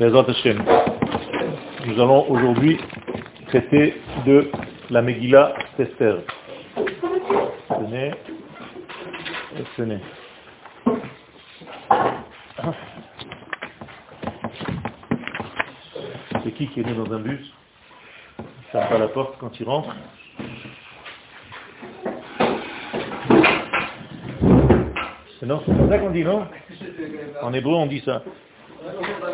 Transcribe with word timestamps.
Nous 0.00 2.00
allons 2.00 2.30
aujourd'hui 2.30 2.78
traiter 3.48 4.00
de 4.24 4.50
la 4.88 5.02
Megillah 5.02 5.52
Tester. 5.76 6.14
Tenez, 7.68 8.12
tenez. 9.76 9.98
C'est 16.44 16.52
qui 16.52 16.68
qui 16.68 16.80
est 16.80 16.84
né 16.84 16.94
dans 16.94 17.12
un 17.12 17.18
bus? 17.18 17.52
Ça 18.72 18.86
pas 18.86 18.96
la 18.96 19.08
porte 19.08 19.36
quand 19.38 19.60
il 19.60 19.66
rentre 19.66 19.94
c'est 25.40 25.46
ça 25.46 25.98
qu'on 25.98 26.10
dit, 26.10 26.24
non? 26.24 26.46
En 27.42 27.52
hébreu, 27.52 27.74
on 27.74 27.86
dit 27.86 28.00
ça. 28.00 28.22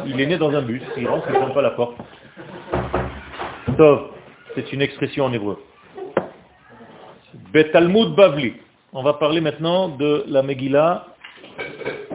Il 0.07 0.21
est 0.21 0.27
né 0.27 0.39
dans 0.39 0.51
un 0.51 0.63
bus, 0.63 0.83
il 0.97 1.09
rentre, 1.09 1.29
il 1.33 1.41
ne 1.41 1.53
pas 1.53 1.63
la 1.63 1.71
porte. 1.71 1.97
Tov, 3.77 4.11
c'est 4.55 4.73
une 4.73 4.83
expression 4.83 5.25
en 5.25 5.33
hébreu. 5.33 5.63
Betalmud 7.53 8.15
Bavli. 8.15 8.55
On 8.93 9.03
va 9.03 9.15
parler 9.15 9.41
maintenant 9.41 9.89
de 9.89 10.25
la 10.29 10.43
Megillah. 10.43 11.07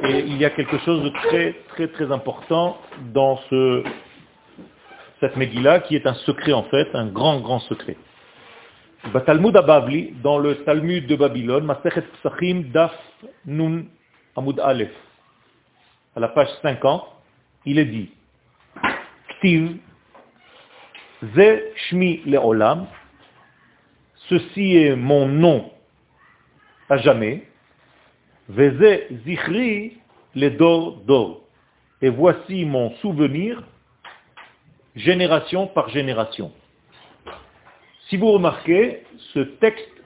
Et 0.04 0.20
il 0.20 0.38
y 0.38 0.46
a 0.46 0.50
quelque 0.50 0.78
chose 0.80 1.04
de 1.04 1.10
très, 1.10 1.54
très, 1.70 1.88
très 1.88 2.12
important 2.12 2.78
dans 3.14 3.38
ce, 3.50 3.84
cette 5.20 5.36
Megillah 5.36 5.80
qui 5.82 5.96
est 5.96 6.08
un 6.08 6.16
secret 6.16 6.54
en 6.54 6.64
fait, 6.64 6.88
un 6.94 7.08
grand, 7.08 7.40
grand 7.40 7.60
secret. 7.60 7.98
Talmud 9.26 9.54
Bavli, 9.54 10.14
dans 10.24 10.38
le 10.38 10.64
Talmud 10.64 11.08
de 11.08 11.16
Babylone, 11.16 11.66
Masechet 11.66 12.04
Psachim 12.20 12.64
Daf 12.72 12.94
Nun 13.46 13.86
Amud 14.36 14.60
Aleph, 14.60 14.94
à 16.16 16.20
la 16.20 16.30
page 16.30 16.50
50, 16.62 17.04
il 17.66 17.80
est 17.80 17.86
dit, 17.86 18.12
Ktiv, 19.30 19.78
Ze 21.36 21.62
Shmi 21.76 22.22
Leolam, 22.26 22.88
ceci 24.30 24.78
est 24.78 24.96
mon 24.96 25.28
nom 25.28 25.72
à 26.90 26.98
jamais, 26.98 27.48
Veze 28.50 29.02
Zichri 29.26 29.98
le 30.36 30.50
Dor 30.50 31.02
Dor, 31.06 31.42
et 32.02 32.10
voici 32.10 32.66
mon 32.66 32.92
souvenir 32.96 33.64
génération 34.96 35.68
par 35.68 35.90
génération. 35.90 36.52
Si 38.10 38.18
vous 38.18 38.32
remarquez, 38.32 39.04
ce 39.34 39.40
texte 39.40 40.04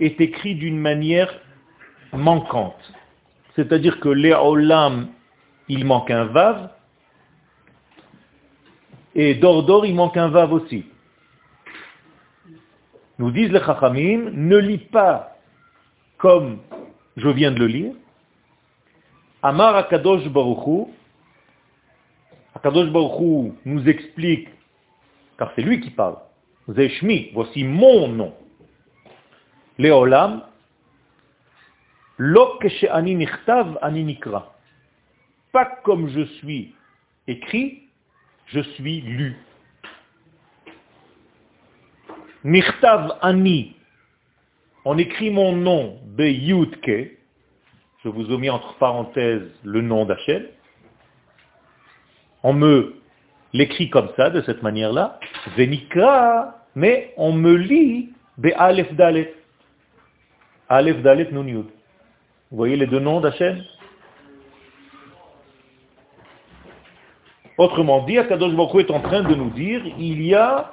est 0.00 0.20
écrit 0.20 0.54
d'une 0.54 0.78
manière 0.78 1.32
manquante. 2.12 2.92
C'est-à-dire 3.56 3.98
que 4.00 4.08
Léolam, 4.08 5.08
il 5.68 5.84
manque 5.84 6.10
un 6.10 6.24
vav, 6.24 6.70
et 9.14 9.34
Dordor, 9.34 9.84
il 9.86 9.94
manque 9.94 10.16
un 10.16 10.28
vav 10.28 10.52
aussi. 10.52 10.86
Nous 13.18 13.30
disent 13.30 13.50
les 13.50 13.60
Chachamim, 13.60 14.30
ne 14.32 14.56
lis 14.56 14.78
pas 14.78 15.36
comme 16.18 16.58
je 17.16 17.28
viens 17.28 17.50
de 17.50 17.58
le 17.58 17.66
lire. 17.66 17.92
Amar 19.42 19.76
Akadosh 19.76 20.28
Baruchu, 20.28 20.90
Akadosh 22.54 22.90
Baruchu 22.90 23.52
nous 23.64 23.88
explique, 23.88 24.48
car 25.38 25.52
c'est 25.54 25.62
lui 25.62 25.80
qui 25.80 25.90
parle, 25.90 26.16
Zeshmi, 26.68 27.30
voici 27.34 27.64
mon 27.64 28.08
nom. 28.08 28.34
Léolam, 29.78 30.42
ani 32.18 33.26
ani 33.80 34.18
Pas 35.52 35.66
comme 35.84 36.08
je 36.08 36.24
suis 36.38 36.74
écrit, 37.26 37.82
je 38.46 38.60
suis 38.60 39.00
lu. 39.00 39.36
Nichtav 42.44 43.18
ani. 43.22 43.76
On 44.84 44.96
écrit 44.96 45.30
mon 45.30 45.52
nom, 45.52 45.98
Beyutke. 46.04 47.18
Je 48.04 48.08
vous 48.08 48.30
ai 48.32 48.38
mis 48.38 48.48
entre 48.48 48.74
parenthèses 48.74 49.50
le 49.64 49.82
nom 49.82 50.04
d'Hachem. 50.04 50.46
On 52.42 52.52
me 52.52 52.94
l'écrit 53.52 53.90
comme 53.90 54.10
ça, 54.16 54.30
de 54.30 54.40
cette 54.42 54.62
manière-là. 54.62 55.18
Venikra, 55.56 56.64
mais 56.74 57.12
on 57.16 57.32
me 57.32 57.54
lit 57.54 58.12
Be 58.38 58.48
Aleph 58.56 58.92
Dalet. 58.94 59.34
Aleph 60.68 61.02
Dalet 61.02 61.28
Nun. 61.32 61.64
Vous 62.50 62.56
voyez 62.56 62.76
les 62.76 62.86
deux 62.86 63.00
noms 63.00 63.20
d'Hachem? 63.20 63.62
Autrement 67.58 68.04
dit, 68.04 68.16
Akadosh 68.16 68.54
Baruch 68.54 68.86
est 68.86 68.90
en 68.92 69.00
train 69.00 69.22
de 69.22 69.34
nous 69.34 69.50
dire, 69.50 69.82
il 69.98 70.22
y 70.22 70.32
a 70.32 70.70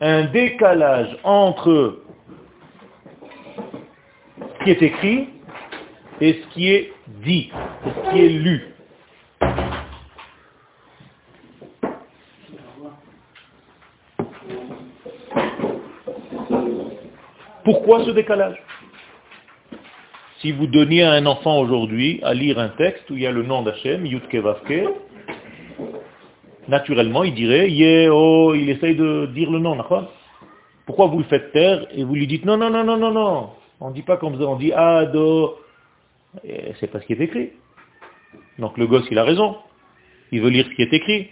un 0.00 0.24
décalage 0.24 1.16
entre 1.22 1.98
ce 4.38 4.64
qui 4.64 4.70
est 4.70 4.82
écrit 4.82 5.28
et 6.22 6.32
ce 6.32 6.54
qui 6.54 6.70
est 6.70 6.92
dit, 7.22 7.50
ce 7.84 8.10
qui 8.10 8.24
est 8.24 8.28
lu. 8.30 8.74
Pourquoi 17.64 18.04
ce 18.04 18.10
décalage? 18.10 18.62
Si 20.40 20.52
vous 20.52 20.66
donniez 20.66 21.02
à 21.02 21.12
un 21.12 21.26
enfant 21.26 21.58
aujourd'hui 21.58 22.20
à 22.22 22.32
lire 22.32 22.58
un 22.58 22.68
texte 22.68 23.10
où 23.10 23.14
il 23.14 23.22
y 23.22 23.26
a 23.26 23.30
le 23.30 23.42
nom 23.42 23.62
d'Hachem, 23.62 24.04
Yudke 24.06 24.36
Vavke, 24.36 24.88
naturellement 26.68 27.24
il 27.24 27.34
dirait, 27.34 27.70
yeah, 27.70 28.12
oh, 28.12 28.54
il 28.54 28.70
essaye 28.70 28.96
de 28.96 29.26
dire 29.34 29.50
le 29.50 29.58
nom, 29.58 29.76
d'accord? 29.76 30.12
Pourquoi 30.86 31.06
vous 31.06 31.18
le 31.18 31.24
faites 31.24 31.52
taire 31.52 31.86
et 31.92 32.04
vous 32.04 32.14
lui 32.14 32.26
dites 32.26 32.44
non, 32.44 32.56
non, 32.56 32.70
non, 32.70 32.84
non, 32.84 32.96
non, 32.96 33.10
non 33.10 33.50
On 33.80 33.90
ne 33.90 33.94
dit 33.94 34.02
pas 34.02 34.16
comme 34.16 34.38
ça, 34.38 34.46
on 34.46 34.56
dit 34.56 34.72
Ado. 34.72 35.58
C'est 36.80 36.90
pas 36.90 37.00
ce 37.00 37.06
qui 37.06 37.14
est 37.14 37.20
écrit. 37.20 37.50
Donc 38.58 38.76
le 38.76 38.86
gosse, 38.86 39.06
il 39.10 39.18
a 39.18 39.24
raison. 39.24 39.56
Il 40.32 40.42
veut 40.42 40.50
lire 40.50 40.66
ce 40.68 40.74
qui 40.74 40.82
est 40.82 40.92
écrit. 40.92 41.28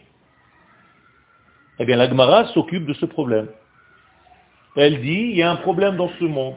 Eh 1.79 1.85
bien, 1.85 1.97
la 1.97 2.09
Gemara 2.09 2.47
s'occupe 2.49 2.87
de 2.87 2.95
ce 2.95 3.07
problème. 3.07 3.49
Elle 4.77 5.03
dit, 5.03 5.29
il 5.31 5.37
y 5.37 5.43
a 5.43 5.51
un 5.51 5.57
problème 5.57 5.97
dans 5.97 6.11
ce 6.19 6.25
monde 6.25 6.57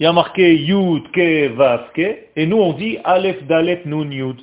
il 0.00 0.02
y 0.02 0.06
a 0.06 0.12
marqué 0.12 0.56
Yud, 0.56 1.10
Ke, 1.12 1.48
Vav, 1.54 1.92
Ke, 1.92 2.26
et 2.34 2.46
nous 2.46 2.56
on 2.56 2.72
dit 2.72 2.98
Aleph, 3.04 3.44
Dalet, 3.46 3.82
Nun, 3.84 4.10
Yud. 4.10 4.40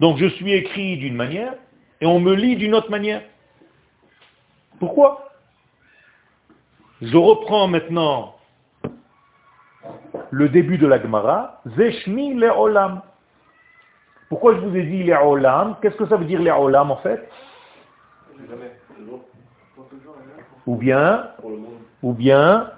Donc 0.00 0.16
je 0.16 0.26
suis 0.26 0.52
écrit 0.52 0.96
d'une 0.96 1.14
manière, 1.14 1.54
et 2.00 2.06
on 2.06 2.18
me 2.18 2.34
lit 2.34 2.56
d'une 2.56 2.74
autre 2.74 2.90
manière. 2.90 3.22
Pourquoi? 4.78 5.30
Je 7.02 7.16
reprends 7.16 7.68
maintenant 7.68 8.34
le 10.30 10.48
début 10.48 10.78
de 10.78 10.86
la 10.86 11.00
Gemara, 11.00 11.60
Zeshmi 11.76 12.34
le 12.34 12.50
olam. 12.50 13.02
Pourquoi 14.30 14.54
je 14.54 14.60
vous 14.60 14.74
ai 14.76 14.84
dit 14.84 15.02
les 15.02 15.14
olam 15.14 15.76
Qu'est-ce 15.82 15.96
que 15.96 16.06
ça 16.06 16.16
veut 16.16 16.24
dire 16.24 16.40
les 16.40 16.50
olam 16.50 16.90
en 16.90 16.96
fait? 16.98 17.28
Ou 20.66 20.76
bien, 20.76 21.30
ou 22.02 22.12
bien, 22.14 22.70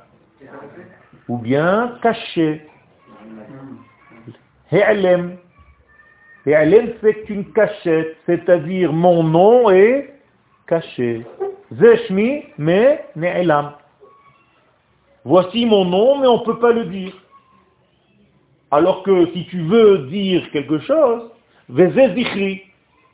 ou 1.29 1.39
bien 1.39 1.99
caché. 2.03 2.67
He'alem. 6.47 6.75
He'alem, 6.75 6.95
c'est 7.01 7.31
une 7.31 7.53
cachette, 7.53 8.17
c'est-à-dire 8.27 8.93
mon 8.93 9.23
nom 9.23 9.71
est 9.71 10.13
caché. 10.67 11.25
Zeshmi, 11.73 12.45
mais 12.59 13.05
ne'elam. 13.17 13.73
Voici 15.25 15.67
mon 15.67 15.85
nom, 15.85 16.19
mais 16.19 16.27
on 16.27 16.41
ne 16.41 16.45
peut 16.45 16.59
pas 16.59 16.73
le 16.73 16.87
dire. 16.87 17.13
Alors 18.71 19.03
que 19.03 19.27
si 19.33 19.47
tu 19.47 19.63
veux 19.63 20.07
dire 20.09 20.51
quelque 20.51 20.81
chose, 20.81 21.31
zichri. 21.71 22.63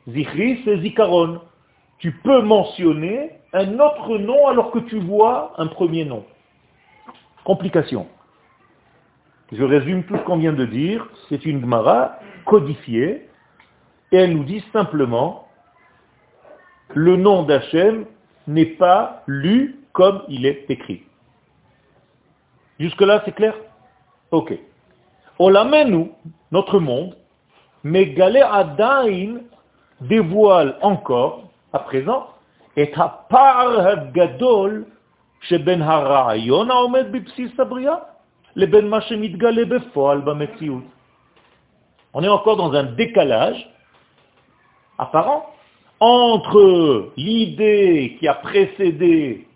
Zichri, 0.07 0.61
c'est 0.65 0.77
zikaron. 0.79 1.41
Tu 1.99 2.11
peux 2.11 2.41
mentionner 2.41 3.31
un 3.53 3.79
autre 3.79 4.17
nom 4.17 4.47
alors 4.47 4.71
que 4.71 4.79
tu 4.79 4.99
vois 4.99 5.53
un 5.57 5.67
premier 5.67 6.05
nom. 6.05 6.25
Complication. 7.43 8.07
Je 9.51 9.63
résume 9.63 10.03
tout 10.03 10.15
ce 10.15 10.21
qu'on 10.23 10.37
vient 10.37 10.53
de 10.53 10.65
dire. 10.65 11.07
C'est 11.27 11.45
une 11.45 11.61
Gemara 11.61 12.19
codifiée 12.45 13.27
et 14.11 14.17
elle 14.17 14.33
nous 14.33 14.43
dit 14.43 14.63
simplement 14.73 15.47
le 16.93 17.17
nom 17.17 17.43
d'Hachem 17.43 18.05
n'est 18.47 18.65
pas 18.65 19.23
lu 19.27 19.79
comme 19.93 20.23
il 20.27 20.45
est 20.45 20.65
écrit. 20.69 21.03
Jusque-là, 22.79 23.21
c'est 23.25 23.33
clair? 23.33 23.53
Ok. 24.31 24.57
nous, 25.39 26.11
notre 26.51 26.79
monde, 26.79 27.15
mais 27.83 28.07
Galé 28.07 28.41
Adain 28.41 29.41
dévoile 30.01 30.77
encore, 30.81 31.51
à 31.73 31.79
présent, 31.79 32.27
et 32.75 32.91
à 32.95 33.25
part 33.29 34.11
Gadol 34.13 34.85
on 42.13 42.23
est 42.23 42.27
encore 42.27 42.57
dans 42.57 42.73
un 42.73 42.83
décalage 42.83 43.69
apparent 44.97 45.53
entre 45.99 47.11
l'idée 47.17 48.17
qui 48.19 48.27
a 48.27 48.35
précédé 48.35 49.47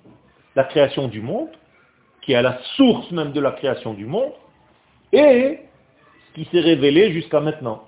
la 0.55 0.63
création 0.65 1.07
du 1.07 1.21
monde, 1.21 1.50
qui 2.21 2.33
est 2.33 2.35
à 2.35 2.41
la 2.41 2.59
source 2.75 3.09
même 3.11 3.31
de 3.31 3.39
la 3.39 3.51
création 3.51 3.94
du 3.94 4.05
monde, 4.05 4.33
et 5.11 5.59
ce 6.27 6.33
qui 6.35 6.45
s'est 6.51 6.59
révélé 6.59 7.11
jusqu'à 7.11 7.39
maintenant, 7.39 7.83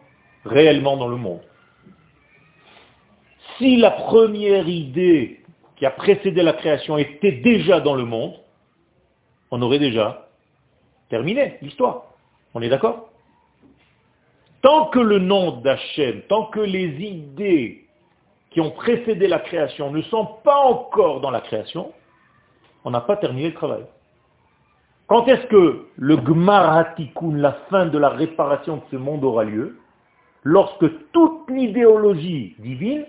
réellement 0.46 0.98
dans 0.98 1.08
le 1.08 1.18
monde. 1.18 1.42
Si 3.58 3.78
la 3.78 3.92
première 3.92 4.68
idée 4.68 5.42
qui 5.78 5.86
a 5.86 5.92
précédé 5.92 6.44
la 6.44 6.54
création 6.54 6.98
était 6.98 7.34
déjà 7.34 7.80
dans 7.80 7.96
le 7.96 8.06
monde, 8.06 8.34
on 9.52 9.62
aurait 9.62 9.80
déjà 9.80 10.25
terminé 11.10 11.58
l'histoire. 11.62 12.04
On 12.54 12.62
est 12.62 12.70
d'accord? 12.70 13.10
Tant 14.62 14.88
que 14.88 15.00
le 15.00 15.20
nom 15.20 15.62
d'Hachem, 15.62 16.22
tant 16.24 16.46
que 16.46 16.60
les 16.60 16.88
idées 17.02 17.86
qui 18.52 18.62
ont 18.62 18.72
précédé 18.72 19.28
la 19.28 19.40
création 19.40 19.92
ne 19.92 20.02
sont 20.04 20.26
pas 20.44 20.58
encore 20.58 21.22
dans 21.22 21.32
la 21.32 21.42
création, 21.42 21.92
on 22.84 22.92
n'a 22.92 23.02
pas 23.02 23.18
terminé 23.18 23.50
le 23.50 23.54
travail. 23.54 23.86
Quand 25.08 25.28
est-ce 25.28 25.46
que 25.48 25.88
le 25.98 26.18
Gmaratikun, 26.18 27.38
la 27.38 27.54
fin 27.70 27.86
de 27.86 27.98
la 27.98 28.10
réparation 28.10 28.78
de 28.78 28.82
ce 28.92 28.96
monde 28.96 29.24
aura 29.24 29.44
lieu? 29.44 29.78
Lorsque 30.44 31.12
toute 31.12 31.50
l'idéologie 31.50 32.56
divine 32.60 33.06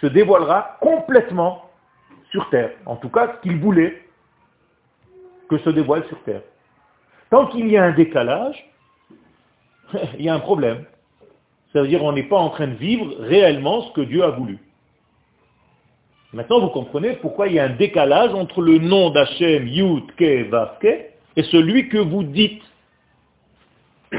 se 0.00 0.06
dévoilera 0.06 0.76
complètement 0.80 1.70
sur 2.30 2.48
Terre. 2.50 2.72
En 2.86 2.96
tout 2.96 3.08
cas, 3.08 3.34
ce 3.34 3.40
qu'il 3.42 3.60
voulait 3.60 4.02
que 5.48 5.58
se 5.58 5.70
dévoile 5.70 6.04
sur 6.08 6.20
Terre. 6.22 6.42
Tant 7.32 7.46
qu'il 7.46 7.66
y 7.68 7.78
a 7.78 7.84
un 7.84 7.92
décalage, 7.92 8.62
il 10.18 10.24
y 10.26 10.28
a 10.28 10.34
un 10.34 10.40
problème. 10.40 10.84
Ça 11.72 11.80
veut 11.80 11.88
dire 11.88 12.00
qu'on 12.00 12.12
n'est 12.12 12.28
pas 12.28 12.36
en 12.36 12.50
train 12.50 12.66
de 12.66 12.74
vivre 12.74 13.10
réellement 13.20 13.80
ce 13.84 13.92
que 13.92 14.02
Dieu 14.02 14.22
a 14.22 14.28
voulu. 14.28 14.58
Maintenant, 16.34 16.60
vous 16.60 16.68
comprenez 16.68 17.14
pourquoi 17.14 17.48
il 17.48 17.54
y 17.54 17.58
a 17.58 17.64
un 17.64 17.74
décalage 17.74 18.34
entre 18.34 18.60
le 18.60 18.76
nom 18.76 19.08
d'Hachem, 19.08 19.66
Yud, 19.66 20.14
Ke, 20.16 20.46
Vaske, 20.50 20.84
et 21.36 21.42
celui 21.44 21.88
que 21.88 21.96
vous 21.96 22.22
dites. 22.22 22.62
Il 24.12 24.18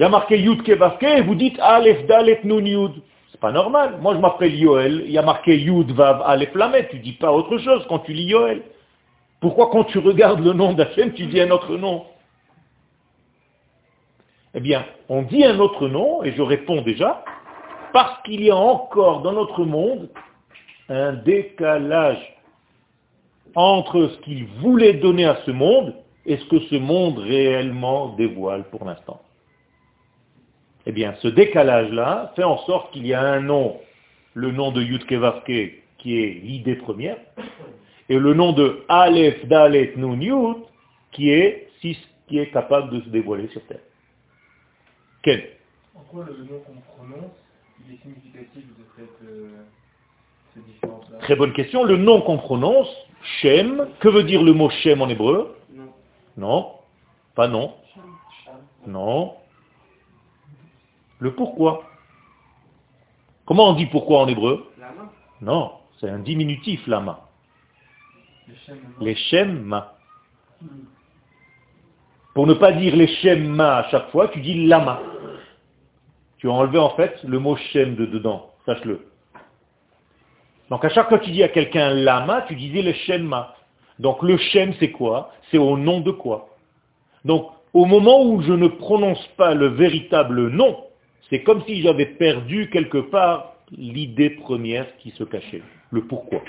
y 0.00 0.04
a 0.04 0.08
marqué 0.08 0.38
Yud, 0.38 0.62
Ke, 0.62 0.72
Vaske, 0.72 1.02
et 1.02 1.20
vous 1.20 1.34
dites 1.34 1.60
Aleph, 1.60 2.06
Dalet, 2.06 2.40
Nun, 2.44 2.64
Yud. 2.64 2.92
C'est 3.30 3.40
pas 3.40 3.52
normal. 3.52 3.98
Moi, 4.00 4.14
je 4.14 4.20
m'appelle 4.20 4.54
Yoel. 4.54 5.02
Il 5.04 5.12
y 5.12 5.18
a 5.18 5.22
marqué 5.22 5.54
Yud, 5.58 5.90
Vav, 5.90 6.22
Aleph, 6.24 6.54
Lamet. 6.54 6.88
Tu 6.88 6.98
dis 6.98 7.12
pas 7.12 7.30
autre 7.30 7.58
chose 7.58 7.84
quand 7.90 7.98
tu 7.98 8.14
lis 8.14 8.24
Yoel. 8.24 8.62
Pourquoi 9.40 9.68
quand 9.70 9.84
tu 9.84 9.98
regardes 9.98 10.44
le 10.44 10.52
nom 10.52 10.72
d'Hachem, 10.72 11.12
tu 11.12 11.26
dis 11.26 11.40
un 11.40 11.50
autre 11.50 11.76
nom? 11.76 12.06
Eh 14.54 14.60
bien, 14.60 14.86
on 15.08 15.22
dit 15.22 15.44
un 15.44 15.58
autre 15.58 15.88
nom, 15.88 16.22
et 16.24 16.32
je 16.32 16.42
réponds 16.42 16.80
déjà, 16.80 17.22
parce 17.92 18.22
qu'il 18.22 18.42
y 18.42 18.50
a 18.50 18.56
encore 18.56 19.22
dans 19.22 19.32
notre 19.32 19.64
monde 19.64 20.08
un 20.88 21.12
décalage 21.12 22.36
entre 23.54 24.08
ce 24.08 24.18
qu'il 24.18 24.46
voulait 24.60 24.94
donner 24.94 25.26
à 25.26 25.38
ce 25.44 25.50
monde 25.50 25.94
et 26.24 26.36
ce 26.36 26.44
que 26.46 26.60
ce 26.60 26.76
monde 26.76 27.18
réellement 27.18 28.10
dévoile 28.10 28.64
pour 28.70 28.84
l'instant. 28.84 29.20
Eh 30.86 30.92
bien, 30.92 31.14
ce 31.20 31.28
décalage-là 31.28 32.32
fait 32.36 32.44
en 32.44 32.58
sorte 32.58 32.92
qu'il 32.92 33.06
y 33.06 33.14
a 33.14 33.20
un 33.20 33.40
nom, 33.40 33.78
le 34.34 34.52
nom 34.52 34.70
de 34.70 34.82
Yudke 34.82 35.18
qui 35.98 36.18
est 36.18 36.40
l'idée 36.42 36.76
première, 36.76 37.16
et 38.08 38.18
le 38.18 38.34
nom 38.34 38.52
de 38.52 38.84
Aleph 38.88 39.46
Dalet 39.46 39.94
Nun 39.96 40.20
Yud, 40.20 40.56
qui 41.12 41.30
est, 41.30 41.68
qui 41.80 42.38
est 42.38 42.50
capable 42.50 42.90
de 42.90 43.00
se 43.02 43.08
dévoiler 43.08 43.48
sur 43.48 43.64
Terre. 43.66 43.80
Quel 45.22 45.50
En 45.94 46.00
quoi 46.00 46.24
le 46.24 46.44
nom 46.44 46.60
qu'on 46.60 46.80
prononce, 46.96 47.32
il 47.86 47.94
est 47.94 47.98
significatif 48.02 48.64
de 48.64 48.84
cette, 48.96 49.28
euh, 49.28 50.60
différence-là? 50.66 51.18
Très 51.18 51.36
bonne 51.36 51.52
question. 51.52 51.84
Le 51.84 51.96
nom 51.96 52.20
qu'on 52.20 52.38
prononce, 52.38 52.88
Shem, 53.40 53.88
que 54.00 54.08
veut 54.08 54.24
dire 54.24 54.42
le 54.42 54.52
mot 54.52 54.70
Shem 54.70 55.02
en 55.02 55.08
hébreu? 55.08 55.56
Non. 55.74 55.92
Non. 56.36 56.72
Pas 57.34 57.48
non. 57.48 57.74
Non. 58.86 59.34
Le 61.18 61.34
pourquoi? 61.34 61.84
Comment 63.46 63.70
on 63.70 63.72
dit 63.74 63.86
pourquoi 63.86 64.20
en 64.20 64.28
hébreu? 64.28 64.70
Lama 64.78 65.12
Non, 65.40 65.72
c'est 65.98 66.08
un 66.08 66.18
diminutif, 66.18 66.86
lama. 66.86 67.25
Les 69.00 69.14
Shem 69.14 69.62
ma. 69.62 69.96
Pour 72.34 72.46
ne 72.46 72.52
pas 72.52 72.72
dire 72.72 72.94
les 72.94 73.06
Shemma 73.06 73.78
à 73.78 73.88
chaque 73.88 74.10
fois, 74.10 74.28
tu 74.28 74.40
dis 74.40 74.66
lama. 74.66 75.00
Tu 76.36 76.48
as 76.48 76.52
enlevé 76.52 76.78
en 76.78 76.90
fait 76.90 77.22
le 77.24 77.38
mot 77.38 77.56
Shem 77.56 77.96
de 77.96 78.04
dedans, 78.04 78.50
sache-le. 78.66 79.06
Donc 80.68 80.84
à 80.84 80.90
chaque 80.90 81.08
fois 81.08 81.18
que 81.18 81.24
tu 81.24 81.30
dis 81.30 81.42
à 81.42 81.48
quelqu'un 81.48 81.94
lama, 81.94 82.42
tu 82.46 82.54
disais 82.54 82.82
le 82.82 82.92
Shemma. 82.92 83.54
Donc 83.98 84.22
le 84.22 84.36
Shem 84.36 84.74
c'est 84.78 84.90
quoi? 84.90 85.32
C'est 85.50 85.58
au 85.58 85.78
nom 85.78 86.00
de 86.00 86.10
quoi? 86.10 86.50
Donc 87.24 87.50
au 87.72 87.86
moment 87.86 88.22
où 88.22 88.42
je 88.42 88.52
ne 88.52 88.68
prononce 88.68 89.26
pas 89.38 89.54
le 89.54 89.68
véritable 89.68 90.48
nom, 90.48 90.84
c'est 91.30 91.42
comme 91.42 91.62
si 91.64 91.80
j'avais 91.80 92.06
perdu 92.06 92.68
quelque 92.70 92.98
part 92.98 93.54
l'idée 93.70 94.30
première 94.30 94.94
qui 94.98 95.10
se 95.12 95.24
cachait, 95.24 95.62
le 95.90 96.02
pourquoi. 96.02 96.42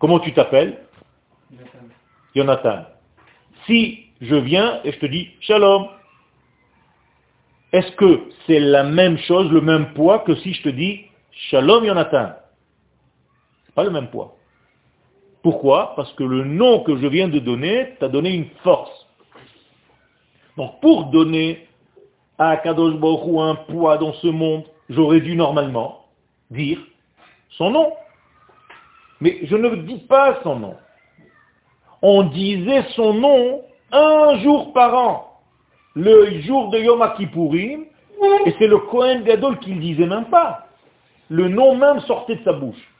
Comment 0.00 0.18
tu 0.18 0.32
t'appelles 0.32 0.78
Jonathan. 2.34 2.86
Si 3.66 4.06
je 4.20 4.34
viens 4.34 4.80
et 4.82 4.92
je 4.92 4.98
te 4.98 5.06
dis 5.06 5.28
Shalom, 5.40 5.88
est-ce 7.72 7.92
que 7.92 8.22
c'est 8.46 8.60
la 8.60 8.82
même 8.82 9.18
chose, 9.18 9.50
le 9.52 9.60
même 9.60 9.92
poids 9.92 10.20
que 10.20 10.34
si 10.36 10.54
je 10.54 10.62
te 10.62 10.68
dis 10.70 11.02
Shalom 11.32 11.84
Jonathan? 11.84 12.32
C'est 13.66 13.74
pas 13.74 13.84
le 13.84 13.90
même 13.90 14.08
poids. 14.08 14.36
Pourquoi? 15.42 15.94
Parce 15.96 16.12
que 16.14 16.24
le 16.24 16.44
nom 16.44 16.80
que 16.80 16.96
je 16.96 17.06
viens 17.06 17.28
de 17.28 17.38
donner 17.38 17.94
t'a 18.00 18.08
donné 18.08 18.30
une 18.30 18.48
force. 18.62 19.06
Donc 20.56 20.80
pour 20.80 21.06
donner 21.06 21.68
à 22.38 22.56
Kadosh 22.56 22.94
Baruch 22.94 23.38
un 23.38 23.54
poids 23.54 23.98
dans 23.98 24.14
ce 24.14 24.28
monde, 24.28 24.64
j'aurais 24.88 25.20
dû 25.20 25.36
normalement 25.36 26.06
dire 26.50 26.78
son 27.50 27.70
nom. 27.70 27.92
Mais 29.20 29.40
je 29.42 29.56
ne 29.56 29.76
dis 29.76 29.98
pas 30.08 30.40
son 30.42 30.58
nom. 30.58 30.76
On 32.02 32.22
disait 32.24 32.84
son 32.94 33.14
nom 33.14 33.62
un 33.92 34.38
jour 34.38 34.72
par 34.72 34.94
an, 34.94 35.40
le 35.94 36.40
jour 36.40 36.70
de 36.70 36.78
Yom 36.78 37.12
Kippourim, 37.16 37.84
et 38.46 38.54
c'est 38.58 38.66
le 38.66 38.78
Kohen 38.78 39.24
Gadol 39.24 39.58
qui 39.58 39.72
ne 39.72 39.80
disait 39.80 40.06
même 40.06 40.26
pas. 40.26 40.66
Le 41.28 41.48
nom 41.48 41.76
même 41.76 42.00
sortait 42.00 42.36
de 42.36 42.44
sa 42.44 42.52
bouche. 42.52 42.90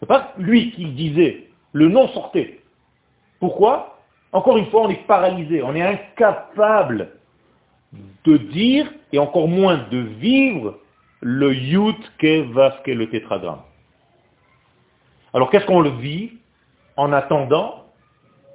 C'est 0.00 0.06
pas 0.06 0.32
lui 0.38 0.70
qui 0.72 0.84
disait, 0.86 1.48
le 1.72 1.88
nom 1.88 2.08
sortait. 2.08 2.60
Pourquoi? 3.40 3.97
Encore 4.32 4.58
une 4.58 4.66
fois, 4.66 4.82
on 4.82 4.90
est 4.90 5.06
paralysé, 5.06 5.62
on 5.62 5.74
est 5.74 5.82
incapable 5.82 7.10
de 8.24 8.36
dire, 8.36 8.92
et 9.12 9.18
encore 9.18 9.48
moins 9.48 9.86
de 9.90 9.98
vivre, 9.98 10.78
le 11.20 11.54
Yud 11.54 11.96
Kevav, 12.18 12.80
le 12.86 13.08
tétragramme. 13.08 13.62
Alors 15.32 15.50
qu'est-ce 15.50 15.66
qu'on 15.66 15.80
le 15.80 15.90
vit 15.90 16.32
en 16.96 17.12
attendant? 17.12 17.84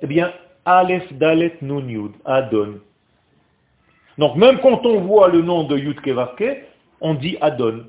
Eh 0.01 0.08
bien, 0.08 0.32
Aleph 0.65 1.12
Dalet 1.13 1.58
Nun 1.62 1.88
Yud, 1.88 2.12
Adon. 2.25 2.80
Donc 4.18 4.36
même 4.36 4.60
quand 4.60 4.86
on 4.86 5.01
voit 5.01 5.30
le 5.30 5.42
nom 5.42 5.63
de 5.63 5.77
Yud 5.77 6.00
Kevavke, 6.01 6.65
on 7.01 7.15
dit 7.15 7.38
Adon. 7.42 7.86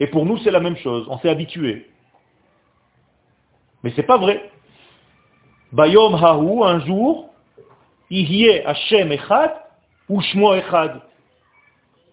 Et 0.00 0.06
pour 0.06 0.24
nous, 0.24 0.38
c'est 0.38 0.50
la 0.50 0.60
même 0.60 0.76
chose. 0.76 1.06
On 1.10 1.18
s'est 1.18 1.28
habitué. 1.28 1.88
Mais 3.82 3.92
c'est 3.96 4.04
pas 4.04 4.18
vrai. 4.18 4.50
Bayom 5.72 6.14
Hahu, 6.14 6.64
un 6.64 6.80
jour, 6.80 7.30
Ihye 8.10 8.60
Hashem 8.64 9.12
Echad, 9.12 9.54
ou 10.08 10.20
Shmo 10.20 10.54
Echad. 10.54 11.00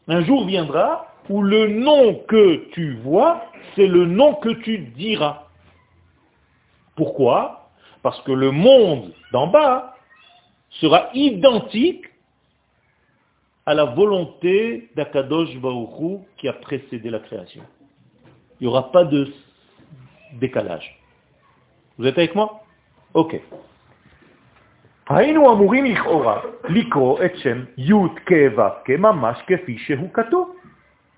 Un 0.08 0.24
jour 0.24 0.46
viendra 0.46 1.08
où 1.30 1.42
le 1.42 1.68
nom 1.68 2.16
que 2.28 2.70
tu 2.74 2.96
vois, 2.98 3.46
c'est 3.76 3.88
le 3.88 4.06
nom 4.06 4.36
que 4.36 4.50
tu 4.50 4.78
diras. 4.78 5.48
Pourquoi? 6.96 7.70
Parce 8.04 8.22
que 8.22 8.32
le 8.32 8.52
monde 8.52 9.14
d'en 9.32 9.48
bas 9.48 9.96
sera 10.70 11.10
identique 11.14 12.06
à 13.66 13.74
la 13.74 13.86
volonté 13.86 14.90
d'Akadosh 14.96 15.58
Baruchou 15.58 16.26
qui 16.38 16.48
a 16.48 16.54
précédé 16.54 17.10
la 17.10 17.20
création. 17.20 17.64
Il 18.60 18.64
n'y 18.64 18.68
aura 18.68 18.92
pas 18.92 19.06
de 19.06 19.34
décalage. 20.34 21.00
Vous 21.98 22.06
êtes 22.06 22.18
avec 22.18 22.36
moi? 22.36 22.65
Ok. 23.16 23.40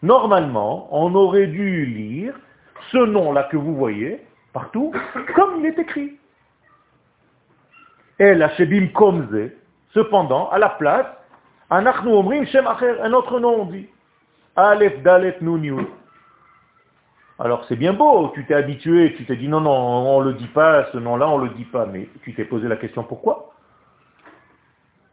Normalement, 0.03 0.87
on 0.91 1.15
aurait 1.15 1.47
dû 1.47 1.85
lire 1.87 2.35
ce 2.91 2.97
nom-là 2.97 3.43
que 3.45 3.57
vous 3.57 3.75
voyez 3.75 4.21
partout, 4.53 4.93
comme 5.33 5.59
il 5.59 5.65
est 5.65 5.79
écrit. 5.79 6.19
El 8.19 8.43
Hashebim 8.43 8.89
Komze, 8.89 9.49
cependant, 9.89 10.51
à 10.51 10.59
la 10.59 10.69
place, 10.69 11.07
un 11.71 11.87
autre 11.87 13.39
nom 13.39 13.61
on 13.61 13.65
dit. 13.65 13.89
Aleph 14.55 15.01
Dalet 15.01 15.37
Nun 15.41 15.87
Alors 17.39 17.65
c'est 17.69 17.75
bien 17.75 17.93
beau, 17.93 18.29
tu 18.33 18.45
t'es 18.45 18.55
habitué, 18.55 19.13
tu 19.15 19.25
t'es 19.25 19.35
dit 19.35 19.47
non, 19.47 19.61
non, 19.61 19.71
on 19.71 20.21
ne 20.21 20.31
le 20.31 20.33
dit 20.33 20.47
pas, 20.47 20.87
ce 20.91 20.97
nom-là, 20.97 21.29
on 21.29 21.37
ne 21.37 21.45
le 21.45 21.53
dit 21.53 21.65
pas, 21.65 21.85
mais 21.85 22.09
tu 22.23 22.33
t'es 22.33 22.45
posé 22.45 22.67
la 22.67 22.77
question 22.77 23.03
pourquoi? 23.03 23.53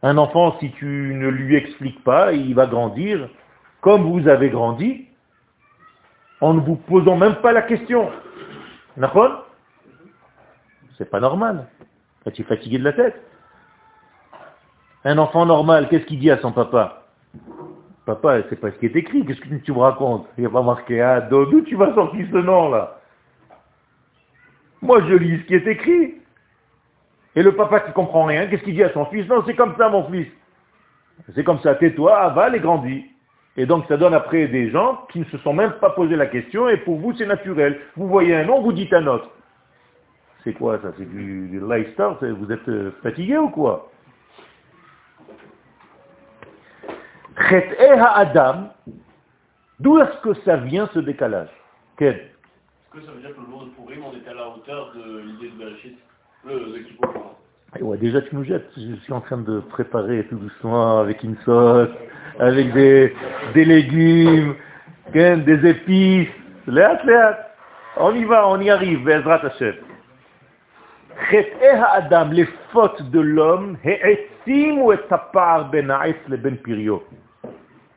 Un 0.01 0.17
enfant, 0.17 0.57
si 0.59 0.71
tu 0.71 0.85
ne 0.85 1.27
lui 1.29 1.55
expliques 1.55 2.03
pas, 2.03 2.33
il 2.33 2.55
va 2.55 2.65
grandir 2.65 3.29
comme 3.81 4.11
vous 4.11 4.27
avez 4.27 4.49
grandi, 4.49 5.07
en 6.41 6.55
ne 6.55 6.59
vous 6.59 6.75
posant 6.75 7.15
même 7.15 7.35
pas 7.35 7.51
la 7.51 7.61
question. 7.61 8.09
D'accord? 8.97 9.45
C'est 10.97 11.09
pas 11.09 11.19
normal. 11.19 11.67
Tu 12.33 12.41
es 12.41 12.45
fatigué 12.45 12.79
de 12.79 12.83
la 12.83 12.93
tête. 12.93 13.21
Un 15.03 15.19
enfant 15.19 15.45
normal, 15.45 15.87
qu'est-ce 15.87 16.05
qu'il 16.05 16.19
dit 16.19 16.31
à 16.31 16.39
son 16.39 16.51
papa? 16.51 17.03
Papa, 18.05 18.43
c'est 18.49 18.59
pas 18.59 18.71
ce 18.71 18.77
qui 18.77 18.85
est 18.85 18.95
écrit, 18.95 19.25
qu'est-ce 19.25 19.41
que 19.41 19.55
tu 19.55 19.71
me 19.71 19.79
racontes? 19.79 20.27
Il 20.37 20.41
n'y 20.41 20.47
a 20.47 20.49
pas 20.51 20.61
marqué, 20.61 21.01
ah, 21.01 21.21
d'où 21.21 21.61
tu 21.61 21.75
vas 21.75 21.93
sortir 21.95 22.25
ce 22.31 22.37
nom-là 22.37 22.99
Moi, 24.81 25.01
je 25.07 25.15
lis 25.15 25.39
ce 25.39 25.45
qui 25.45 25.55
est 25.55 25.67
écrit. 25.67 26.15
Et 27.35 27.41
le 27.41 27.53
papa 27.53 27.79
qui 27.81 27.91
comprend 27.93 28.25
rien, 28.25 28.45
qu'est-ce 28.47 28.63
qu'il 28.63 28.75
dit 28.75 28.83
à 28.83 28.93
son 28.93 29.05
fils? 29.05 29.27
Non, 29.27 29.43
c'est 29.45 29.55
comme 29.55 29.75
ça, 29.77 29.89
mon 29.89 30.09
fils. 30.09 30.27
C'est 31.33 31.43
comme 31.43 31.59
ça, 31.59 31.75
tais-toi, 31.75 32.15
avale 32.15 32.55
et 32.55 32.59
grandis. 32.59 33.05
Et 33.57 33.65
donc 33.65 33.85
ça 33.87 33.97
donne 33.97 34.13
après 34.13 34.47
des 34.47 34.69
gens 34.69 35.05
qui 35.11 35.19
ne 35.19 35.25
se 35.25 35.37
sont 35.39 35.53
même 35.53 35.71
pas 35.79 35.89
posé 35.91 36.15
la 36.15 36.25
question 36.25 36.67
et 36.67 36.77
pour 36.77 36.97
vous 36.97 37.15
c'est 37.15 37.25
naturel. 37.25 37.79
Vous 37.95 38.07
voyez 38.07 38.35
un 38.35 38.43
nom, 38.43 38.61
vous 38.61 38.73
dites 38.73 38.91
un 38.93 39.07
autre. 39.07 39.29
C'est 40.43 40.53
quoi 40.53 40.77
ça? 40.81 40.91
C'est 40.97 41.09
du, 41.09 41.47
du 41.47 41.61
lifestyle? 41.61 42.35
Vous 42.37 42.51
êtes 42.51 42.67
euh, 42.67 42.91
fatigué 43.01 43.37
ou 43.37 43.49
quoi? 43.49 43.89
Adam, 47.37 48.69
d'où 49.79 49.99
est-ce 49.99 50.17
que 50.21 50.33
ça 50.45 50.57
vient 50.57 50.89
ce 50.93 50.99
décalage? 50.99 51.49
Quel 51.97 52.15
Est-ce 52.15 52.99
que 52.99 53.05
ça 53.05 53.11
veut 53.11 53.21
dire 53.21 53.35
que 53.35 53.41
le 53.41 53.47
jour 53.47 53.65
de 53.65 53.69
Pourim, 53.71 53.99
on 54.05 54.13
est 54.15 54.29
à 54.29 54.33
la 54.33 54.47
hauteur 54.49 54.93
de 54.95 55.19
l'idée 55.19 55.49
de 55.49 55.57
Bereshit, 55.57 55.97
le, 56.45 56.59
le 56.59 57.83
ouais, 57.83 57.97
déjà 57.97 58.21
tu 58.21 58.35
nous 58.35 58.43
jettes, 58.43 58.69
je 58.77 58.95
suis 59.01 59.13
en 59.13 59.21
train 59.21 59.37
de 59.37 59.59
préparer 59.59 60.25
tout 60.27 60.37
doucement 60.37 60.99
avec 60.99 61.23
une 61.23 61.35
sauce, 61.43 61.89
avec 62.39 62.71
des, 62.73 63.13
des 63.53 63.65
légumes, 63.65 64.55
des 65.13 65.69
épices. 65.69 66.29
Léat, 66.67 67.03
léat. 67.03 67.47
On 67.97 68.13
y 68.13 68.23
va, 68.25 68.47
on 68.49 68.59
y 68.59 68.69
arrive, 68.69 69.03
Bezrat 69.03 69.45
Hashem. 69.45 69.75
Adam, 71.93 72.29
les 72.31 72.47
fautes 72.71 73.09
de 73.11 73.19
l'homme, 73.19 73.77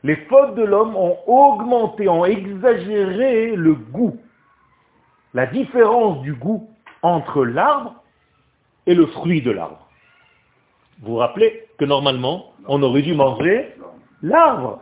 les 0.04 0.16
fautes 0.28 0.54
de 0.54 0.62
l'homme 0.62 0.96
ont 0.96 1.16
augmenté, 1.26 2.08
ont 2.08 2.24
exagéré 2.24 3.56
le 3.56 3.74
goût, 3.74 4.16
la 5.34 5.46
différence 5.46 6.22
du 6.22 6.34
goût 6.34 6.68
entre 7.02 7.44
l'arbre 7.44 7.94
et 8.86 8.94
le 8.94 9.06
fruit 9.06 9.42
de 9.42 9.50
l'arbre. 9.50 9.88
Vous 11.00 11.12
vous 11.12 11.18
rappelez 11.18 11.64
que 11.78 11.84
normalement, 11.84 12.52
on 12.66 12.82
aurait 12.82 13.02
dû 13.02 13.14
manger 13.14 13.74
l'arbre. 14.22 14.80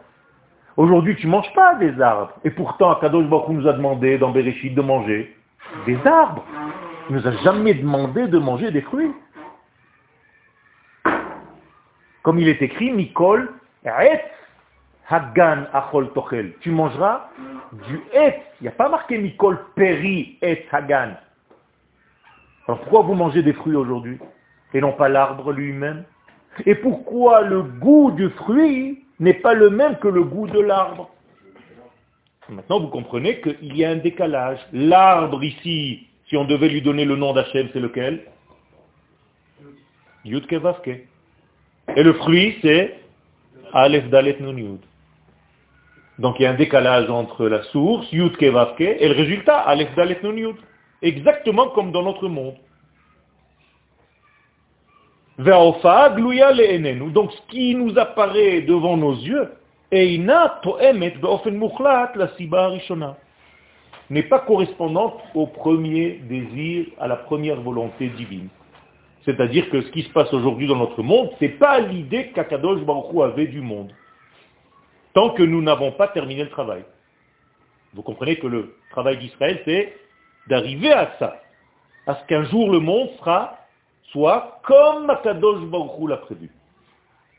Aujourd'hui, 0.76 1.16
tu 1.16 1.26
ne 1.26 1.32
manges 1.32 1.52
pas 1.54 1.74
des 1.76 2.00
arbres. 2.00 2.32
Et 2.44 2.50
pourtant, 2.50 2.92
Akadosh 2.92 3.26
Baruch 3.26 3.48
nous 3.48 3.66
a 3.66 3.72
demandé 3.72 4.18
dans 4.18 4.30
Bereshit 4.30 4.74
de 4.74 4.82
manger 4.82 5.34
des 5.86 5.98
arbres. 6.06 6.44
Il 7.08 7.16
nous 7.16 7.26
a 7.26 7.32
jamais 7.42 7.74
demandé 7.74 8.26
de 8.26 8.38
manger 8.38 8.70
des 8.70 8.82
fruits. 8.82 9.12
Comme 12.22 12.38
il 12.38 12.48
est 12.48 12.60
écrit, 12.60 12.92
Mikol 12.92 13.52
et 13.84 13.88
Hagan 15.08 15.64
Achol 15.72 16.12
Tochel. 16.12 16.54
Tu 16.60 16.70
mangeras 16.70 17.28
du 17.88 18.00
et. 18.14 18.34
Il 18.60 18.64
n'y 18.64 18.68
a 18.68 18.72
pas 18.72 18.88
marqué 18.88 19.18
Mikol 19.18 19.58
Peri 19.74 20.38
et 20.42 20.66
Hagan. 20.72 21.14
Alors 22.66 22.80
pourquoi 22.80 23.02
vous 23.02 23.14
mangez 23.14 23.42
des 23.42 23.52
fruits 23.52 23.76
aujourd'hui 23.76 24.18
et 24.74 24.80
non 24.80 24.92
pas 24.92 25.08
l'arbre 25.08 25.52
lui-même? 25.52 26.04
Et 26.64 26.74
pourquoi 26.74 27.42
le 27.42 27.62
goût 27.62 28.10
du 28.12 28.30
fruit 28.30 29.04
n'est 29.20 29.34
pas 29.34 29.54
le 29.54 29.70
même 29.70 29.96
que 29.98 30.08
le 30.08 30.24
goût 30.24 30.46
de 30.48 30.60
l'arbre? 30.60 31.10
Maintenant, 32.48 32.80
vous 32.80 32.88
comprenez 32.88 33.40
qu'il 33.40 33.76
y 33.76 33.84
a 33.84 33.90
un 33.90 33.96
décalage. 33.96 34.58
L'arbre 34.72 35.42
ici, 35.42 36.06
si 36.28 36.36
on 36.36 36.44
devait 36.44 36.68
lui 36.68 36.80
donner 36.80 37.04
le 37.04 37.16
nom 37.16 37.32
d'Hachem, 37.32 37.68
c'est 37.72 37.80
lequel? 37.80 38.24
Yud 40.24 40.46
Vavke. 40.52 41.06
Et 41.96 42.02
le 42.02 42.12
fruit, 42.14 42.56
c'est 42.62 42.98
Aleph 43.72 44.08
Dalet 44.10 44.36
Nun 44.40 44.56
Yud. 44.56 44.80
Donc 46.18 46.36
il 46.38 46.44
y 46.44 46.46
a 46.46 46.50
un 46.50 46.54
décalage 46.54 47.10
entre 47.10 47.46
la 47.46 47.62
source, 47.64 48.10
Yud 48.12 48.40
Vavke, 48.40 48.80
et 48.80 49.08
le 49.08 49.14
résultat, 49.14 49.58
Aleph 49.58 49.94
Dalet 49.94 50.18
Nun 50.22 50.36
Yud. 50.36 50.56
Exactement 51.02 51.68
comme 51.68 51.92
dans 51.92 52.02
notre 52.02 52.28
monde. 52.28 52.54
Donc 55.38 57.32
ce 57.32 57.40
qui 57.50 57.74
nous 57.74 57.98
apparaît 57.98 58.62
devant 58.62 58.96
nos 58.96 59.14
yeux, 59.14 59.50
n'est 64.08 64.22
pas 64.22 64.38
correspondante 64.38 65.20
au 65.34 65.46
premier 65.46 66.20
désir, 66.28 66.86
à 66.98 67.06
la 67.06 67.16
première 67.16 67.60
volonté 67.60 68.08
divine. 68.08 68.48
C'est-à-dire 69.26 69.68
que 69.68 69.82
ce 69.82 69.90
qui 69.90 70.02
se 70.02 70.10
passe 70.10 70.32
aujourd'hui 70.32 70.68
dans 70.68 70.76
notre 70.76 71.02
monde, 71.02 71.30
ce 71.38 71.44
n'est 71.44 71.50
pas 71.50 71.80
l'idée 71.80 72.28
qu'Akadosh 72.28 72.80
Baruch 72.82 73.14
avait 73.22 73.48
du 73.48 73.60
monde. 73.60 73.92
Tant 75.16 75.30
que 75.30 75.42
nous 75.42 75.62
n'avons 75.62 75.92
pas 75.92 76.08
terminé 76.08 76.44
le 76.44 76.50
travail. 76.50 76.84
Vous 77.94 78.02
comprenez 78.02 78.36
que 78.36 78.46
le 78.46 78.76
travail 78.90 79.16
d'Israël, 79.16 79.62
c'est 79.64 79.96
d'arriver 80.46 80.92
à 80.92 81.10
ça. 81.18 81.40
À 82.06 82.16
ce 82.16 82.26
qu'un 82.26 82.44
jour 82.44 82.70
le 82.70 82.80
monde 82.80 83.08
sera 83.18 83.56
soit 84.12 84.60
comme 84.62 85.08
Akadosh 85.08 85.64
Baruch 85.70 86.10
l'a 86.10 86.18
prévu. 86.18 86.50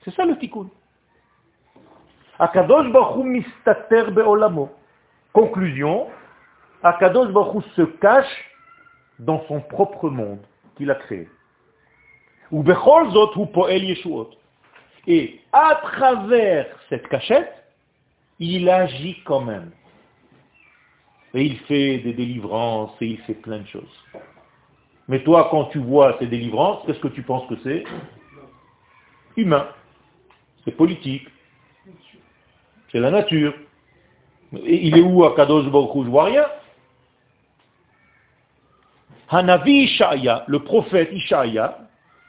C'est 0.04 0.10
ça 0.16 0.26
le 0.26 0.40
tikkun. 0.40 0.70
Akadosh 2.40 2.92
Baruch 2.92 3.24
mistater 3.24 4.10
be'olamo. 4.10 4.72
Conclusion, 5.32 6.08
Akadosh 6.82 7.30
Baruch 7.30 7.64
se 7.76 7.84
cache 7.84 8.52
dans 9.20 9.46
son 9.48 9.62
propre 9.62 10.10
monde 10.10 10.42
qu'il 10.78 10.90
a 10.90 10.96
créé. 10.96 11.30
Ou 12.52 12.64
ou. 12.64 14.28
Et 15.06 15.42
à 15.54 15.76
travers 15.76 16.66
cette 16.90 17.08
cachette, 17.08 17.67
il 18.40 18.70
agit 18.70 19.22
quand 19.24 19.42
même. 19.42 19.72
Et 21.34 21.44
il 21.44 21.58
fait 21.62 22.00
des 22.00 22.14
délivrances 22.14 22.94
et 23.02 23.08
il 23.08 23.18
fait 23.20 23.34
plein 23.34 23.60
de 23.60 23.68
choses. 23.68 24.04
Mais 25.08 25.24
toi, 25.24 25.48
quand 25.52 25.66
tu 25.66 25.80
vois 25.80 26.18
ces 26.20 26.28
délivrances, 26.28 26.84
qu'est-ce 26.86 27.00
que 27.00 27.08
tu 27.08 27.24
penses 27.24 27.48
que 27.48 27.56
c'est? 27.64 27.84
Humain. 29.36 29.68
C'est 30.66 30.72
politique. 30.72 31.28
C'est 32.92 33.00
la 33.00 33.12
nature. 33.12 33.54
Et 34.54 34.88
il 34.88 34.98
est 34.98 35.02
où 35.02 35.24
à 35.26 35.36
Kadosh 35.36 35.70
Baruch 35.70 36.06
Je 36.06 36.10
vois 36.10 36.26
rien. 36.26 36.46
Hanavi 39.30 39.84
Ishaya, 39.84 40.46
le 40.48 40.60
prophète 40.60 41.10
Ishaya, 41.12 41.80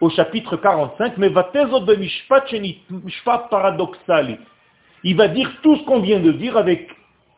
au 0.01 0.11
chapitre 0.11 0.57
45, 0.57 1.17
mais 1.17 1.29
va 1.29 1.45
paradoxal. 3.51 4.39
Il 5.05 5.17
va 5.17 5.29
dire 5.29 5.51
tout 5.63 5.77
ce 5.77 5.85
qu'on 5.85 6.01
vient 6.01 6.21
de 6.21 6.33
dire 6.33 6.57
avec 6.57 6.89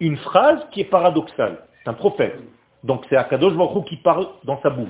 une 0.00 0.17
phrase 0.17 0.67
qui 0.71 0.81
est 0.81 0.85
paradoxale. 0.85 1.59
C'est 1.83 1.90
un 1.90 1.95
prophète. 1.95 2.38
Donc 2.85 3.05
c'est 3.09 3.17
Akadosh 3.17 3.55
Baruch 3.55 3.85
qui 3.87 3.97
parle 3.97 4.26
dans 4.45 4.61
sa 4.62 4.71
bouche. 4.71 4.88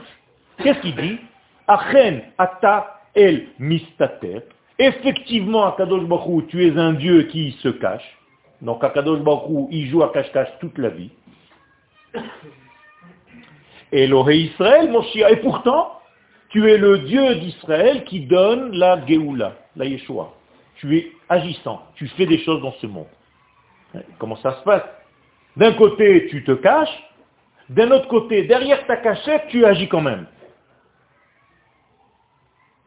Qu'est-ce 0.59 0.81
qu'il 0.81 0.95
dit? 0.95 1.19
Achen 1.67 2.23
ata 2.39 3.01
el 3.15 3.49
mistater. 3.59 4.43
Effectivement, 4.79 5.67
Akadosh 5.67 6.05
Baruch 6.05 6.47
tu 6.49 6.67
es 6.67 6.79
un 6.79 6.93
Dieu 6.93 7.25
qui 7.25 7.53
se 7.63 7.69
cache. 7.69 8.19
Donc 8.63 8.85
Akadosh 8.85 9.21
Baruch 9.21 9.69
il 9.71 9.89
joue 9.89 10.03
à 10.03 10.13
cache-cache 10.13 10.51
toute 10.61 10.79
la 10.79 10.91
vie. 10.91 11.11
Elohé 13.93 14.37
Israël, 14.37 14.91
Moshia. 14.91 15.31
Et 15.33 15.37
pourtant, 15.37 16.01
tu 16.51 16.71
es 16.71 16.79
le 16.79 16.99
Dieu 16.99 17.37
d'Israël 17.37 18.05
qui 18.05 18.21
donne 18.21 18.73
la 18.73 19.05
Géoula, 19.05 19.55
la 19.77 19.85
Yeshua. 19.85 20.33
Tu 20.81 20.97
es 20.97 21.13
agissant, 21.29 21.83
tu 21.95 22.09
fais 22.09 22.27
des 22.27 22.39
choses 22.39 22.63
dans 22.63 22.73
ce 22.73 22.87
monde. 22.87 23.07
Comment 24.19 24.37
ça 24.37 24.59
se 24.59 24.63
passe? 24.63 24.85
D'un 25.57 25.73
côté, 25.75 26.29
tu 26.31 26.43
te 26.45 26.53
caches, 26.53 27.05
d'un 27.69 27.91
autre 27.91 28.09
côté, 28.09 28.45
derrière 28.45 28.87
ta 28.87 28.97
cachette, 28.97 29.47
tu 29.49 29.65
agis 29.65 29.89
quand 29.89 30.01
même. 30.01 30.27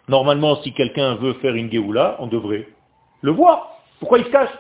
Normalement, 0.08 0.62
si 0.62 0.74
quelqu'un 0.74 1.16
veut 1.16 1.34
faire 1.36 1.56
une 1.56 1.72
Géoula, 1.72 2.18
on 2.20 2.28
devrait 2.28 2.68
le 3.22 3.32
voir. 3.32 3.78
Pourquoi 4.00 4.20
il 4.20 4.26
se 4.26 4.30
cache? 4.30 4.52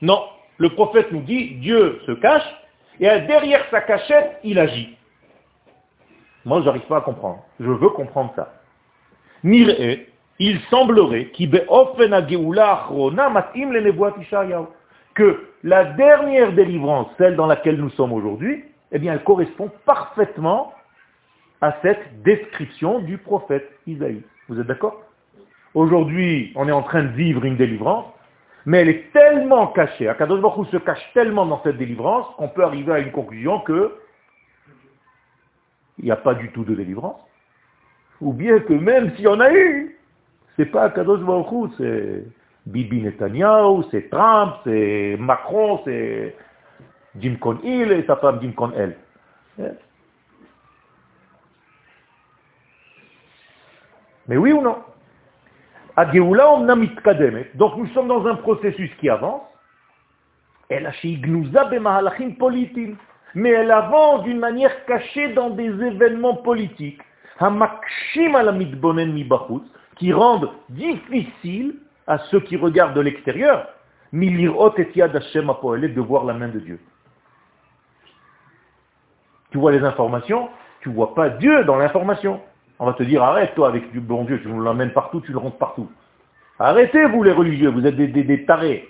Non. 0.00 0.24
Le 0.58 0.70
prophète 0.70 1.12
nous 1.12 1.22
dit, 1.22 1.56
Dieu 1.56 2.00
se 2.06 2.12
cache, 2.12 2.42
Et 2.98 3.06
derrière 3.06 3.64
sa 3.70 3.80
cachette, 3.80 4.38
il 4.44 4.58
agit. 4.58 4.96
Moi, 6.44 6.60
je 6.60 6.66
n'arrive 6.66 6.86
pas 6.86 6.98
à 6.98 7.00
comprendre. 7.00 7.42
Je 7.58 7.70
veux 7.70 7.90
comprendre 7.90 8.32
ça. 8.36 8.54
Mir'e, 9.42 10.06
il 10.38 10.60
semblerait 10.70 11.30
que 15.14 15.40
la 15.62 15.84
dernière 15.84 16.52
délivrance, 16.52 17.08
celle 17.18 17.36
dans 17.36 17.46
laquelle 17.46 17.76
nous 17.76 17.90
sommes 17.90 18.12
aujourd'hui, 18.12 18.64
eh 18.92 18.98
bien, 18.98 19.12
elle 19.12 19.22
correspond 19.22 19.70
parfaitement 19.84 20.74
à 21.60 21.76
cette 21.82 22.22
description 22.22 22.98
du 22.98 23.18
prophète 23.18 23.70
Isaïe. 23.86 24.22
Vous 24.48 24.60
êtes 24.60 24.66
d'accord? 24.66 25.02
Aujourd'hui, 25.74 26.52
on 26.54 26.68
est 26.68 26.72
en 26.72 26.82
train 26.82 27.02
de 27.02 27.08
vivre 27.08 27.44
une 27.44 27.56
délivrance, 27.56 28.06
mais 28.66 28.78
elle 28.78 28.88
est 28.88 29.12
tellement 29.12 29.66
cachée, 29.68 30.08
Akadosh 30.08 30.40
Baruch 30.40 30.68
se 30.68 30.76
cache 30.78 31.12
tellement 31.12 31.46
dans 31.46 31.62
cette 31.62 31.76
délivrance 31.76 32.26
qu'on 32.36 32.48
peut 32.48 32.64
arriver 32.64 32.92
à 32.92 32.98
une 32.98 33.12
conclusion 33.12 33.60
que 33.60 33.92
il 35.98 36.06
n'y 36.06 36.10
a 36.10 36.16
pas 36.16 36.34
du 36.34 36.50
tout 36.50 36.64
de 36.64 36.74
délivrance. 36.74 37.20
Ou 38.20 38.32
bien 38.32 38.58
que 38.60 38.72
même 38.72 39.14
s'il 39.14 39.24
y 39.24 39.28
en 39.28 39.40
a 39.40 39.52
eu, 39.52 39.96
c'est 40.56 40.66
pas 40.66 40.84
Akadosh 40.84 41.20
Baruch 41.20 41.72
c'est 41.78 42.24
Bibi 42.66 43.02
Netanyahu, 43.02 43.84
c'est 43.90 44.08
Trump, 44.10 44.54
c'est 44.64 45.16
Macron, 45.18 45.80
c'est 45.84 46.36
Jim 47.18 47.36
Con-il 47.40 47.92
et 47.92 48.04
sa 48.06 48.16
femme 48.16 48.38
Jim 48.40 48.52
Con-el. 48.52 48.96
Mais 54.26 54.36
oui 54.36 54.52
ou 54.52 54.62
non? 54.62 54.78
Donc 57.54 57.76
nous 57.76 57.86
sommes 57.88 58.08
dans 58.08 58.26
un 58.26 58.34
processus 58.36 58.90
qui 58.96 59.08
avance. 59.08 59.42
Mais 63.36 63.50
elle 63.50 63.70
avance 63.70 64.24
d'une 64.24 64.38
manière 64.38 64.84
cachée 64.86 65.34
dans 65.34 65.50
des 65.50 65.66
événements 65.66 66.36
politiques. 66.36 67.00
Qui 69.96 70.12
rendent 70.12 70.50
difficile 70.68 71.76
à 72.06 72.18
ceux 72.30 72.40
qui 72.40 72.56
regardent 72.56 72.94
de 72.94 73.00
l'extérieur 73.00 73.68
de 75.88 76.00
voir 76.00 76.24
la 76.24 76.34
main 76.34 76.48
de 76.48 76.60
Dieu. 76.60 76.78
Tu 79.50 79.58
vois 79.58 79.72
les 79.72 79.82
informations, 79.82 80.48
tu 80.80 80.88
ne 80.90 80.94
vois 80.94 81.14
pas 81.14 81.30
Dieu 81.30 81.64
dans 81.64 81.76
l'information. 81.76 82.40
On 82.78 82.86
va 82.86 82.92
te 82.92 83.02
dire, 83.02 83.22
arrête 83.22 83.54
toi 83.54 83.68
avec 83.68 83.90
du 83.92 84.00
bon 84.00 84.24
Dieu, 84.24 84.40
tu 84.40 84.48
nous 84.48 84.60
l'emmènes 84.60 84.92
partout, 84.92 85.20
tu 85.20 85.32
le 85.32 85.38
rentres 85.38 85.58
partout. 85.58 85.90
Arrêtez 86.58 87.06
vous 87.06 87.22
les 87.22 87.32
religieux, 87.32 87.70
vous 87.70 87.86
êtes 87.86 87.96
des, 87.96 88.44
tarés. 88.44 88.88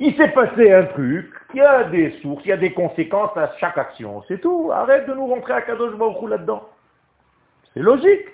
Il 0.00 0.16
s'est 0.16 0.28
passé 0.28 0.72
un 0.72 0.84
truc, 0.84 1.30
il 1.54 1.58
y 1.58 1.60
a 1.60 1.84
des 1.84 2.18
sources, 2.22 2.44
il 2.44 2.48
y 2.48 2.52
a 2.52 2.56
des 2.56 2.72
conséquences 2.72 3.36
à 3.36 3.52
chaque 3.58 3.78
action, 3.78 4.22
c'est 4.28 4.40
tout. 4.40 4.70
Arrête 4.72 5.08
de 5.08 5.14
nous 5.14 5.26
rentrer 5.26 5.52
à 5.52 5.62
Kadosh 5.62 5.96
Baruch 5.96 6.28
là-dedans. 6.28 6.68
C'est 7.74 7.80
logique. 7.80 8.26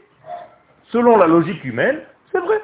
Selon 0.94 1.16
la 1.16 1.26
logique 1.26 1.64
humaine, 1.64 2.02
c'est 2.30 2.38
vrai. 2.38 2.62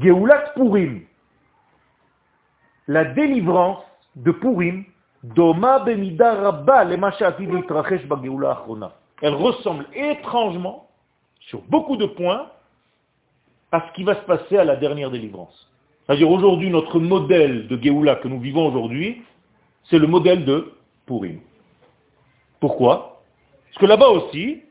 Geulat 0.00 0.54
Purim. 0.54 1.02
La 2.88 3.04
délivrance 3.04 3.84
de 4.14 4.32
Purim 4.32 4.86
elle 9.22 9.34
ressemble 9.34 9.86
étrangement, 9.92 10.88
sur 11.40 11.60
beaucoup 11.68 11.98
de 11.98 12.06
points, 12.06 12.50
à 13.72 13.86
ce 13.86 13.92
qui 13.96 14.02
va 14.02 14.14
se 14.14 14.24
passer 14.24 14.56
à 14.56 14.64
la 14.64 14.76
dernière 14.76 15.10
délivrance. 15.10 15.70
C'est-à-dire 16.06 16.30
aujourd'hui, 16.30 16.70
notre 16.70 17.00
modèle 17.00 17.68
de 17.68 17.76
Géoula 17.82 18.16
que 18.16 18.28
nous 18.28 18.40
vivons 18.40 18.68
aujourd'hui, 18.68 19.22
c'est 19.90 19.98
le 19.98 20.06
modèle 20.06 20.46
de 20.46 20.72
Purim. 21.04 21.40
Pourquoi? 22.60 23.20
Parce 23.66 23.78
que 23.78 23.86
là-bas 23.86 24.08
aussi, 24.08 24.62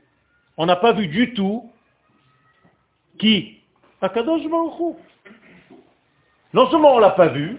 on 0.58 0.65
n'a 0.65 0.76
pas 0.76 0.94
vu 0.94 1.08
du 1.08 1.34
tout 1.34 1.70
qui 3.20 3.58
Akadosh 4.02 4.48
Baruch 4.50 4.96
Non 6.54 6.70
seulement 6.70 6.94
on 6.94 6.98
ne 6.98 7.02
l'a 7.02 7.12
pas 7.12 7.28
vu, 7.28 7.58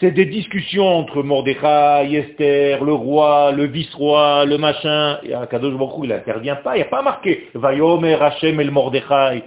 c'est 0.00 0.12
des 0.12 0.26
discussions 0.26 0.86
entre 0.86 1.22
Mordechai, 1.22 2.14
Esther, 2.14 2.84
le 2.84 2.92
roi, 2.92 3.52
le 3.52 3.64
vice-roi, 3.64 4.44
le 4.44 4.56
machin. 4.56 5.18
Et 5.24 5.34
Akadosh 5.34 5.74
Baruch 5.74 6.04
il 6.04 6.10
n'intervient 6.10 6.56
pas, 6.56 6.76
il 6.76 6.80
n'y 6.80 6.86
a 6.86 6.88
pas 6.88 7.02
marqué. 7.02 7.48
Vayomer 7.54 8.14
Hashem 8.14 8.60
el 8.60 8.70
Mordechai. 8.70 9.42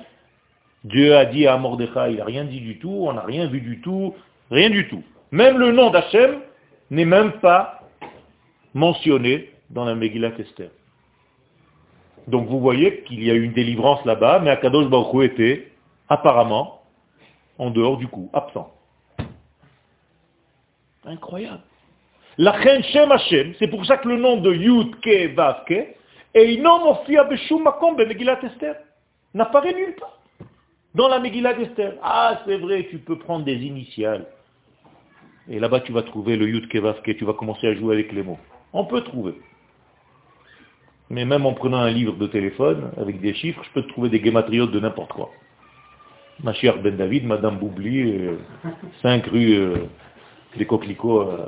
Dieu 0.83 1.15
a 1.15 1.25
dit 1.25 1.47
à 1.47 1.57
Mordechai, 1.57 2.11
il 2.11 2.17
n'a 2.17 2.25
rien 2.25 2.43
dit 2.43 2.59
du 2.59 2.79
tout, 2.79 3.05
on 3.07 3.13
n'a 3.13 3.21
rien 3.21 3.47
vu 3.47 3.61
du 3.61 3.81
tout, 3.81 4.15
rien 4.49 4.69
du 4.69 4.87
tout. 4.87 5.03
Même 5.31 5.57
le 5.57 5.71
nom 5.71 5.91
d'Hachem 5.91 6.39
n'est 6.89 7.05
même 7.05 7.33
pas 7.33 7.81
mentionné 8.73 9.51
dans 9.69 9.85
la 9.85 9.95
Megillat 9.95 10.31
Esther. 10.39 10.69
Donc 12.27 12.47
vous 12.47 12.59
voyez 12.59 13.01
qu'il 13.03 13.23
y 13.23 13.31
a 13.31 13.33
eu 13.33 13.43
une 13.43 13.53
délivrance 13.53 14.03
là-bas, 14.05 14.39
mais 14.39 14.51
Akadosh 14.51 14.87
Baruch 14.87 15.31
était 15.31 15.71
apparemment 16.09 16.81
en 17.57 17.69
dehors 17.69 17.97
du 17.97 18.07
coup, 18.07 18.29
absent. 18.33 18.71
Incroyable. 21.05 21.61
La 22.37 22.53
Shem 22.81 23.11
Hashem, 23.11 23.53
c'est 23.59 23.67
pour 23.67 23.85
ça 23.85 23.97
que 23.97 24.07
le 24.07 24.17
nom 24.17 24.37
de 24.37 24.53
Yud 24.53 24.99
Ke 25.01 25.33
Vav 25.35 25.65
Ke, 25.65 25.87
Megillat 26.33 28.39
Esther, 28.43 28.75
n'apparaît 29.33 29.73
nulle 29.73 29.95
part 29.95 30.19
dans 30.95 31.07
la 31.07 31.19
Megillat 31.19 31.59
Esther. 31.59 31.95
Ah, 32.01 32.41
c'est 32.45 32.57
vrai, 32.57 32.87
tu 32.89 32.99
peux 32.99 33.17
prendre 33.17 33.45
des 33.45 33.55
initiales. 33.55 34.25
Et 35.49 35.59
là-bas, 35.59 35.81
tu 35.81 35.91
vas 35.91 36.03
trouver 36.03 36.37
le 36.37 36.47
Yud 36.47 36.69
Ke 36.69 36.77
Vav 36.77 37.01
Ke, 37.01 37.11
tu 37.11 37.25
vas 37.25 37.33
commencer 37.33 37.67
à 37.67 37.73
jouer 37.73 37.95
avec 37.95 38.11
les 38.11 38.23
mots. 38.23 38.39
On 38.73 38.85
peut 38.85 39.01
trouver. 39.01 39.33
Mais 41.11 41.25
même 41.25 41.45
en 41.45 41.51
prenant 41.51 41.79
un 41.79 41.89
livre 41.89 42.13
de 42.13 42.25
téléphone 42.25 42.89
avec 42.95 43.19
des 43.19 43.33
chiffres, 43.33 43.61
je 43.65 43.69
peux 43.71 43.85
trouver 43.85 44.07
des 44.07 44.21
guématriotes 44.21 44.71
de 44.71 44.79
n'importe 44.79 45.11
quoi. 45.11 45.29
Ma 46.41 46.53
chère 46.53 46.81
Ben 46.81 46.95
David, 46.95 47.25
Madame 47.25 47.57
Boubli, 47.57 48.29
5 49.01 49.27
euh, 49.27 49.29
rue 49.29 49.53
euh, 49.53 49.75
des 50.55 50.65
coquelicots 50.65 51.23
euh, 51.23 51.47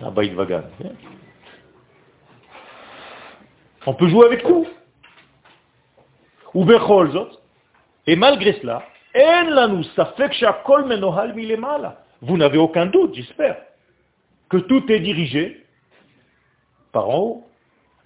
à 0.00 0.10
Baït 0.10 0.32
Vagan. 0.32 0.62
On 3.84 3.94
peut 3.94 4.08
jouer 4.08 4.26
avec 4.26 4.44
tout. 4.44 4.68
Ou 6.54 6.64
Et 8.06 8.14
malgré 8.14 8.52
cela, 8.60 8.86
vous 12.22 12.36
n'avez 12.36 12.58
aucun 12.58 12.86
doute, 12.86 13.16
j'espère, 13.16 13.56
que 14.48 14.58
tout 14.58 14.90
est 14.92 15.00
dirigé 15.00 15.64
par 16.92 17.10
en 17.10 17.18
haut. 17.18 17.47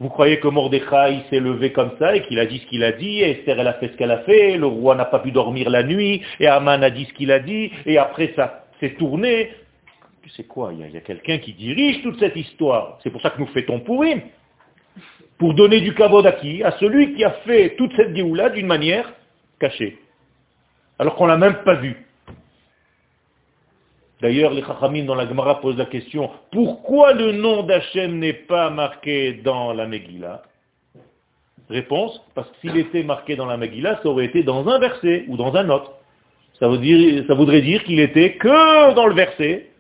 Vous 0.01 0.09
croyez 0.09 0.41
que 0.41 0.49
Mordechai 0.49 1.23
s'est 1.31 1.41
levé 1.41 1.73
comme 1.73 1.93
ça 1.99 2.17
et 2.17 2.23
qu'il 2.23 2.39
a 2.39 2.47
dit 2.47 2.59
ce 2.59 2.67
qu'il 2.67 2.83
a 2.83 2.93
dit, 2.93 3.21
et 3.21 3.39
Esther 3.39 3.61
elle 3.61 3.69
a 3.69 3.75
fait 3.75 3.89
ce 3.89 3.97
qu'elle 3.97 4.11
a 4.11 4.19
fait, 4.19 4.57
le 4.57 4.67
roi 4.67 4.95
n'a 4.95 5.05
pas 5.05 5.21
pu 5.21 5.31
dormir 5.31 5.71
la 5.71 5.83
nuit, 5.83 6.23
et 6.41 6.49
Aman 6.49 6.83
a 6.83 6.91
dit 6.91 7.05
ce 7.05 7.13
qu'il 7.13 7.31
a 7.31 7.39
dit, 7.39 7.71
et 7.87 7.99
après 7.99 8.33
ça, 8.35 8.65
c'est 8.81 8.97
tourné. 8.97 9.51
Sais 10.37 10.45
quoi, 10.45 10.73
il 10.73 10.91
y 10.91 10.97
a, 10.97 11.01
quelqu'un 11.01 11.39
qui 11.39 11.53
dirige 11.53 12.03
toute 12.03 12.19
cette 12.19 12.37
histoire. 12.37 12.99
C'est 13.03 13.11
pour 13.11 13.21
ça 13.21 13.31
que 13.31 13.39
nous 13.39 13.47
fêtons 13.49 13.81
Pourim. 13.81 14.23
Pour 15.37 15.55
donner 15.55 15.81
du 15.81 15.95
kavod 15.95 16.27
à 16.27 16.33
celui 16.79 17.15
qui 17.15 17.25
a 17.25 17.33
fait 17.45 17.75
toute 17.77 17.95
cette 17.97 18.15
géoula 18.17 18.49
d'une 18.49 18.67
manière 18.67 19.13
cachée. 19.59 19.99
Alors 20.99 21.17
qu'on 21.17 21.25
ne 21.25 21.31
l'a 21.31 21.37
même 21.37 21.63
pas 21.65 21.75
vu. 21.75 22.07
D'ailleurs, 24.23 24.53
les 24.53 24.63
Chachamim 24.63 25.05
dans 25.05 25.17
la 25.17 25.27
Gemara 25.27 25.61
posent 25.61 25.77
la 25.77 25.87
question, 25.87 26.31
pourquoi 26.53 27.13
le 27.13 27.33
nom 27.33 27.65
d'Hachem 27.65 28.21
n'est 28.21 28.33
pas 28.33 28.71
marqué 28.71 29.33
dans 29.33 29.73
la 29.73 29.87
Megillah? 29.87 30.43
Réponse, 31.69 32.23
parce 32.33 32.49
que 32.51 32.57
s'il 32.61 32.77
était 32.77 33.03
marqué 33.03 33.35
dans 33.35 33.47
la 33.47 33.57
Megillah, 33.57 33.99
ça 34.01 34.09
aurait 34.09 34.27
été 34.27 34.45
dans 34.45 34.69
un 34.69 34.79
verset 34.79 35.25
ou 35.27 35.37
dans 35.37 35.57
un 35.57 35.69
autre. 35.71 35.91
Ça, 36.61 36.69
voudrait 36.69 37.63
dire 37.63 37.83
qu'il 37.83 37.99
était 37.99 38.35
que 38.37 38.95
dans 38.95 39.09
le 39.09 39.15
verset, 39.15 39.71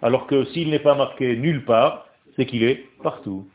alors 0.00 0.26
que 0.26 0.46
s'il 0.46 0.70
n'est 0.70 0.78
pas 0.78 0.94
marqué 0.94 1.36
nulle 1.36 1.66
part, 1.66 2.06
c'est 2.36 2.46
qu'il 2.46 2.64
est 2.64 2.86
partout. 3.02 3.46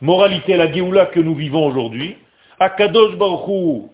Moralité, 0.00 0.56
la 0.56 0.72
Géoula 0.72 1.06
que 1.06 1.18
nous 1.18 1.34
vivons 1.34 1.66
aujourd'hui, 1.66 2.16
Akadosh 2.60 3.16
Baruch 3.16 3.90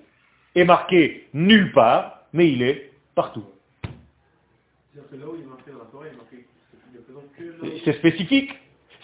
est 0.54 0.64
marqué 0.64 1.28
nulle 1.32 1.72
part, 1.72 2.11
mais 2.32 2.50
il 2.50 2.62
est 2.62 2.90
partout. 3.14 3.44
C'est 7.84 7.92
spécifique. 7.94 8.50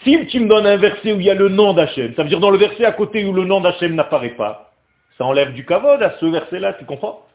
Si 0.03 0.27
tu 0.27 0.39
me 0.39 0.47
donnes 0.47 0.65
un 0.65 0.77
verset 0.77 1.11
où 1.11 1.19
il 1.19 1.25
y 1.25 1.29
a 1.29 1.33
le 1.33 1.49
nom 1.49 1.73
d'Hachem, 1.73 2.15
ça 2.15 2.23
veut 2.23 2.29
dire 2.29 2.39
dans 2.39 2.51
le 2.51 2.57
verset 2.57 2.85
à 2.85 2.93
côté 2.93 3.25
où 3.25 3.33
le 3.33 3.43
nom 3.43 3.59
d'Hachem 3.59 3.95
n'apparaît 3.95 4.35
pas, 4.35 4.71
ça 5.17 5.25
enlève 5.25 5.53
du 5.53 5.65
kavod 5.65 6.01
à 6.01 6.17
ce 6.19 6.25
verset-là, 6.25 6.73
tu 6.73 6.85
comprends? 6.85 7.27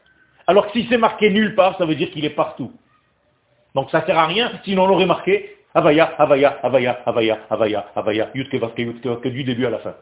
Alors 0.47 0.67
que 0.67 0.79
si 0.79 0.87
c'est 0.89 0.97
marqué 0.97 1.29
nulle 1.29 1.53
part, 1.55 1.77
ça 1.77 1.85
veut 1.85 1.95
dire 1.95 2.09
qu'il 2.09 2.25
est 2.25 2.31
partout. 2.31 2.71
Donc 3.75 3.91
ça 3.91 4.01
ne 4.01 4.05
sert 4.05 4.17
à 4.17 4.25
rien, 4.25 4.51
sinon 4.63 4.83
on 4.85 4.87
l'aurait 4.87 5.05
marqué 5.05 5.57
Avaya, 5.75 6.05
Avaya, 6.17 6.57
Avaya, 6.63 7.03
Avaya, 7.05 7.45
Avaya, 7.49 7.85
Avaya, 7.95 8.31
Yutke, 8.33 8.55
Vaske, 8.55 8.79
Yutke, 8.79 9.27
du 9.27 9.43
début 9.43 9.65
à 9.65 9.69
la 9.69 9.79
fin. 9.79 9.95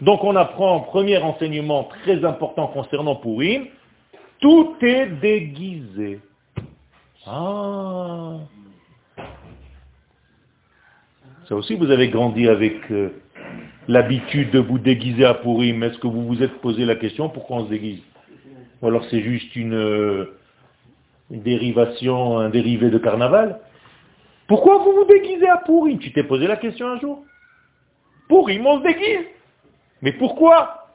Donc 0.00 0.24
on 0.24 0.36
apprend, 0.36 0.80
premier 0.80 1.18
enseignement 1.18 1.88
très 2.02 2.24
important 2.24 2.66
concernant 2.68 3.16
Purim, 3.16 3.66
tout 4.40 4.74
est 4.82 5.06
déguisé. 5.06 6.20
Ah. 7.26 8.38
Ça 11.48 11.54
aussi, 11.54 11.74
vous 11.74 11.90
avez 11.90 12.08
grandi 12.08 12.48
avec 12.48 12.90
euh, 12.90 13.10
l'habitude 13.88 14.50
de 14.50 14.58
vous 14.58 14.78
déguiser 14.78 15.24
à 15.24 15.34
Purim. 15.34 15.82
Est-ce 15.82 15.98
que 15.98 16.06
vous 16.06 16.26
vous 16.26 16.42
êtes 16.42 16.60
posé 16.60 16.84
la 16.84 16.96
question 16.96 17.28
pourquoi 17.28 17.58
on 17.58 17.64
se 17.66 17.70
déguise? 17.70 18.00
Ou 18.82 18.88
alors 18.88 19.04
c'est 19.10 19.22
juste 19.22 19.54
une, 19.56 19.74
euh, 19.74 20.36
une 21.30 21.42
dérivation, 21.42 22.38
un 22.38 22.50
dérivé 22.50 22.90
de 22.90 22.98
carnaval? 22.98 23.60
Pourquoi 24.48 24.78
vous 24.78 24.92
vous 24.92 25.04
déguisez 25.04 25.48
à 25.48 25.58
Purim 25.58 25.98
Tu 25.98 26.12
t'es 26.12 26.22
posé 26.22 26.46
la 26.46 26.56
question 26.56 26.86
un 26.86 27.00
jour 27.00 27.24
Purim, 28.28 28.66
on 28.66 28.78
se 28.78 28.82
déguise. 28.84 29.26
Mais 30.02 30.12
pourquoi? 30.12 30.88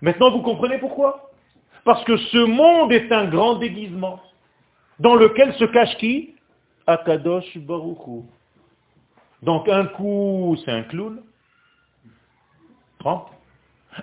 Maintenant, 0.00 0.30
vous 0.30 0.42
comprenez 0.42 0.78
pourquoi? 0.78 1.30
Parce 1.84 2.02
que 2.04 2.16
ce 2.16 2.38
monde 2.38 2.92
est 2.92 3.10
un 3.12 3.26
grand 3.26 3.56
déguisement 3.56 4.20
dans 4.98 5.14
lequel 5.14 5.54
se 5.54 5.64
cache 5.64 5.96
qui? 5.98 6.34
Akadosh 6.86 7.56
Baruchou. 7.58 8.26
Donc 9.42 9.68
un 9.68 9.86
coup, 9.86 10.56
c'est 10.64 10.70
un 10.70 10.82
clown. 10.82 11.22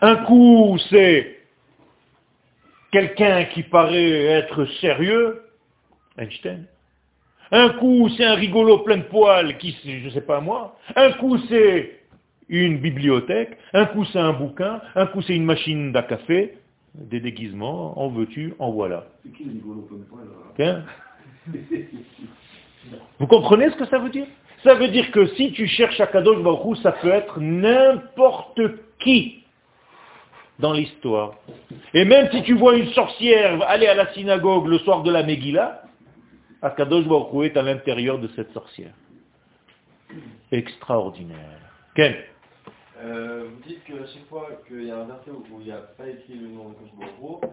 Un 0.01 0.15
coup, 0.25 0.77
c'est 0.89 1.39
quelqu'un 2.91 3.45
qui 3.45 3.63
paraît 3.63 4.23
être 4.25 4.65
sérieux. 4.79 5.43
Einstein. 6.17 6.65
Un 7.51 7.69
coup, 7.69 8.09
c'est 8.17 8.25
un 8.25 8.35
rigolo 8.35 8.79
plein 8.79 8.97
de 8.97 9.03
poils 9.03 9.57
qui, 9.57 9.75
je 9.85 10.05
ne 10.05 10.09
sais 10.11 10.21
pas 10.21 10.39
moi. 10.41 10.77
Un 10.95 11.11
coup, 11.13 11.37
c'est 11.49 11.99
une 12.49 12.77
bibliothèque. 12.77 13.57
Un 13.73 13.85
coup, 13.85 14.05
c'est 14.05 14.19
un 14.19 14.33
bouquin. 14.33 14.81
Un 14.95 15.05
coup, 15.07 15.21
c'est 15.21 15.35
une 15.35 15.45
machine 15.45 15.95
à 15.95 16.03
café. 16.03 16.57
Des 16.95 17.19
déguisements. 17.19 17.99
En 17.99 18.09
veux-tu, 18.09 18.53
en 18.59 18.71
voilà. 18.71 19.05
C'est 19.23 19.31
qui 19.33 19.43
rigolo 19.43 19.81
plein 19.81 19.97
de 19.97 20.03
poils 20.03 20.83
Vous 23.19 23.27
comprenez 23.27 23.69
ce 23.71 23.75
que 23.75 23.85
ça 23.85 23.97
veut 23.97 24.09
dire? 24.09 24.27
Ça 24.63 24.75
veut 24.75 24.87
dire 24.87 25.11
que 25.11 25.25
si 25.35 25.51
tu 25.51 25.67
cherches 25.67 25.99
à 25.99 26.07
Kadosh 26.07 26.41
Baruch 26.41 26.77
ça 26.81 26.93
peut 26.93 27.09
être 27.09 27.39
n'importe 27.41 28.61
qui 28.99 29.43
dans 30.59 30.71
l'histoire. 30.71 31.33
Et 31.93 32.05
même 32.05 32.29
si 32.31 32.43
tu 32.43 32.53
vois 32.53 32.77
une 32.77 32.89
sorcière 32.91 33.61
aller 33.67 33.87
à 33.87 33.95
la 33.95 34.13
synagogue 34.13 34.67
le 34.67 34.77
soir 34.79 35.03
de 35.03 35.11
la 35.11 35.23
Megillah, 35.23 35.81
Akadosh 36.63 37.05
Baruch 37.07 37.51
est 37.51 37.57
à 37.57 37.61
l'intérieur 37.61 38.17
de 38.19 38.27
cette 38.29 38.51
sorcière. 38.53 38.93
Extraordinaire. 40.51 41.59
Quel 41.93 42.25
euh, 43.01 43.49
Vous 43.49 43.67
dites 43.67 43.83
que 43.83 44.05
chaque 44.05 44.25
fois 44.29 44.49
qu'il 44.67 44.85
y 44.85 44.91
a 44.91 44.97
un 44.97 45.05
verset 45.05 45.31
où 45.31 45.59
il 45.59 45.65
n'y 45.65 45.71
a 45.71 45.77
pas 45.77 46.07
écrit 46.07 46.35
le 46.35 46.47
nom 46.47 46.69
de 46.69 46.75
Baruch 46.97 47.51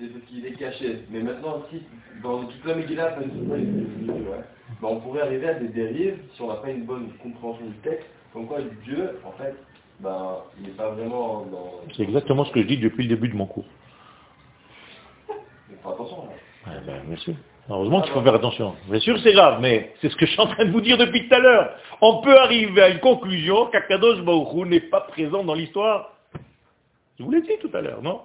c'est 0.00 0.06
parce 0.08 0.24
qu'il 0.24 0.46
est 0.46 0.52
caché. 0.52 1.00
Mais 1.10 1.20
maintenant, 1.20 1.62
si 1.70 1.82
dans 2.22 2.44
toute 2.44 2.64
la 2.64 2.74
Megillah, 2.74 3.18
on 4.82 4.96
pourrait 5.00 5.22
arriver 5.22 5.48
à 5.48 5.54
des 5.54 5.68
dérives 5.68 6.18
si 6.34 6.42
on 6.42 6.48
n'a 6.48 6.54
pas 6.54 6.70
une 6.70 6.84
bonne 6.84 7.10
compréhension 7.22 7.66
du 7.66 7.76
texte, 7.78 8.06
comme 8.32 8.46
quoi 8.46 8.60
Dieu, 8.84 9.18
en 9.24 9.32
fait, 9.32 9.54
ben, 10.00 10.38
il 10.58 10.68
n'est 10.68 10.74
pas 10.74 10.90
vraiment 10.90 11.44
dans... 11.44 11.80
C'est 11.94 12.04
exactement 12.04 12.44
ce 12.44 12.52
que 12.52 12.62
je 12.62 12.66
dis 12.66 12.78
depuis 12.78 13.02
le 13.02 13.14
début 13.14 13.28
de 13.28 13.36
mon 13.36 13.46
cours. 13.46 13.66
Mais 15.28 15.76
faut 15.82 15.90
attention. 15.90 16.28
Là. 16.66 16.80
ben, 16.86 17.02
bien 17.06 17.09
sûr. 17.20 17.34
Heureusement 17.68 18.02
qu'il 18.02 18.12
faut 18.12 18.22
faire 18.22 18.34
attention. 18.34 18.74
Bien 18.88 18.98
sûr, 19.00 19.18
c'est 19.22 19.32
grave, 19.32 19.58
mais 19.60 19.94
c'est 20.00 20.08
ce 20.08 20.16
que 20.16 20.26
je 20.26 20.32
suis 20.32 20.40
en 20.40 20.48
train 20.48 20.64
de 20.64 20.72
vous 20.72 20.80
dire 20.80 20.98
depuis 20.98 21.28
tout 21.28 21.34
à 21.34 21.38
l'heure. 21.38 21.70
On 22.00 22.20
peut 22.20 22.36
arriver 22.36 22.82
à 22.82 22.88
une 22.88 22.98
conclusion 22.98 23.66
qu'Akadosh 23.66 24.22
Baruch 24.22 24.66
n'est 24.66 24.80
pas 24.80 25.02
présent 25.02 25.44
dans 25.44 25.54
l'histoire. 25.54 26.12
Je 27.18 27.22
vous 27.22 27.30
l'ai 27.30 27.42
dit 27.42 27.58
tout 27.60 27.70
à 27.72 27.80
l'heure, 27.80 28.02
non? 28.02 28.22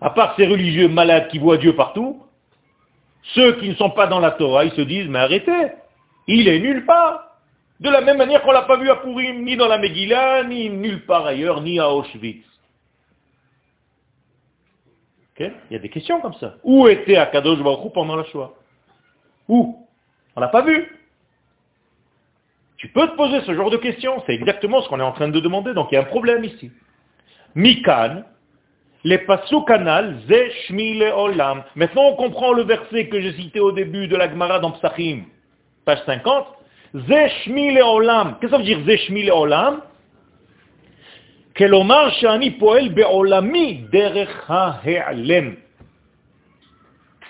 À 0.00 0.10
part 0.10 0.34
ces 0.36 0.46
religieux 0.46 0.88
malades 0.88 1.28
qui 1.28 1.38
voient 1.38 1.56
Dieu 1.56 1.74
partout, 1.74 2.22
ceux 3.34 3.54
qui 3.54 3.68
ne 3.68 3.74
sont 3.74 3.90
pas 3.90 4.06
dans 4.06 4.20
la 4.20 4.30
Torah, 4.30 4.64
ils 4.64 4.72
se 4.72 4.80
disent, 4.80 5.08
mais 5.08 5.18
arrêtez, 5.18 5.72
il 6.28 6.48
est 6.48 6.60
nulle 6.60 6.86
part. 6.86 7.26
De 7.80 7.90
la 7.90 8.00
même 8.02 8.18
manière 8.18 8.42
qu'on 8.42 8.52
l'a 8.52 8.62
pas 8.62 8.76
vu 8.76 8.90
à 8.90 8.96
Purim, 8.96 9.44
ni 9.44 9.56
dans 9.56 9.66
la 9.66 9.78
Megillah, 9.78 10.44
ni 10.44 10.68
nulle 10.70 11.04
part 11.06 11.26
ailleurs, 11.26 11.62
ni 11.62 11.80
à 11.80 11.90
Auschwitz. 11.90 12.44
Il 15.40 15.72
y 15.72 15.76
a 15.76 15.78
des 15.78 15.88
questions 15.88 16.20
comme 16.20 16.34
ça. 16.34 16.54
Où 16.62 16.86
était 16.88 17.16
Akadosh 17.16 17.62
Baruch 17.62 17.92
pendant 17.92 18.16
la 18.16 18.24
Shoah? 18.24 18.52
Où? 19.48 19.86
On 20.36 20.40
l'a 20.40 20.48
pas 20.48 20.62
vu. 20.62 20.96
Tu 22.76 22.88
peux 22.88 23.08
te 23.08 23.16
poser 23.16 23.40
ce 23.42 23.54
genre 23.54 23.70
de 23.70 23.76
questions, 23.76 24.22
c'est 24.26 24.34
exactement 24.34 24.80
ce 24.80 24.88
qu'on 24.88 25.00
est 25.00 25.04
en 25.04 25.12
train 25.12 25.28
de 25.28 25.40
demander, 25.40 25.74
donc 25.74 25.88
il 25.90 25.96
y 25.96 25.98
a 25.98 26.00
un 26.00 26.04
problème 26.04 26.44
ici. 26.44 26.70
Mikan, 27.54 28.22
les 29.04 29.18
pasukanal, 29.18 30.18
ze 30.26 30.50
shmi 30.66 31.02
olam. 31.02 31.62
Maintenant 31.74 32.04
on 32.04 32.16
comprend 32.16 32.52
le 32.52 32.62
verset 32.62 33.08
que 33.08 33.20
j'ai 33.20 33.32
cité 33.32 33.60
au 33.60 33.72
début 33.72 34.08
de 34.08 34.16
la 34.16 34.30
Gemara 34.30 34.60
dans 34.60 34.70
Psachim, 34.72 35.24
page 35.84 36.02
50. 36.06 36.46
Ze 36.94 37.28
shmi 37.44 37.80
olam. 37.82 38.36
Qu'est-ce 38.40 38.52
que 38.52 38.56
ça 38.56 38.58
veut 38.58 38.64
dire 38.64 38.80
ze 38.86 38.96
shmi 38.96 39.30
olam 39.30 39.82
כלומר 41.59 42.09
שאני 42.09 42.59
פועל 42.59 42.89
בעולמי 42.89 43.85
דרך 43.89 44.49
ההיעלם. 44.49 45.55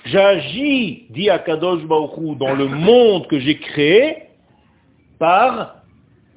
J'agis, 0.05 1.07
dit 1.09 1.31
Akadosh 1.31 1.83
Baruch 1.83 2.37
dans 2.37 2.53
le 2.53 2.67
monde 2.67 3.25
que 3.27 3.39
j'ai 3.39 3.57
créé 3.57 4.27
par 5.17 5.77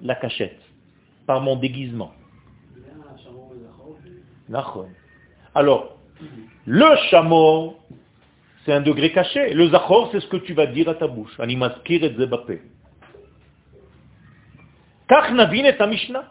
la 0.00 0.14
cachette, 0.14 0.60
par 1.26 1.42
mon 1.42 1.54
déguisement. 1.56 2.12
Alors, 5.54 5.98
le 6.64 6.96
chameau, 7.10 7.76
c'est 8.64 8.72
un 8.72 8.80
degré 8.80 9.12
caché. 9.12 9.52
Le 9.52 9.68
zachor, 9.68 10.08
c'est 10.12 10.20
ce 10.20 10.28
que 10.28 10.38
tu 10.38 10.54
vas 10.54 10.66
dire 10.66 10.88
à 10.88 10.94
ta 10.94 11.06
bouche. 11.06 11.38
Animaskir 11.38 12.02
et 12.04 12.14
zebapé. 12.14 12.62
Kach 15.08 15.30
navin 15.32 15.64
et 15.64 15.86
Mishnah. 15.86 16.24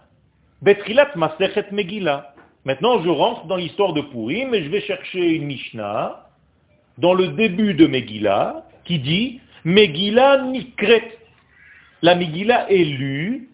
Betrilat 0.62 1.16
Masechet 1.16 1.72
Megillah. 1.72 2.34
Maintenant, 2.64 3.02
je 3.02 3.08
rentre 3.08 3.46
dans 3.46 3.56
l'histoire 3.56 3.92
de 3.92 4.00
Purim 4.00 4.54
et 4.54 4.62
je 4.62 4.70
vais 4.70 4.80
chercher 4.82 5.34
une 5.34 5.46
Mishnah 5.46 6.28
dans 6.98 7.14
le 7.14 7.28
début 7.28 7.74
de 7.74 7.88
Megillah 7.88 8.64
qui 8.84 9.00
dit 9.00 9.40
Megillah 9.64 10.42
Nikret. 10.42 11.18
La 12.02 12.14
Megillah 12.14 12.70
est 12.70 12.84
lue 12.84 13.50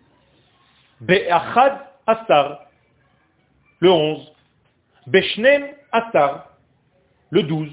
Be'achad 1.01 1.79
Astar, 2.07 2.67
le 3.81 3.91
11. 3.91 4.33
Beshnem 5.07 5.65
Astar, 5.93 6.49
le 7.31 7.43
12. 7.43 7.71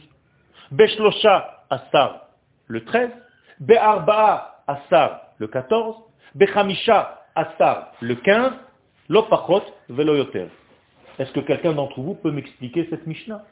Beshlosha 0.72 1.64
Astar, 1.70 2.30
le 2.68 2.86
13. 2.86 3.10
Be'arba'a 3.60 4.64
Astar, 4.68 5.22
le 5.40 5.48
14. 5.48 5.98
Bechamisha 6.36 7.22
Astar, 7.36 7.92
le 8.00 8.16
15. 8.16 8.54
L'opachot 9.10 9.64
velo 9.90 10.16
yoter. 10.16 10.48
Est-ce 11.20 11.32
que 11.32 11.40
quelqu'un 11.40 11.74
d'entre 11.74 12.00
vous 12.02 12.16
peut 12.16 12.32
m'expliquer 12.32 12.88
cette 12.90 13.08
Mishnah? 13.08 13.44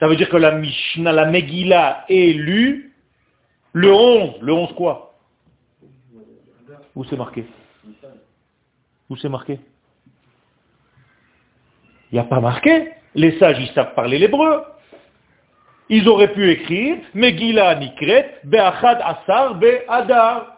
Ça 0.00 0.06
veut 0.06 0.16
dire 0.16 0.28
que 0.28 0.36
la 0.36 0.52
Mishnah, 0.52 1.12
la 1.12 1.26
Megillah 1.26 2.04
est 2.08 2.32
lue 2.34 2.94
le 3.72 3.92
11. 3.92 4.40
Le 4.40 4.52
11 4.52 4.72
quoi? 4.74 5.18
Où 6.94 7.04
c'est 7.04 7.16
marqué? 7.16 7.44
Où 9.10 9.16
c'est 9.16 9.28
marqué? 9.28 9.60
Il 12.10 12.14
n'y 12.14 12.18
a 12.20 12.24
pas 12.24 12.40
marqué. 12.40 12.92
Les 13.14 13.38
sages, 13.38 13.58
ils 13.60 13.72
savent 13.72 13.94
parler 13.94 14.18
l'hébreu. 14.18 14.64
Ils 15.88 16.08
auraient 16.08 16.32
pu 16.32 16.50
écrire 16.50 16.98
Megillah 17.14 17.76
Nikret, 17.76 18.40
Be'achad 18.44 19.00
Asar, 19.02 19.54
Be'adar 19.56 20.57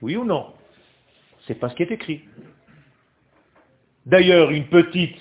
Oui 0.00 0.16
ou 0.16 0.24
non 0.24 0.54
C'est 1.46 1.54
pas 1.54 1.68
ce 1.68 1.74
qui 1.74 1.82
est 1.82 1.90
écrit. 1.90 2.22
D'ailleurs, 4.06 4.50
une 4.50 4.68
petite 4.68 5.18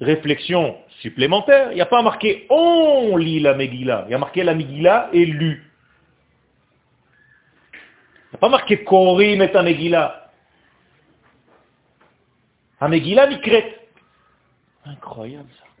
réflexion 0.00 0.76
supplémentaire, 1.00 1.72
il 1.72 1.76
n'y 1.76 1.80
a 1.80 1.86
pas 1.86 2.02
marqué 2.02 2.46
on 2.50 3.16
lit 3.16 3.40
la 3.40 3.54
Megillah, 3.54 4.04
il 4.08 4.12
y 4.12 4.14
a 4.14 4.18
marqué 4.18 4.44
la 4.44 4.54
Megillah 4.54 5.08
est 5.14 5.24
lue. 5.24 5.70
Il 7.72 8.32
n'y 8.32 8.36
a 8.36 8.38
pas 8.38 8.48
marqué 8.50 8.84
Korim 8.84 9.40
et 9.40 9.56
un 9.56 9.62
Megillah. 9.62 10.30
Un 12.80 12.88
Megillah 12.88 13.28
Nikret. 13.28 13.78
Incroyable 14.84 15.48
ça. 15.58 15.71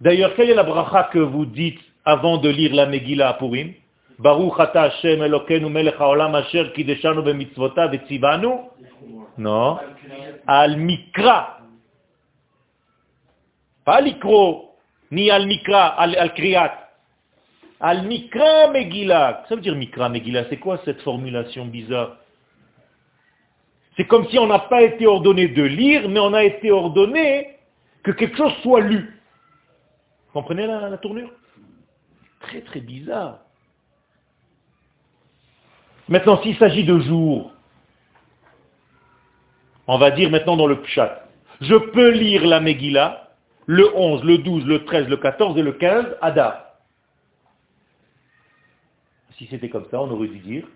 D'ailleurs, 0.00 0.34
quelle 0.34 0.50
est 0.50 0.54
la 0.54 0.62
bracha 0.62 1.10
que 1.12 1.18
vous 1.18 1.44
dites 1.44 1.80
avant 2.04 2.38
de 2.38 2.48
lire 2.48 2.74
la 2.74 2.86
Megillah 2.86 3.28
à 3.28 3.34
Purim? 3.34 3.74
Baruch 4.18 4.58
ata 4.58 4.82
Hashem 4.82 5.18
melech 5.18 5.94
haolam 5.98 6.34
asher 6.34 6.72
kideshanu 6.74 7.22
Non. 9.38 9.78
Al 10.46 10.76
mikra. 10.76 11.58
Pas 13.84 13.96
al 13.96 14.08
ikro, 14.08 14.74
ni 15.10 15.30
al 15.30 15.46
mikra, 15.46 15.86
al, 15.98 16.34
kriyat. 16.34 16.72
Al 17.80 18.06
mikra 18.06 18.68
megillah. 18.72 19.44
Ça 19.48 19.54
veut 19.54 19.62
dire 19.62 19.74
mikra 19.74 20.08
megillah. 20.10 20.44
C'est 20.50 20.58
quoi 20.58 20.80
cette 20.84 21.00
formulation 21.00 21.64
bizarre? 21.64 22.16
C'est 23.96 24.06
comme 24.06 24.28
si 24.28 24.38
on 24.38 24.46
n'a 24.46 24.60
pas 24.60 24.82
été 24.82 25.06
ordonné 25.06 25.48
de 25.48 25.62
lire, 25.62 26.08
mais 26.08 26.20
on 26.20 26.34
a 26.34 26.44
été 26.44 26.70
ordonné 26.70 27.56
que 28.02 28.12
quelque 28.12 28.36
chose 28.36 28.54
soit 28.62 28.80
lu. 28.80 29.19
Vous 30.32 30.40
comprenez 30.40 30.66
la, 30.66 30.96
tournure? 30.98 31.30
Très 32.38 32.60
très 32.60 32.80
bizarre. 32.80 33.40
Maintenant, 36.08 36.40
s'il 36.42 36.56
s'agit 36.56 36.84
de 36.84 37.00
jours, 37.00 37.52
on 39.88 39.98
va 39.98 40.12
dire 40.12 40.30
maintenant 40.30 40.56
dans 40.56 40.68
le 40.68 40.80
pshat, 40.82 41.26
je 41.60 41.74
peux 41.74 42.10
lire 42.10 42.46
la 42.46 42.60
Megillah 42.60 43.28
le 43.66 43.96
11, 43.96 44.22
le 44.22 44.38
12, 44.38 44.66
le 44.66 44.84
13, 44.84 45.08
le 45.08 45.16
14 45.16 45.58
et 45.58 45.62
le 45.62 45.72
15 45.72 46.16
Adar. 46.22 46.64
Si 49.36 49.46
c'était 49.50 49.68
comme 49.68 49.86
ça, 49.90 50.00
on 50.00 50.10
aurait 50.10 50.28
dû 50.28 50.38
dire 50.38 50.66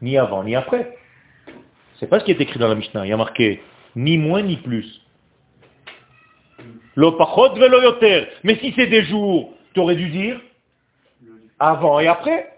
ni 0.00 0.18
avant 0.18 0.42
ni 0.42 0.56
après. 0.56 0.98
C'est 1.98 2.08
pas 2.08 2.18
ce 2.18 2.24
qui 2.24 2.32
est 2.32 2.40
écrit 2.40 2.58
dans 2.58 2.68
la 2.68 2.74
Mishnah. 2.74 3.06
Il 3.06 3.10
y 3.10 3.12
a 3.12 3.16
marqué 3.16 3.62
ni 3.94 4.18
moins 4.18 4.42
ni 4.42 4.56
plus. 4.56 5.01
L'opachot 6.96 7.54
velo 7.54 7.80
yoter. 7.82 8.26
Mais 8.44 8.56
si 8.56 8.72
c'est 8.76 8.86
des 8.86 9.04
jours, 9.04 9.54
tu 9.74 9.80
aurais 9.80 9.96
dû 9.96 10.08
dire 10.10 10.40
avant 11.58 12.00
et 12.00 12.08
après. 12.08 12.52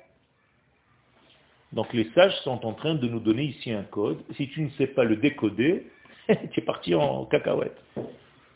Donc 1.72 1.92
les 1.92 2.08
sages 2.14 2.36
sont 2.42 2.64
en 2.64 2.72
train 2.72 2.94
de 2.94 3.06
nous 3.08 3.20
donner 3.20 3.44
ici 3.44 3.72
un 3.72 3.82
code. 3.82 4.18
Si 4.36 4.48
tu 4.48 4.62
ne 4.62 4.70
sais 4.70 4.86
pas 4.86 5.04
le 5.04 5.16
décoder, 5.16 5.86
tu 6.26 6.60
es 6.60 6.62
parti 6.62 6.94
en 6.94 7.24
cacahuète. 7.26 7.76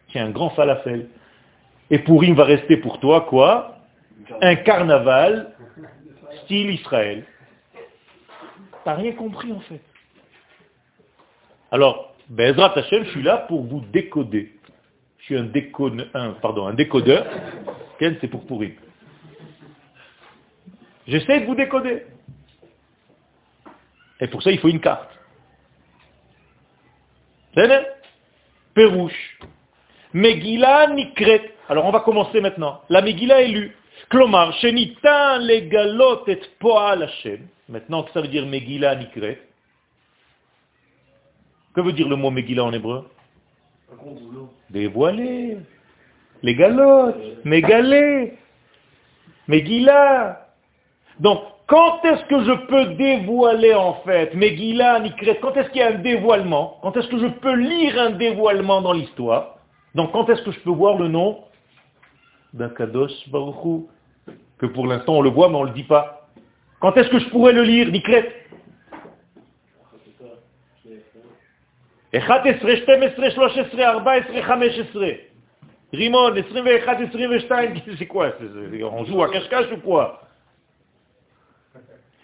Tu 0.09 0.19
es 0.19 0.21
un 0.21 0.31
grand 0.31 0.51
falafel. 0.51 1.09
Et 1.91 1.99
Pourim 1.99 2.35
va 2.35 2.45
rester 2.45 2.77
pour 2.77 3.01
toi 3.01 3.23
quoi? 3.23 3.79
Un 4.41 4.57
carnaval 4.57 5.55
style 6.45 6.71
Israël. 6.71 7.25
T'as 8.85 8.95
rien 8.95 9.13
compris 9.13 9.53
en 9.53 9.61
fait. 9.61 9.81
Alors, 11.71 12.15
Bezrat 12.29 12.73
Hashem, 12.79 13.05
je 13.05 13.11
suis 13.11 13.23
là 13.23 13.39
pour 13.49 13.65
vous 13.65 13.81
décoder. 13.93 14.58
Un, 15.31 16.73
décodeur. 16.75 17.27
C'est 18.01 18.29
pour 18.29 18.47
Pourim. 18.47 18.73
J'essaie 21.07 21.41
de 21.41 21.47
vous 21.47 21.55
décoder. 21.55 22.05
Et 24.21 24.29
pour 24.29 24.43
ça, 24.43 24.51
il 24.51 24.59
faut 24.59 24.69
une 24.69 24.81
carte. 24.81 25.11
C'est 27.55 27.87
Pérouche. 28.75 29.39
Megillah 30.13 30.89
Nikret. 30.89 31.55
Alors 31.69 31.85
on 31.85 31.91
va 31.91 32.01
commencer 32.01 32.41
maintenant. 32.41 32.83
La 32.89 33.03
Megillah 33.03 33.43
est 33.43 33.49
lue. 33.49 33.77
Klomar, 34.11 34.53
Shenitan 34.55 35.39
legalot 35.41 36.27
et 36.29 36.41
poal 36.59 37.03
Hashem. 37.03 37.49
Maintenant, 37.69 38.05
que 38.05 38.13
ça 38.13 38.21
veut 38.21 38.29
dire 38.29 38.47
Megillah 38.47 38.97
Nikret 38.97 39.43
Que 41.75 41.81
veut 41.83 41.93
dire 41.93 42.09
le 42.09 42.17
mot 42.17 42.31
Megillah 42.31 42.65
en 42.65 42.73
hébreu? 42.73 43.11
Dévoiler. 44.71 45.59
Les 46.43 46.55
galotes. 46.55 47.45
Mégalé. 47.45 48.35
Megillah. 49.49 50.47
Donc, 51.21 51.41
quand 51.69 52.03
est-ce 52.05 52.25
que 52.25 52.45
je 52.45 52.67
peux 52.67 52.95
dévoiler 52.95 53.75
en 53.75 53.95
fait 54.05 54.35
Megillah, 54.35 55.01
Nikret, 55.01 55.39
quand 55.41 55.55
est-ce 55.55 55.69
qu'il 55.69 55.81
y 55.81 55.85
a 55.85 55.89
un 55.89 55.99
dévoilement? 55.99 56.79
Quand 56.83 56.97
est-ce 56.97 57.09
que 57.09 57.19
je 57.19 57.27
peux 57.27 57.55
lire 57.55 58.01
un 58.01 58.11
dévoilement 58.11 58.81
dans 58.81 58.95
l'histoire? 58.95 59.57
Donc 59.95 60.13
quand 60.13 60.29
est-ce 60.31 60.43
que 60.43 60.51
je 60.51 60.61
peux 60.61 60.71
voir 60.71 60.97
le 60.97 61.09
nom 61.09 61.41
d'Akadosh 62.55 63.29
Baruch 63.29 63.85
Que 64.59 64.67
pour 64.67 64.87
l'instant 64.87 65.17
on 65.17 65.23
le 65.23 65.29
voit 65.29 65.51
mais 65.51 65.57
on 65.57 65.65
ne 65.65 65.69
le 65.69 65.75
dit 65.75 65.85
pas. 65.85 66.29
Quand 66.81 66.97
est-ce 66.97 67.11
que 67.11 67.19
je 67.19 67.29
pourrais 67.29 67.53
le 67.53 67.65
lire 67.65 67.91
Nikret 67.91 68.33
Rimon, 75.93 76.35
21, 76.35 76.95
22, 77.09 77.97
c'est 77.99 78.07
quoi 78.07 78.33
On 78.83 79.05
joue 79.05 79.27
cache-cache 79.33 79.73
ou 79.73 79.79
quoi 79.79 80.23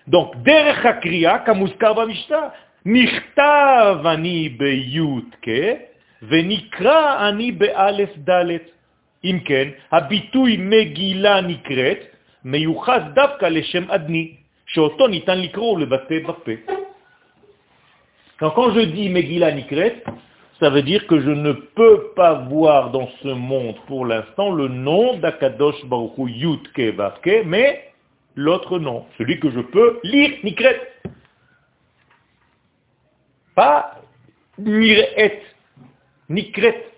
donc, 0.07 0.37
derech 0.43 0.85
hakriya, 0.85 1.39
kamuzkar 1.39 1.95
b'mishta, 1.95 2.53
נכתב 2.87 4.05
אני 4.05 4.49
בי"ק 4.49 5.49
ונקרא 6.23 7.29
אני 7.29 7.53
באלף 7.53 8.11
ד'. 8.19 8.57
אם 9.25 9.39
כן, 9.45 9.69
הביטוי 9.93 10.57
מגילה 10.57 11.41
נקראת 11.41 11.99
מיוחס 12.45 13.01
דווקא 13.15 13.47
לשם 13.47 13.91
אדני, 13.91 14.37
שאותו 14.67 15.09
ניתן 15.09 15.41
לקרוא 15.41 15.73
ולבטא 15.73 16.15
בפה. 16.29 16.53
Quand 18.39 18.75
je 18.75 18.81
dis 18.81 19.09
Megillah 19.09 19.53
Nikret, 19.53 20.03
ça 20.59 20.71
veut 20.71 20.83
dire 20.83 21.07
que 21.07 21.21
je 21.21 21.31
ne 21.31 21.53
peux 21.53 22.13
pas 22.17 22.35
voir 22.49 22.91
dans 22.91 23.09
ce 23.23 23.29
monde 23.29 23.77
pour 23.87 24.07
l'instant 24.07 24.53
le 24.53 24.69
nom 24.69 25.19
d'Akadosh 25.19 25.85
Baruch 25.87 26.19
Hu 26.19 26.31
Yutke 26.31 26.95
Vavke, 26.97 27.45
mais 27.45 27.93
l'autre 28.35 28.79
nom, 28.79 29.07
celui 29.19 29.39
que 29.39 29.51
je 29.51 29.61
peux 29.61 30.01
lire, 30.03 30.33
Nikret. 30.43 30.81
Pas 33.55 34.01
Niret, 34.59 35.43
Nikret. 36.29 36.89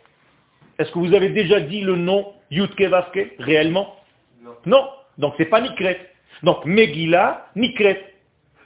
Est-ce 0.78 0.90
que 0.90 0.98
vous 0.98 1.14
avez 1.14 1.28
déjà 1.30 1.60
dit 1.60 1.82
le 1.82 1.96
nom 1.96 2.32
Yutke 2.50 2.82
Vaske 2.82 3.34
réellement? 3.38 3.96
Non. 4.42 4.52
Non, 4.64 4.88
donc 5.18 5.34
c'est 5.36 5.46
pas 5.46 5.60
Nikret. 5.60 6.00
Donc 6.42 6.64
Megillah, 6.64 7.48
Nikret. 7.56 8.14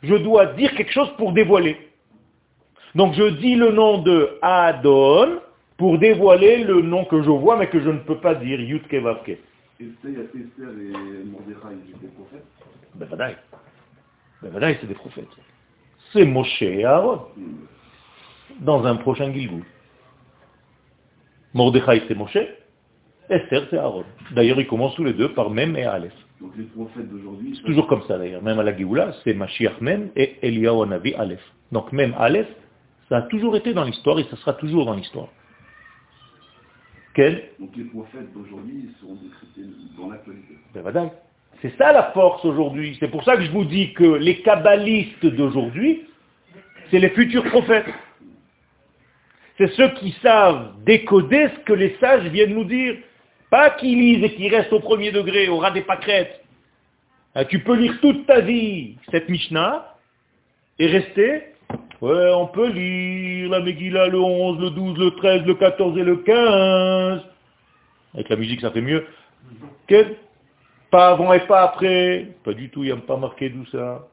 Je 0.02 0.14
dois 0.14 0.46
dire 0.46 0.74
quelque 0.76 0.92
chose 0.92 1.10
pour 1.16 1.32
dévoiler. 1.32 1.89
Donc 2.94 3.14
je 3.14 3.24
dis 3.24 3.54
le 3.54 3.70
nom 3.72 3.98
de 4.02 4.38
Adon 4.42 5.40
pour 5.76 5.98
dévoiler 5.98 6.64
le 6.64 6.82
nom 6.82 7.04
que 7.04 7.22
je 7.22 7.30
vois 7.30 7.56
mais 7.56 7.68
que 7.68 7.80
je 7.80 7.90
ne 7.90 7.98
peux 7.98 8.18
pas 8.18 8.34
dire, 8.34 8.60
Yutke 8.60 8.94
Vaske. 8.94 9.38
Esther 9.80 10.10
et 10.10 11.24
Mordechai, 11.24 11.76
étaient 11.88 12.12
prophètes? 12.14 12.44
Bevadaï. 12.94 13.36
Bevadaï, 14.42 14.76
c'est 14.80 14.86
des 14.86 14.94
prophètes. 14.94 15.28
C'est 16.12 16.24
Moshe 16.24 16.60
et 16.62 16.84
Aaron. 16.84 17.22
Dans 18.60 18.84
un 18.84 18.96
prochain 18.96 19.32
Gilgul. 19.32 19.62
Mordechai, 21.54 22.02
c'est 22.08 22.14
Moshe. 22.14 22.36
Esther, 23.30 23.66
c'est 23.70 23.78
Aaron. 23.78 24.04
D'ailleurs, 24.32 24.60
ils 24.60 24.66
commencent 24.66 24.96
tous 24.96 25.04
les 25.04 25.14
deux 25.14 25.32
par 25.32 25.48
Mem 25.50 25.76
et 25.76 25.84
Aleph. 25.84 26.12
Donc 26.40 26.52
les 26.56 26.64
prophètes 26.64 27.08
d'aujourd'hui... 27.08 27.54
C'est 27.56 27.64
toujours 27.64 27.86
comme 27.86 28.02
ça 28.02 28.18
d'ailleurs. 28.18 28.42
Même 28.42 28.58
à 28.58 28.62
la 28.62 28.76
Géoula, 28.76 29.12
c'est 29.24 29.34
Mashiach 29.34 29.80
Mem 29.80 30.10
et 30.16 30.36
Eliyahu 30.42 30.86
Navi 30.86 31.14
Aleph. 31.14 31.42
Donc 31.70 31.92
même 31.92 32.14
Aleph, 32.18 32.48
ça 33.10 33.18
a 33.18 33.22
toujours 33.22 33.56
été 33.56 33.74
dans 33.74 33.84
l'histoire 33.84 34.18
et 34.20 34.24
ça 34.30 34.36
sera 34.36 34.54
toujours 34.54 34.86
dans 34.86 34.94
l'histoire. 34.94 35.28
Quel? 37.12 37.50
Donc 37.58 37.70
les 37.76 37.84
prophètes 37.84 38.32
d'aujourd'hui 38.32 38.88
sont 39.00 39.16
décrétés 39.16 39.68
dans 39.98 40.08
l'actualité. 40.08 40.54
Ben, 40.72 41.10
c'est 41.60 41.76
ça 41.76 41.92
la 41.92 42.12
force 42.12 42.44
aujourd'hui. 42.44 42.96
C'est 43.00 43.10
pour 43.10 43.24
ça 43.24 43.36
que 43.36 43.42
je 43.42 43.50
vous 43.50 43.64
dis 43.64 43.92
que 43.94 44.04
les 44.04 44.40
kabbalistes 44.42 45.26
d'aujourd'hui, 45.26 46.06
c'est 46.90 47.00
les 47.00 47.10
futurs 47.10 47.44
prophètes. 47.44 47.92
C'est 49.58 49.72
ceux 49.72 49.88
qui 49.94 50.12
savent 50.22 50.72
décoder 50.84 51.48
ce 51.56 51.60
que 51.64 51.72
les 51.72 51.96
sages 52.00 52.26
viennent 52.28 52.54
nous 52.54 52.64
dire. 52.64 52.96
Pas 53.50 53.70
qui 53.70 53.94
lisent 53.96 54.22
et 54.22 54.34
qui 54.34 54.48
restent 54.48 54.72
au 54.72 54.78
premier 54.78 55.10
degré, 55.10 55.48
au 55.48 55.58
ras 55.58 55.72
des 55.72 55.82
pâquerettes. 55.82 56.40
Hein, 57.34 57.44
tu 57.46 57.58
peux 57.58 57.74
lire 57.74 58.00
toute 58.00 58.24
ta 58.26 58.40
vie 58.40 58.96
cette 59.10 59.28
Mishnah 59.28 59.96
et 60.78 60.86
rester. 60.86 61.49
Ouais, 62.00 62.32
on 62.32 62.46
peut 62.46 62.70
lire 62.70 63.50
la 63.50 63.60
Megillah 63.60 64.08
le 64.08 64.18
11, 64.18 64.58
le 64.58 64.70
12, 64.70 64.98
le 64.98 65.10
13, 65.10 65.42
le 65.44 65.54
14 65.54 65.98
et 65.98 66.02
le 66.02 66.16
15. 66.16 67.22
Avec 68.14 68.28
la 68.28 68.36
musique, 68.36 68.62
ça 68.62 68.70
fait 68.70 68.80
mieux. 68.80 69.06
Pas 70.90 71.08
avant 71.08 71.32
et 71.34 71.40
pas 71.40 71.62
après. 71.62 72.28
Pas 72.42 72.54
du 72.54 72.70
tout, 72.70 72.82
il 72.82 72.86
n'y 72.86 72.92
a 72.92 72.96
pas 72.96 73.16
marqué 73.16 73.52
tout 73.52 73.66
ça. 73.66 74.08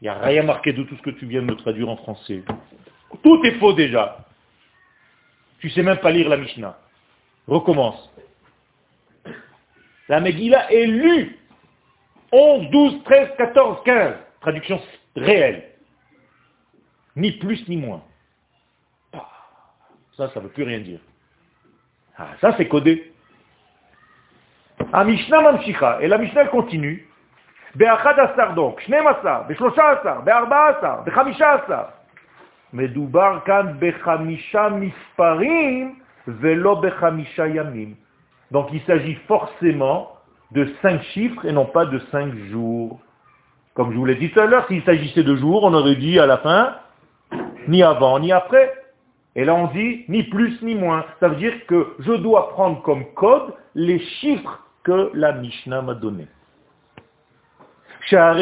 Il 0.00 0.04
n'y 0.04 0.08
a 0.08 0.18
rien 0.18 0.42
marqué 0.42 0.72
de 0.72 0.82
tout 0.82 0.96
ce 0.96 1.02
que 1.02 1.10
tu 1.10 1.26
viens 1.26 1.42
de 1.42 1.46
me 1.46 1.56
traduire 1.56 1.88
en 1.88 1.96
français. 1.96 2.42
Tout 3.22 3.40
est 3.44 3.58
faux 3.60 3.72
déjà. 3.72 4.26
Tu 5.60 5.70
sais 5.70 5.84
même 5.84 5.98
pas 5.98 6.10
lire 6.10 6.28
la 6.28 6.36
Mishnah. 6.36 6.76
Recommence. 7.46 8.12
La 10.08 10.18
Megillah 10.20 10.72
est 10.72 10.86
lue. 10.86 11.38
11, 12.32 12.70
12, 12.70 13.04
13, 13.04 13.28
14, 13.38 13.82
15. 13.84 14.14
Traduction 14.40 14.80
réelle. 15.14 15.71
Ni 17.15 17.31
plus 17.33 17.67
ni 17.67 17.77
moins. 17.77 18.03
Ça, 20.15 20.29
ça 20.29 20.39
ne 20.39 20.45
veut 20.45 20.51
plus 20.51 20.63
rien 20.63 20.79
dire. 20.79 20.99
Ah, 22.17 22.29
ça 22.41 22.53
c'est 22.57 22.67
codé. 22.67 23.13
A 24.91 25.03
Mishnah 25.03 25.41
Mamshicha. 25.41 25.99
Et 26.01 26.07
la 26.07 26.17
Mishnah 26.17 26.41
elle 26.41 26.49
continue. 26.49 27.07
Be'achad 27.75 28.17
asar 28.19 28.53
donc, 28.55 28.79
shnem 28.81 29.05
asar, 29.05 29.45
be'shlosha 29.47 29.99
asar, 29.99 30.23
be'arba 30.23 30.77
asar, 30.77 31.03
be'chamisha 31.03 31.63
asar. 31.63 31.93
מדובר 32.73 33.39
כאן 33.45 33.73
בחמישה 33.79 34.67
מספרים 34.69 35.99
ולא 36.27 36.75
בחמישה 36.75 37.47
ימים. 37.47 37.95
Donc 38.51 38.67
il 38.73 38.81
s'agit 38.81 39.15
forcément 39.27 40.11
de 40.51 40.67
cinq 40.81 41.01
chiffres 41.13 41.45
et 41.45 41.51
non 41.51 41.65
pas 41.65 41.85
de 41.85 41.99
cinq 42.11 42.35
jours. 42.49 42.99
Comme 43.73 43.91
je 43.91 43.97
vous 43.97 44.05
l'ai 44.05 44.15
dit 44.15 44.31
tout 44.31 44.39
à 44.39 44.45
l'heure, 44.45 44.65
s'il 44.67 44.83
s'agissait 44.83 45.23
de 45.23 45.35
jours, 45.35 45.63
on 45.63 45.73
aurait 45.73 45.95
dit 45.95 46.19
à 46.19 46.25
la 46.25 46.37
fin, 46.37 46.75
ni 47.68 47.82
avant 47.82 48.18
ni 48.18 48.32
après. 48.32 48.72
Et 49.34 49.44
là 49.44 49.54
on 49.54 49.68
dit 49.68 50.04
ni 50.08 50.24
plus 50.24 50.60
ni 50.62 50.74
moins. 50.74 51.04
Ça 51.20 51.28
veut 51.28 51.36
dire 51.36 51.54
que 51.66 51.94
je 52.00 52.12
dois 52.12 52.50
prendre 52.50 52.82
comme 52.82 53.04
code 53.14 53.54
les 53.74 53.98
chiffres 53.98 54.62
que 54.84 55.10
la 55.14 55.32
Mishnah 55.32 55.82
m'a 55.82 55.94
donnés. 55.94 56.28
Car 58.10 58.36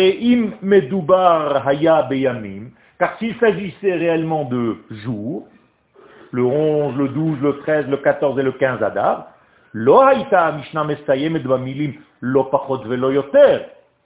s'il 3.18 3.35
s'agissait 3.37 3.94
réellement 3.94 4.44
de 4.44 4.76
jours, 4.90 5.48
le 6.33 6.44
11, 6.44 6.96
le 6.96 7.09
12, 7.09 7.40
le 7.40 7.59
13, 7.59 7.87
le 7.88 7.96
14 7.98 8.38
et 8.38 8.42
le 8.42 8.53
15 8.53 8.83
Adar, 8.83 9.29
lo 9.72 10.03
Mishnah 10.05 10.85
mesayem 10.85 11.37
et 11.37 11.40
bamilim 11.40 11.94
lo. 12.20 12.50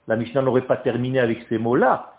La 0.07 0.15
Mishnah 0.15 0.41
n'aurait 0.41 0.61
pas 0.61 0.77
terminé 0.77 1.19
avec 1.19 1.39
ces 1.49 1.57
mots-là. 1.57 2.13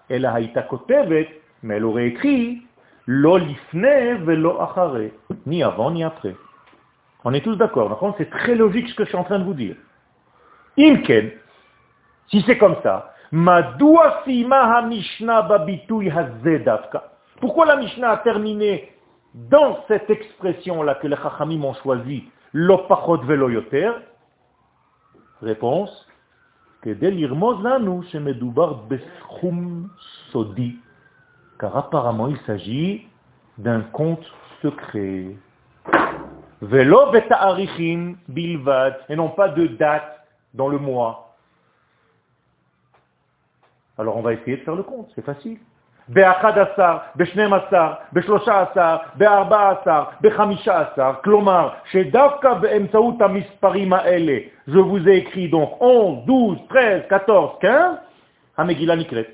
Kotevet, 0.69 1.29
mais 1.67 1.77
elle 1.77 1.85
aurait 1.85 2.07
écrit 2.07 2.63
velo 3.07 4.61
achare. 4.61 5.11
Ni 5.47 5.63
avant 5.63 5.91
ni 5.91 6.03
après. 6.05 6.35
On 7.25 7.35
est 7.35 7.43
tous 7.43 7.57
d'accord. 7.57 8.15
C'est 8.19 8.31
très 8.31 8.55
logique 8.55 8.89
ce 8.89 8.95
que 8.95 9.05
je 9.05 9.09
suis 9.09 9.19
en 9.19 9.25
train 9.25 9.39
de 9.39 9.45
vous 9.45 9.55
dire. 9.55 9.77
Imken, 10.79 11.31
si 12.29 12.43
c'est 12.47 12.59
comme 12.59 12.77
ça. 12.83 13.13
Pourquoi 17.41 17.67
la 17.67 17.77
Mishnah 17.77 18.11
a 18.11 18.17
terminé 18.19 18.93
dans 19.35 19.85
cette 19.89 20.09
expression-là 20.09 20.95
que 20.97 21.09
les 21.09 21.17
Chachamim 21.17 21.65
ont 21.65 21.75
choisi, 21.75 22.25
l'opachot 22.53 23.23
velo 23.23 23.51
yoter? 23.51 23.91
Réponse, 25.43 26.09
que 26.83 26.91
delirmoz 26.91 27.63
lanu 27.63 28.05
shemedubar 28.05 28.85
sodi 30.31 30.79
Car 31.60 31.76
apparemment 31.78 32.28
il 32.28 32.38
s'agit 32.46 33.08
d'un 33.58 33.82
compte 33.82 34.26
secret. 34.62 35.36
Velo 36.62 37.12
beta'arichim 37.12 38.16
bilvad, 38.28 38.98
et 39.10 39.16
non 39.16 39.30
pas 39.30 39.50
de 39.50 39.68
date 39.68 40.26
dans 40.54 40.68
le 40.68 40.78
mois. 40.78 41.36
Alors 43.98 44.18
on 44.18 44.22
va 44.22 44.34
essayer 44.34 44.58
de 44.58 44.62
faire 44.64 44.76
le 44.76 44.84
compte, 44.84 45.12
c'est 45.16 45.26
facile. 45.26 45.60
באחד 46.08 46.58
עשר, 46.58 46.98
בשנים 47.16 47.54
עשר, 47.54 47.94
בשלושה 48.14 48.62
עשר, 48.62 48.98
בארבע 49.16 49.70
עשר, 49.70 50.04
בחמישה 50.22 50.82
עשר, 50.82 51.12
כלומר 51.24 51.70
שדווקא 51.92 52.54
באמצעות 52.54 53.22
המספרים 53.22 53.94
האלה, 53.94 54.38
je 54.68 54.80
vous 54.80 55.08
ai 55.08 55.18
écrit 55.24 55.50
donc 55.50 55.70
11, 55.80 56.26
12, 56.26 56.58
13, 56.70 57.08
14, 57.08 57.60
15, 57.62 57.96
המגילה 58.58 58.96
נקראת. 58.96 59.28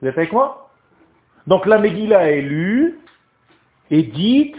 Vous 0.00 0.08
êtes 0.08 0.16
avec 0.16 0.32
moi 0.32 0.70
Donc 1.46 1.66
la 1.66 1.78
Megillah 1.78 2.30
est 2.30 2.42
lue 2.42 3.00
et 3.90 4.02
dite 4.02 4.56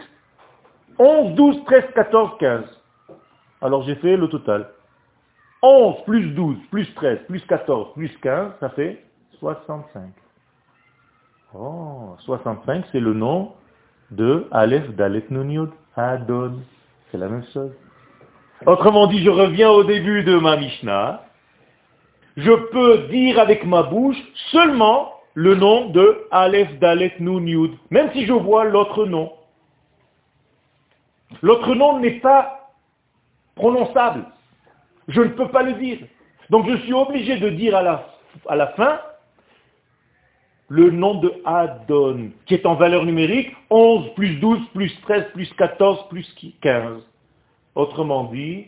11, 0.97 1.35
12, 1.35 1.63
13, 1.65 1.83
14, 1.95 2.31
15. 2.39 2.65
Alors 3.61 3.83
j'ai 3.83 3.95
fait 3.95 4.17
le 4.17 4.27
total. 4.27 4.69
11 5.61 6.03
plus 6.05 6.27
12 6.33 6.57
plus 6.71 6.93
13 6.95 7.19
plus 7.27 7.41
14 7.45 7.93
plus 7.93 8.15
15, 8.17 8.53
ça 8.59 8.69
fait 8.69 9.03
65. 9.39 10.03
Oh, 11.53 12.15
65, 12.19 12.85
c'est 12.91 12.99
le 12.99 13.13
nom 13.13 13.53
de 14.11 14.47
Aleph 14.51 14.89
Dalet 14.95 15.25
Nun 15.29 15.69
Adon. 15.95 16.59
C'est 17.11 17.17
la 17.17 17.27
même 17.27 17.43
chose. 17.53 17.71
Autrement 18.65 19.07
dit, 19.07 19.23
je 19.23 19.29
reviens 19.29 19.69
au 19.69 19.83
début 19.83 20.23
de 20.23 20.37
ma 20.37 20.57
Mishnah. 20.57 21.23
Je 22.37 22.51
peux 22.71 23.07
dire 23.09 23.39
avec 23.39 23.65
ma 23.65 23.83
bouche 23.83 24.17
seulement 24.51 25.18
le 25.39 25.55
nom 25.55 25.89
de 25.91 26.27
Aleph 26.31 26.79
Dalet 26.79 27.13
Nun 27.21 27.45
Yud, 27.47 27.71
même 27.91 28.11
si 28.11 28.25
je 28.25 28.33
vois 28.33 28.65
l'autre 28.65 29.05
nom. 29.05 29.31
L'autre 31.41 31.75
nom 31.75 31.97
n'est 31.97 32.19
pas 32.19 32.73
prononçable. 33.55 34.25
Je 35.07 35.21
ne 35.21 35.29
peux 35.29 35.47
pas 35.47 35.63
le 35.63 35.75
dire. 35.75 35.99
Donc 36.49 36.67
je 36.69 36.75
suis 36.79 36.91
obligé 36.91 37.37
de 37.37 37.51
dire 37.51 37.73
à 37.77 37.81
la, 37.81 38.09
à 38.49 38.57
la 38.57 38.67
fin 38.73 38.99
le 40.67 40.91
nom 40.91 41.21
de 41.21 41.33
Adon, 41.45 42.31
qui 42.45 42.55
est 42.55 42.65
en 42.65 42.75
valeur 42.75 43.05
numérique 43.05 43.55
11 43.69 44.13
plus 44.15 44.35
12 44.41 44.59
plus 44.73 44.93
13 45.03 45.31
plus 45.31 45.49
14 45.53 46.09
plus 46.09 46.35
15. 46.59 47.01
Autrement 47.75 48.25
dit, 48.25 48.67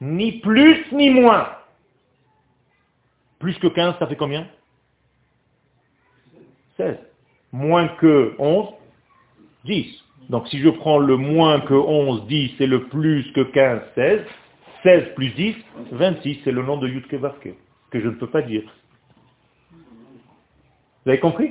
ni 0.00 0.40
plus 0.40 0.90
ni 0.92 1.10
moins. 1.10 1.46
Plus 3.38 3.58
que 3.58 3.66
15, 3.66 3.96
ça 3.98 4.06
fait 4.06 4.16
combien? 4.16 4.46
16. 6.80 6.96
Moins 7.52 7.88
que 7.88 8.34
11, 8.38 8.68
10. 9.64 9.86
Donc 10.30 10.48
si 10.48 10.58
je 10.58 10.68
prends 10.70 10.98
le 10.98 11.16
moins 11.16 11.60
que 11.60 11.74
11, 11.74 12.26
10 12.26 12.60
et 12.60 12.66
le 12.66 12.84
plus 12.84 13.30
que 13.32 13.40
15, 13.40 13.80
16, 13.94 14.20
16 14.84 15.14
plus 15.14 15.30
10, 15.30 15.56
26, 15.92 16.40
c'est 16.44 16.52
le 16.52 16.62
nom 16.62 16.78
de 16.78 16.88
Yudke 16.88 17.14
Vavke, 17.14 17.54
que 17.90 18.00
je 18.00 18.06
ne 18.06 18.14
peux 18.14 18.28
pas 18.28 18.42
dire. 18.42 18.62
Vous 21.04 21.10
avez 21.10 21.20
compris? 21.20 21.50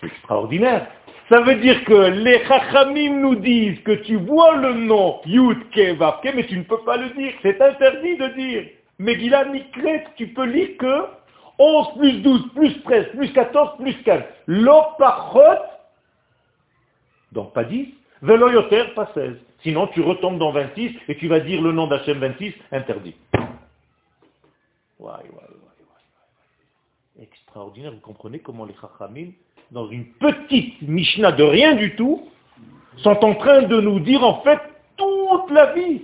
C'est 0.00 0.06
extraordinaire. 0.06 0.88
Ça 1.28 1.40
veut 1.40 1.56
dire 1.56 1.84
que 1.84 2.10
les 2.10 2.44
Chachamim 2.46 3.20
nous 3.20 3.34
disent 3.36 3.80
que 3.80 3.92
tu 3.92 4.16
vois 4.16 4.56
le 4.56 4.72
nom 4.74 5.20
Yudke 5.26 5.96
Vavke, 5.98 6.32
mais 6.34 6.46
tu 6.46 6.56
ne 6.56 6.62
peux 6.62 6.82
pas 6.84 6.96
le 6.96 7.10
dire. 7.10 7.32
C'est 7.42 7.60
interdit 7.60 8.16
de 8.16 8.28
dire. 8.28 8.64
Mais 8.98 9.18
Gila 9.18 9.44
Nikret, 9.46 10.06
tu 10.16 10.28
peux 10.28 10.46
lire 10.46 10.76
que 10.78 11.04
11 11.58 11.98
plus 11.98 12.12
12 12.22 12.52
plus 12.54 12.82
13 12.82 13.06
plus 13.16 13.32
14 13.32 13.76
plus 13.78 13.94
15. 14.02 14.22
L'opachot, 14.46 15.62
donc 17.32 17.52
pas 17.52 17.64
10, 17.64 17.88
veloyoter, 18.22 18.84
pas 18.94 19.10
16. 19.14 19.36
Sinon, 19.62 19.88
tu 19.88 20.00
retombes 20.02 20.38
dans 20.38 20.52
26 20.52 20.92
et 21.08 21.16
tu 21.16 21.28
vas 21.28 21.40
dire 21.40 21.60
le 21.62 21.72
nom 21.72 21.86
d'Hachem 21.86 22.18
26, 22.18 22.54
interdit. 22.72 23.14
Extraordinaire, 27.20 27.92
vous 27.92 28.00
comprenez 28.00 28.38
comment 28.40 28.64
les 28.64 28.74
Chachamim, 28.80 29.30
dans 29.70 29.88
une 29.88 30.06
petite 30.14 30.82
Mishnah 30.82 31.32
de 31.32 31.42
rien 31.42 31.74
du 31.74 31.96
tout, 31.96 32.28
sont 32.98 33.24
en 33.24 33.34
train 33.34 33.62
de 33.62 33.80
nous 33.80 34.00
dire 34.00 34.22
en 34.22 34.42
fait 34.42 34.60
toute 34.96 35.50
la 35.50 35.72
vie. 35.72 36.02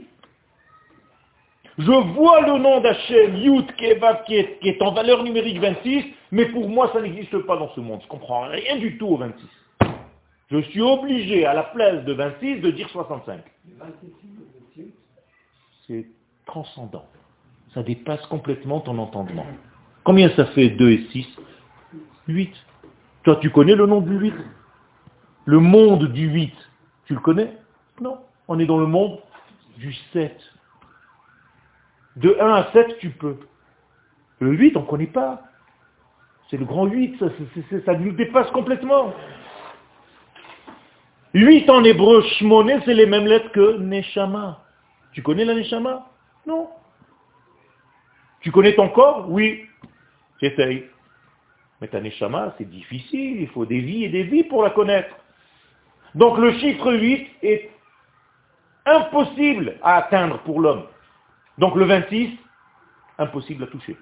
Je 1.79 1.91
vois 1.91 2.43
le 2.43 2.59
nom 2.59 2.81
d'Hachem, 2.81 3.37
Yud 3.37 3.75
Kevav, 3.77 4.25
qui 4.25 4.37
est, 4.37 4.59
qui 4.61 4.69
est 4.69 4.83
en 4.83 4.93
valeur 4.93 5.23
numérique 5.23 5.59
26, 5.59 6.05
mais 6.31 6.47
pour 6.47 6.69
moi 6.69 6.91
ça 6.93 7.01
n'existe 7.01 7.39
pas 7.47 7.57
dans 7.57 7.71
ce 7.71 7.81
monde. 7.81 8.01
Je 8.01 8.07
ne 8.07 8.11
comprends 8.11 8.43
rien 8.49 8.77
du 8.77 8.99
tout 8.99 9.07
au 9.07 9.17
26. 9.17 9.47
Je 10.51 10.61
suis 10.65 10.83
obligé, 10.83 11.47
à 11.47 11.55
la 11.55 11.63
place 11.63 12.05
de 12.05 12.13
26, 12.13 12.61
de 12.61 12.71
dire 12.73 12.89
65. 12.91 13.41
C'est 15.87 16.07
transcendant. 16.45 17.07
Ça 17.73 17.83
dépasse 17.83 18.25
complètement 18.27 18.81
ton 18.81 18.99
entendement. 18.99 19.47
Combien 20.05 20.29
ça 20.37 20.45
fait 20.47 20.69
2 20.69 20.91
et 20.91 21.07
6 21.11 21.27
8. 22.29 22.53
Toi, 23.25 23.37
tu 23.37 23.51
connais 23.51 23.75
le 23.75 23.87
nom 23.87 24.03
du 24.03 24.15
8 24.15 24.35
Le 25.47 25.59
monde 25.59 26.13
du 26.13 26.29
8, 26.29 26.53
tu 27.07 27.15
le 27.15 27.21
connais? 27.21 27.57
Non. 28.01 28.19
On 28.47 28.59
est 28.59 28.67
dans 28.67 28.79
le 28.79 28.87
monde 28.87 29.21
du 29.79 29.95
7. 30.13 30.37
De 32.17 32.37
1 32.39 32.55
à 32.55 32.73
7, 32.73 32.99
tu 32.99 33.11
peux. 33.11 33.39
Le 34.41 34.53
8, 34.53 34.77
on 34.77 34.83
ne 34.83 34.87
connaît 34.87 35.07
pas. 35.07 35.43
C'est 36.51 36.57
le 36.59 36.65
grand 36.65 36.85
8, 36.87 37.19
ça, 37.87 37.95
nous 37.95 38.13
dépasse 38.13 38.51
complètement. 38.51 39.15
8 41.33 41.71
en 41.71 41.83
hébreu, 41.85 42.23
shmoné, 42.39 42.79
c'est 42.85 42.93
les 42.93 43.07
mêmes 43.07 43.27
lettres 43.27 43.51
que 43.53 43.79
neshama. 43.79 44.63
Tu 45.13 45.23
connais 45.23 45.47
la 45.47 45.55
neshama? 45.55 46.11
Non. 46.47 46.69
Tu 48.41 48.51
connais 48.51 48.75
ton 48.75 48.91
corps? 48.91 49.31
Oui. 49.31 49.67
J'essaye. 50.43 50.85
Mais 51.81 51.89
ta 51.89 52.01
neshama, 52.01 52.55
c'est 52.59 52.69
difficile, 52.69 53.41
il 53.41 53.49
faut 53.49 53.65
des 53.65 53.81
vies 53.81 54.05
et 54.05 54.09
des 54.11 54.25
vies 54.25 54.45
pour 54.45 54.63
la 54.63 54.71
connaître. 54.71 55.17
Donc 56.15 56.37
le 56.37 56.53
chiffre 56.59 56.93
8 56.93 57.29
est 57.43 57.71
impossible 58.85 59.77
à 59.83 59.97
atteindre 59.97 60.39
pour 60.41 60.61
l'homme. 60.61 60.85
Donc 61.59 61.75
le 61.77 61.85
26, 61.85 62.39
impossible 63.19 63.65
à 63.65 63.67
toucher. 63.67 63.97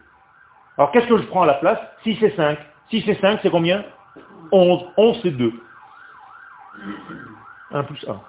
Alors 0.76 0.92
qu'est-ce 0.92 1.06
que 1.06 1.18
je 1.18 1.26
prends 1.26 1.42
à 1.42 1.46
la 1.46 1.54
place? 1.54 1.78
6 2.04 2.22
et 2.22 2.30
5. 2.36 2.58
6 2.90 3.08
et 3.08 3.14
5, 3.16 3.40
c'est 3.42 3.50
combien? 3.50 3.84
11. 4.52 4.84
11, 4.96 5.20
c'est 5.22 5.30
2. 5.30 5.52
1 7.72 7.82
plus 7.84 8.04
1. 8.08 8.20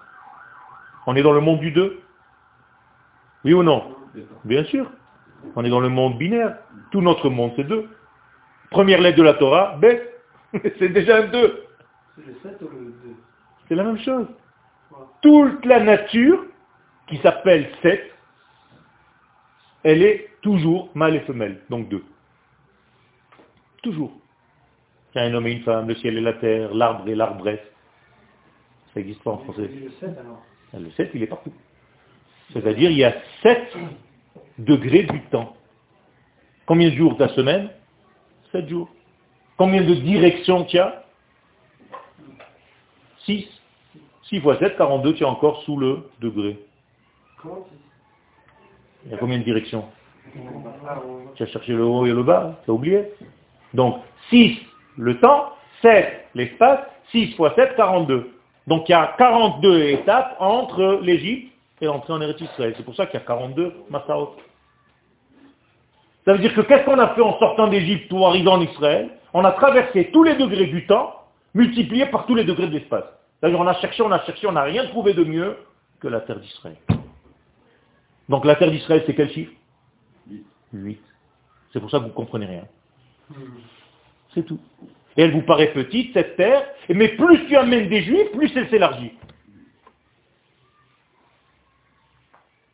On 1.07 1.15
est 1.15 1.23
dans 1.23 1.33
le 1.33 1.41
monde 1.41 1.59
du 1.59 1.71
2 1.71 2.01
Oui 3.45 3.53
ou 3.53 3.63
non? 3.63 3.95
Bien 4.43 4.63
sûr. 4.65 4.91
On 5.55 5.63
est 5.63 5.69
dans 5.69 5.79
le 5.79 5.89
monde 5.89 6.17
binaire. 6.17 6.57
Tout 6.91 7.01
notre 7.01 7.29
monde, 7.29 7.53
c'est 7.55 7.63
deux. 7.63 7.89
Première 8.69 9.01
lettre 9.01 9.17
de 9.17 9.23
la 9.23 9.33
Torah, 9.33 9.77
B. 9.77 9.85
c'est 10.79 10.89
déjà 10.89 11.17
un 11.17 11.27
2. 11.27 11.65
C'est 12.15 12.25
le 12.25 12.35
7 12.43 12.61
ou 12.61 12.67
le 12.69 12.85
2 12.85 12.93
C'est 13.67 13.75
la 13.75 13.83
même 13.83 13.99
chose. 13.99 14.27
Toute 15.21 15.65
la 15.65 15.79
nature, 15.79 16.45
qui 17.07 17.17
s'appelle 17.17 17.69
7, 17.81 18.11
elle 19.83 20.03
est 20.03 20.29
toujours 20.41 20.89
mâle 20.93 21.15
et 21.15 21.21
femelle, 21.21 21.61
donc 21.69 21.89
deux. 21.89 22.03
Toujours. 23.81 24.11
Il 25.13 25.17
y 25.17 25.21
a 25.21 25.25
un 25.25 25.33
homme 25.33 25.47
et 25.47 25.51
une 25.51 25.63
femme, 25.63 25.87
le 25.87 25.95
ciel 25.95 26.17
et 26.17 26.21
la 26.21 26.33
terre, 26.33 26.73
l'arbre 26.73 27.07
et 27.07 27.15
l'arbresse. 27.15 27.59
Ça 28.93 28.99
n'existe 28.99 29.23
pas 29.23 29.31
en 29.31 29.37
français. 29.39 29.69
Le 29.73 29.91
7 29.99 30.17
alors 30.17 30.43
Le 30.73 30.91
7, 30.91 31.11
il 31.13 31.23
est 31.23 31.27
partout. 31.27 31.53
C'est-à-dire, 32.53 32.91
il 32.91 32.97
y 32.97 33.03
a 33.03 33.15
7 33.41 33.75
degrés 34.59 35.03
du 35.03 35.21
temps. 35.23 35.55
Combien 36.65 36.89
de 36.89 36.95
jours 36.95 37.17
ta 37.17 37.29
semaine? 37.29 37.69
7 38.51 38.67
jours. 38.69 38.89
Combien 39.57 39.83
de 39.83 39.93
directions 39.95 40.65
tu 40.65 40.77
as? 40.77 41.05
6. 43.25 43.47
6 44.23 44.39
fois 44.41 44.57
7, 44.59 44.77
42, 44.77 45.15
tu 45.15 45.23
es 45.23 45.25
encore 45.25 45.61
sous 45.63 45.77
le 45.77 46.09
degré. 46.19 46.59
Comment 47.41 47.67
Il 49.05 49.11
y 49.11 49.13
a 49.13 49.17
combien 49.17 49.39
de 49.39 49.43
directions 49.43 49.85
Tu 51.35 51.43
as 51.43 51.47
cherché 51.47 51.73
le 51.73 51.83
haut 51.83 52.05
et 52.05 52.11
le 52.11 52.23
bas, 52.23 52.59
tu 52.65 52.71
as 52.71 52.73
oublié. 52.73 53.11
Donc 53.73 53.97
6 54.29 54.57
le 54.97 55.19
temps, 55.19 55.53
7 55.81 56.27
l'espace, 56.35 56.79
6 57.11 57.33
fois 57.35 57.53
7, 57.55 57.75
42. 57.75 58.31
Donc 58.67 58.87
il 58.87 58.91
y 58.91 58.95
a 58.95 59.15
42 59.17 59.83
étapes 59.89 60.35
entre 60.39 60.99
l'Égypte 61.01 61.51
et 61.81 61.85
l'entrée 61.85 62.13
en 62.13 62.21
Eretz 62.21 62.39
Israël. 62.41 62.73
C'est 62.77 62.85
pour 62.85 62.95
ça 62.95 63.05
qu'il 63.07 63.19
y 63.19 63.23
a 63.23 63.25
42 63.25 63.73
Massaot. 63.89 64.35
Ça 66.25 66.33
veut 66.33 66.39
dire 66.39 66.53
que 66.53 66.61
qu'est-ce 66.61 66.85
qu'on 66.85 66.99
a 66.99 67.09
fait 67.09 67.21
en 67.21 67.37
sortant 67.39 67.67
d'Égypte 67.67 68.11
ou 68.13 68.23
arrivant 68.25 68.53
en 68.53 68.61
Israël? 68.61 69.09
On 69.33 69.43
a 69.43 69.51
traversé 69.51 70.11
tous 70.13 70.23
les 70.23 70.35
degrés 70.35 70.67
du 70.67 70.85
temps, 70.85 71.15
multipliés 71.55 72.05
par 72.05 72.27
tous 72.27 72.35
les 72.35 72.43
degrés 72.43 72.67
de 72.67 72.73
l'espace. 72.73 73.05
C'est-à-dire 73.39 73.59
on 73.59 73.67
a 73.67 73.73
cherché, 73.75 74.03
on 74.03 74.11
a 74.11 74.23
cherché, 74.23 74.45
on 74.45 74.51
n'a 74.51 74.63
rien 74.63 74.85
trouvé 74.87 75.13
de 75.13 75.23
mieux 75.23 75.57
que 75.99 76.07
la 76.07 76.21
terre 76.21 76.39
d'Israël. 76.39 76.75
Donc 78.29 78.45
la 78.45 78.55
terre 78.55 78.71
d'Israël, 78.71 79.03
c'est 79.05 79.15
quel 79.15 79.31
chiffre? 79.31 79.51
8. 80.73 80.99
C'est 81.73 81.79
pour 81.79 81.89
ça 81.89 81.97
que 81.97 82.03
vous 82.03 82.09
ne 82.09 82.13
comprenez 82.13 82.45
rien. 82.45 82.67
C'est 84.33 84.45
tout. 84.45 84.59
Et 85.17 85.23
elle 85.23 85.31
vous 85.31 85.41
paraît 85.41 85.73
petite, 85.73 86.13
cette 86.13 86.37
terre, 86.37 86.65
mais 86.89 87.09
plus 87.09 87.45
tu 87.47 87.55
amènes 87.57 87.89
des 87.89 88.01
juifs, 88.03 88.31
plus 88.31 88.51
elle 88.55 88.69
s'élargit. 88.69 89.11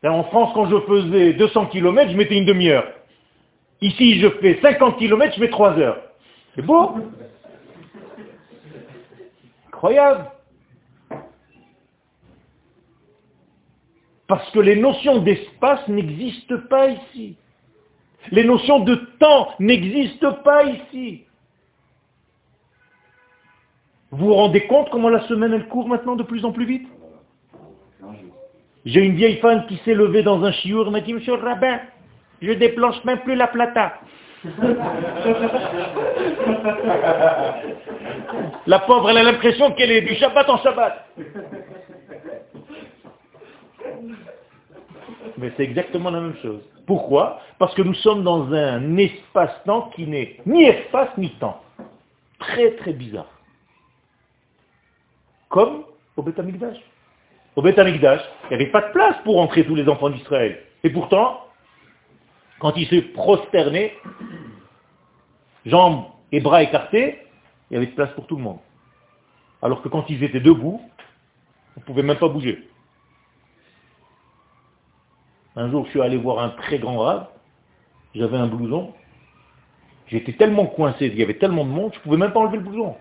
En 0.04 0.24
France, 0.26 0.52
quand 0.54 0.70
je 0.70 0.80
faisais 0.82 1.34
200 1.34 1.66
km, 1.68 2.12
je 2.12 2.16
mettais 2.16 2.38
une 2.38 2.46
demi-heure. 2.46 2.88
Ici, 3.82 4.20
je 4.20 4.30
fais 4.30 4.60
50 4.62 4.98
km, 4.98 5.36
je 5.36 5.42
mets 5.42 5.50
3 5.50 5.78
heures. 5.80 6.02
C'est 6.56 6.62
beau? 6.62 6.96
Incroyable 9.68 10.32
Parce 14.28 14.50
que 14.52 14.60
les 14.60 14.76
notions 14.76 15.20
d'espace 15.20 15.88
n'existent 15.88 16.60
pas 16.70 16.90
ici. 16.90 17.38
Les 18.32 18.44
notions 18.44 18.80
de 18.80 18.96
temps 19.20 19.50
n'existent 19.60 20.34
pas 20.44 20.66
ici. 20.66 21.24
Vous 24.12 24.28
vous 24.28 24.34
rendez 24.34 24.68
compte 24.68 24.90
comment 24.90 25.10
la 25.10 25.22
semaine 25.28 25.54
elle 25.54 25.68
court 25.68 25.88
maintenant 25.88 26.16
de 26.16 26.24
plus 26.24 26.44
en 26.46 26.52
plus 26.52 26.66
vite? 26.66 26.88
J'ai 28.86 29.02
une 29.02 29.16
vieille 29.16 29.38
femme 29.38 29.66
qui 29.68 29.78
s'est 29.84 29.94
levée 29.94 30.24
dans 30.24 30.44
un 30.44 30.52
chiour, 30.52 30.86
elle 30.86 30.94
m'a 30.94 31.02
dit, 31.02 31.14
monsieur 31.14 31.36
le 31.36 31.44
rabbin, 31.44 31.80
je 32.42 32.54
déplanche 32.54 33.04
même 33.04 33.20
plus 33.20 33.36
la 33.36 33.48
plata. 33.48 34.00
la 38.68 38.80
pauvre, 38.80 39.10
elle 39.10 39.18
a 39.18 39.24
l'impression 39.24 39.72
qu'elle 39.72 39.92
est 39.92 40.02
du 40.02 40.16
Shabbat 40.16 40.50
en 40.50 40.58
Shabbat. 40.60 41.06
Mais 45.38 45.52
c'est 45.56 45.64
exactement 45.64 46.10
la 46.10 46.22
même 46.22 46.36
chose. 46.42 46.62
Pourquoi? 46.86 47.42
Parce 47.60 47.74
que 47.76 47.82
nous 47.82 47.94
sommes 47.96 48.24
dans 48.24 48.52
un 48.54 48.98
espace-temps 48.98 49.92
qui 49.96 50.08
n'est 50.08 50.38
ni 50.46 50.64
espace 50.64 51.10
ni 51.18 51.30
temps. 51.32 51.62
Très 52.40 52.72
très 52.76 52.94
bizarre. 52.94 53.32
Comme 55.50 55.84
au 56.16 56.24
Beth 56.24 56.40
Amikdash. 56.40 56.78
Au 57.56 57.62
Beth 57.62 57.80
Amikdash, 57.80 58.22
il 58.44 58.50
n'y 58.50 58.56
avait 58.56 58.72
pas 58.72 58.82
de 58.82 58.92
place 58.92 59.16
pour 59.24 59.40
entrer 59.40 59.66
tous 59.66 59.76
les 59.76 59.88
enfants 59.88 60.10
d'Israël. 60.10 60.64
Et 60.84 60.90
pourtant, 60.90 61.42
quand 62.60 62.76
ils 62.76 62.88
se 62.88 63.14
prosternaient, 63.14 63.96
jambes 65.66 66.06
et 66.32 66.40
bras 66.40 66.64
écartés, 66.64 67.26
il 67.70 67.74
y 67.74 67.78
avait 67.78 67.88
de 67.88 67.92
place 67.92 68.12
pour 68.14 68.28
tout 68.28 68.36
le 68.36 68.44
monde. 68.44 68.60
Alors 69.62 69.82
que 69.82 69.90
quand 69.90 70.10
ils 70.10 70.24
étaient 70.24 70.40
debout, 70.40 70.82
on 71.76 71.80
ne 71.80 71.86
pouvait 71.86 72.04
même 72.04 72.18
pas 72.18 72.30
bouger. 72.30 72.67
Un 75.58 75.70
jour, 75.72 75.86
je 75.86 75.90
suis 75.90 76.02
allé 76.02 76.18
voir 76.18 76.38
un 76.38 76.50
très 76.50 76.78
grand 76.78 77.00
rave, 77.00 77.26
j'avais 78.14 78.38
un 78.38 78.46
blouson, 78.46 78.94
j'étais 80.06 80.34
tellement 80.34 80.68
coincé, 80.68 81.08
il 81.08 81.18
y 81.18 81.24
avait 81.24 81.40
tellement 81.40 81.66
de 81.66 81.72
monde, 81.72 81.94
je 81.94 81.98
ne 81.98 82.04
pouvais 82.04 82.18
même 82.18 82.32
pas 82.32 82.42
enlever 82.42 82.58
le 82.58 82.64
blouson. 82.64 82.96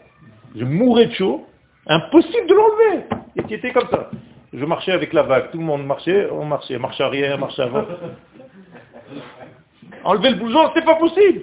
Je 0.57 0.65
mourais 0.65 1.05
de 1.05 1.13
chaud, 1.13 1.47
impossible 1.87 2.47
de 2.47 2.55
l'enlever. 2.55 3.05
Et 3.37 3.43
c'était 3.47 3.73
comme 3.73 3.91
ça. 3.91 4.11
Je 4.55 4.65
marchais 4.65 4.93
avec 4.93 5.13
la 5.13 5.25
vague, 5.25 5.51
tout 5.51 5.59
le 5.59 5.65
monde 5.65 5.85
marchait, 5.85 6.31
on 6.31 6.47
marchait, 6.47 6.79
marche 6.79 6.99
arrière, 6.99 7.39
marche 7.39 7.59
avant. 7.59 7.85
Enlever 10.05 10.31
le 10.31 10.37
blouson, 10.37 10.71
c'est 10.75 10.85
pas 10.85 10.97
possible. 10.97 11.43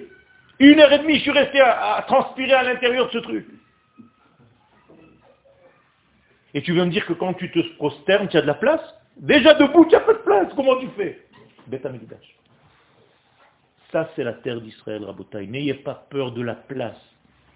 Une 0.58 0.80
heure 0.80 0.92
et 0.92 0.98
demie, 0.98 1.18
je 1.18 1.22
suis 1.22 1.30
resté 1.30 1.60
à, 1.60 1.94
à 1.94 2.02
transpirer 2.02 2.54
à 2.54 2.64
l'intérieur 2.64 3.06
de 3.06 3.12
ce 3.12 3.18
truc. 3.18 3.46
Et 6.54 6.62
tu 6.62 6.72
veux 6.72 6.84
me 6.84 6.90
dire 6.90 7.06
que 7.06 7.12
quand 7.12 7.34
tu 7.34 7.52
te 7.52 7.60
prosternes, 7.76 8.26
tu 8.26 8.36
as 8.36 8.42
de 8.42 8.48
la 8.48 8.54
place? 8.54 8.82
Déjà 9.16 9.54
debout, 9.54 9.84
tu 9.86 9.94
n'as 9.94 10.00
pas 10.00 10.14
de 10.14 10.18
place. 10.18 10.48
Comment 10.56 10.76
tu 10.78 10.88
fais? 10.96 11.20
Beth 11.66 11.86
Amikdash. 11.86 12.36
Ça, 13.92 14.10
c'est 14.16 14.24
la 14.24 14.32
terre 14.32 14.60
d'Israël, 14.60 15.04
Rabotai. 15.04 15.46
N'ayez 15.46 15.74
pas 15.74 16.06
peur 16.10 16.32
de 16.32 16.42
la 16.42 16.54
place. 16.54 16.98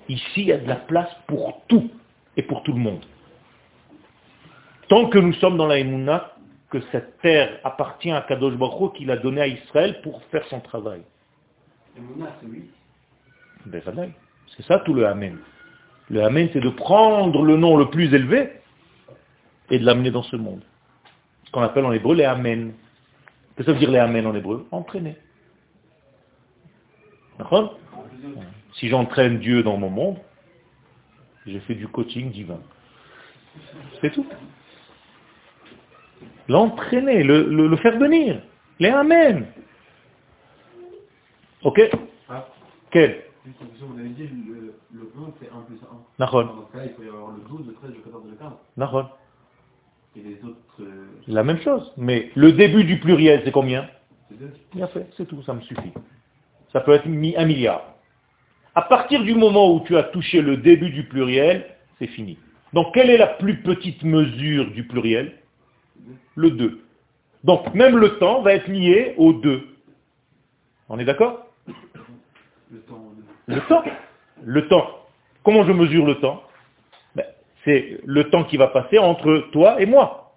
Ici, 0.08 0.42
il 0.42 0.46
y 0.46 0.52
a 0.52 0.58
de 0.58 0.68
la 0.68 0.76
place 0.76 1.10
pour 1.26 1.62
tout 1.68 1.90
et 2.36 2.42
pour 2.42 2.62
tout 2.62 2.72
le 2.72 2.78
monde. 2.78 3.04
Tant 4.88 5.08
que 5.08 5.18
nous 5.18 5.34
sommes 5.34 5.56
dans 5.56 5.66
la 5.66 5.78
Emouna, 5.78 6.32
que 6.70 6.80
cette 6.92 7.18
terre 7.20 7.58
appartient 7.64 8.10
à 8.10 8.22
Kadosh 8.22 8.54
Baruch 8.54 8.94
qu'il 8.94 9.10
a 9.10 9.16
donné 9.16 9.40
à 9.40 9.46
Israël 9.46 10.00
pour 10.02 10.22
faire 10.24 10.46
son 10.46 10.60
travail. 10.60 11.02
Emouna, 11.96 12.36
c'est 12.40 12.46
oui. 12.46 12.70
Ben. 13.66 14.12
C'est 14.56 14.62
ça 14.64 14.78
tout 14.78 14.94
le 14.94 15.06
Amen. 15.06 15.38
Le 16.08 16.22
Amen, 16.22 16.48
c'est 16.52 16.60
de 16.60 16.70
prendre 16.70 17.44
le 17.44 17.56
nom 17.56 17.76
le 17.76 17.90
plus 17.90 18.14
élevé 18.14 18.52
et 19.70 19.78
de 19.78 19.84
l'amener 19.84 20.10
dans 20.10 20.22
ce 20.22 20.36
monde. 20.36 20.62
Ce 21.48 21.52
qu'on 21.52 21.62
appelle 21.62 21.86
en 21.86 21.92
hébreu 21.92 22.14
les 22.14 22.24
Amen. 22.24 22.74
Qu'est-ce 23.56 23.60
que 23.60 23.64
ça 23.64 23.72
veut 23.72 23.78
dire 23.78 23.90
les 23.90 23.98
Amen 23.98 24.26
en 24.26 24.34
hébreu? 24.34 24.66
Entraîner. 24.70 25.16
D'accord? 27.38 27.78
Si 28.74 28.88
j'entraîne 28.88 29.38
Dieu 29.38 29.62
dans 29.62 29.78
mon 29.78 29.88
monde, 29.88 30.18
j'ai 31.46 31.60
fait 31.60 31.74
du 31.74 31.88
coaching 31.88 32.30
divin. 32.30 32.60
C'est 34.02 34.10
tout. 34.12 34.26
L'entraîner, 36.48 37.22
le, 37.22 37.44
le- 37.48 37.66
le 37.68 37.76
faire 37.78 37.98
venir. 37.98 38.42
Les 38.78 38.90
Amen. 38.90 39.46
Ok? 41.62 41.80
Ah. 42.28 42.46
Quel? 42.90 43.22
Vous 43.80 43.98
avez 43.98 44.08
dit 44.10 44.28
le, 44.28 44.74
le 44.92 45.00
1 45.16 45.30
c'est 45.40 45.48
1 45.50 45.60
plus 45.62 45.76
1. 45.76 45.78
Nahon. 46.18 46.44
Dans 46.44 46.66
ce 46.70 46.76
cas, 46.76 46.84
il 46.84 46.92
faut 46.92 47.02
y 47.02 47.08
avoir 47.08 47.30
le 47.32 47.40
12, 47.48 47.66
le 47.68 47.72
13, 47.72 47.90
le 47.94 48.00
14 48.02 48.24
et 48.26 48.30
le 48.32 48.36
15. 48.36 48.52
Nahon. 48.76 49.06
Et 50.18 50.28
les 50.28 50.44
autres, 50.44 50.80
euh, 50.80 51.06
La 51.28 51.44
même 51.44 51.60
chose. 51.60 51.92
Mais 51.96 52.30
le 52.34 52.52
début 52.52 52.82
du 52.82 52.98
pluriel, 52.98 53.42
c'est 53.44 53.52
combien? 53.52 53.88
C'est 54.28 54.38
2. 54.38 54.52
Bien 54.74 54.88
fait, 54.88 55.06
c'est 55.16 55.26
tout, 55.26 55.42
ça 55.44 55.54
me 55.54 55.60
suffit. 55.60 55.92
Ça 56.72 56.80
peut 56.80 56.92
être 56.92 57.06
un 57.06 57.44
milliard. 57.44 57.94
À 58.74 58.82
partir 58.82 59.22
du 59.22 59.34
moment 59.34 59.72
où 59.72 59.80
tu 59.84 59.96
as 59.96 60.02
touché 60.02 60.40
le 60.40 60.56
début 60.56 60.90
du 60.90 61.04
pluriel, 61.04 61.66
c'est 61.98 62.08
fini. 62.08 62.36
Donc 62.72 62.94
quelle 62.94 63.10
est 63.10 63.16
la 63.16 63.26
plus 63.28 63.62
petite 63.62 64.02
mesure 64.02 64.70
du 64.72 64.86
pluriel? 64.86 65.34
Le 66.34 66.50
2. 66.50 66.80
Donc 67.44 67.72
même 67.74 67.96
le 67.96 68.18
temps 68.18 68.42
va 68.42 68.54
être 68.54 68.68
lié 68.68 69.14
au 69.16 69.32
2. 69.32 69.68
On 70.88 70.98
est 70.98 71.04
d'accord? 71.04 71.46
Le 72.70 72.80
temps. 72.80 73.02
Le 73.46 73.60
temps. 73.60 73.84
Le 74.44 74.68
temps. 74.68 74.90
Comment 75.44 75.64
je 75.64 75.72
mesure 75.72 76.06
le 76.06 76.16
temps? 76.16 76.42
C'est 77.64 78.00
le 78.04 78.30
temps 78.30 78.44
qui 78.44 78.56
va 78.56 78.68
passer 78.68 78.98
entre 78.98 79.48
toi 79.52 79.80
et 79.80 79.86
moi. 79.86 80.34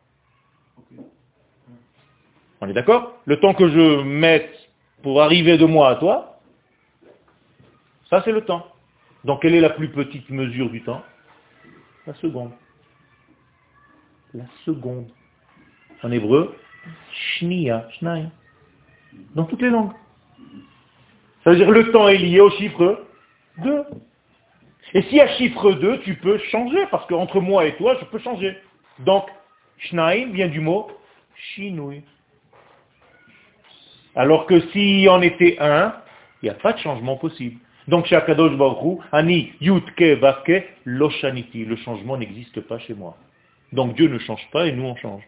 On 2.62 2.68
est 2.68 2.74
d'accord? 2.74 3.18
Le 3.26 3.40
temps 3.40 3.54
que 3.54 3.68
je 3.68 4.02
mette 4.04 4.54
pour 5.02 5.22
arriver 5.22 5.58
de 5.58 5.66
moi 5.66 5.90
à 5.90 5.96
toi, 5.96 6.40
ça 8.10 8.22
c'est 8.24 8.32
le 8.32 8.42
temps. 8.42 8.68
Donc 9.24 9.42
quelle 9.42 9.56
est 9.56 9.62
la 9.62 9.70
plus 9.72 9.90
petite 9.90 10.30
mesure 10.30 10.70
du 10.70 10.84
temps? 10.84 11.04
La 12.06 12.14
seconde. 12.16 12.52
La 14.34 14.46
seconde. 14.66 15.08
En 16.04 16.12
hébreu, 16.12 16.56
shnia, 17.12 17.88
shnaim. 17.92 18.32
Dans 19.36 19.46
toutes 19.46 19.62
les 19.62 19.70
langues. 19.70 19.94
Ça 21.44 21.52
veut 21.52 21.58
dire 21.58 21.72
le 21.72 21.92
temps 21.92 22.08
est 22.08 22.18
lié 22.18 22.42
au 22.42 22.50
chiffre 22.52 23.06
2. 23.58 23.84
Et 24.94 25.02
s'il 25.04 25.16
y 25.16 25.22
a 25.22 25.28
chiffre 25.36 25.74
2, 25.74 26.00
tu 26.02 26.16
peux 26.16 26.38
changer, 26.38 26.86
parce 26.92 27.06
qu'entre 27.08 27.40
moi 27.40 27.66
et 27.66 27.76
toi, 27.76 27.98
je 28.00 28.06
peux 28.06 28.20
changer. 28.20 28.58
Donc, 29.00 29.26
shnaim 29.78 30.32
vient 30.32 30.48
du 30.48 30.60
mot 30.60 30.90
shinui. 31.36 32.04
Alors 34.16 34.46
que 34.46 34.60
s'il 34.72 35.10
en 35.10 35.22
était 35.22 35.58
un, 35.60 35.96
il 36.42 36.46
n'y 36.46 36.50
a 36.50 36.56
pas 36.56 36.74
de 36.74 36.80
changement 36.80 37.16
possible. 37.18 37.58
Donc 37.88 38.06
chez 38.06 38.16
Akadosh 38.16 38.56
Baruch 38.58 39.00
Ani 39.12 39.54
Yutke 39.60 40.20
Vaske 40.20 40.64
Loshaniti, 40.86 41.66
le 41.66 41.76
changement 41.78 42.18
n'existe 42.18 42.62
pas 42.62 42.78
chez 42.80 42.94
moi. 42.94 43.18
Donc 43.72 43.96
Dieu 43.96 44.08
ne 44.08 44.20
change 44.20 44.48
pas 44.52 44.68
et 44.68 44.72
nous 44.72 44.84
on 44.84 44.96
change. 44.98 45.24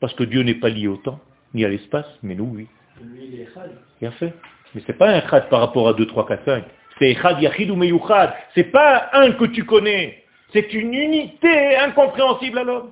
Parce 0.00 0.12
que 0.14 0.24
Dieu 0.24 0.42
n'est 0.42 0.54
pas 0.54 0.68
lié 0.68 0.88
au 0.88 0.96
temps, 0.96 1.20
ni 1.54 1.64
à 1.64 1.68
l'espace, 1.68 2.06
mais 2.22 2.34
nous 2.34 2.44
oui. 2.44 2.66
Lui, 3.02 3.30
il 3.32 3.40
est. 3.40 3.48
Bien 4.00 4.10
fait. 4.12 4.34
Mais 4.74 4.82
c'est 4.86 4.96
pas 4.96 5.10
un 5.10 5.26
chad 5.28 5.48
par 5.48 5.60
rapport 5.60 5.88
à 5.88 5.94
2, 5.94 6.06
3, 6.06 6.26
4, 6.26 6.44
5. 6.44 6.64
C'est 6.98 7.14
chad 7.14 7.40
yachid. 7.40 7.72
C'est 8.54 8.70
pas 8.72 9.10
un 9.12 9.32
que 9.32 9.44
tu 9.46 9.64
connais. 9.64 10.24
C'est 10.52 10.72
une 10.72 10.94
unité 10.94 11.76
incompréhensible 11.76 12.58
à 12.58 12.64
l'homme. 12.64 12.90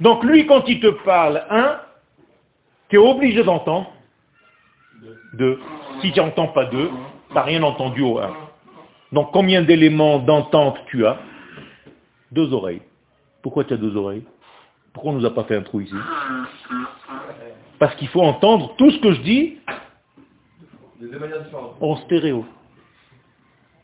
Donc 0.00 0.24
lui, 0.24 0.46
quand 0.46 0.64
il 0.66 0.80
te 0.80 0.88
parle 1.04 1.44
un, 1.50 1.80
tu 2.88 2.96
es 2.96 2.98
obligé 2.98 3.42
d'entendre 3.44 3.92
deux. 5.34 5.60
Si 6.00 6.12
tu 6.12 6.20
n'entends 6.20 6.48
pas 6.48 6.64
deux, 6.66 6.90
tu 7.28 7.34
n'as 7.34 7.42
rien 7.42 7.62
entendu 7.62 8.02
au 8.02 8.18
un. 8.18 8.34
Donc 9.12 9.32
combien 9.32 9.62
d'éléments 9.62 10.18
d'entente 10.18 10.78
tu 10.86 11.06
as? 11.06 11.18
Deux 12.32 12.52
oreilles. 12.52 12.82
Pourquoi 13.42 13.64
tu 13.64 13.74
as 13.74 13.76
deux 13.76 13.96
oreilles? 13.96 14.24
Pourquoi 14.92 15.12
on 15.12 15.14
ne 15.14 15.20
nous 15.20 15.26
a 15.26 15.34
pas 15.34 15.44
fait 15.44 15.56
un 15.56 15.62
trou 15.62 15.80
ici? 15.80 15.94
Parce 17.78 17.94
qu'il 17.96 18.08
faut 18.08 18.22
entendre 18.22 18.74
tout 18.76 18.90
ce 18.90 18.98
que 18.98 19.12
je 19.12 19.20
dis 19.20 19.58
De 19.68 19.76
deux 19.76 19.76
manières 19.76 19.76
différentes. 19.76 20.87
En 21.80 21.96
stéréo. 21.96 22.44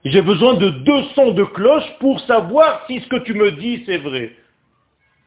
J'ai 0.05 0.21
besoin 0.21 0.55
de 0.55 0.69
deux 0.69 1.03
sons 1.15 1.33
de 1.33 1.45
cloche 1.45 1.99
pour 1.99 2.21
savoir 2.21 2.85
si 2.87 3.01
ce 3.01 3.09
que 3.09 3.17
tu 3.25 3.35
me 3.35 3.53
dis 3.53 3.83
c'est 3.87 3.99
vrai. 3.99 4.37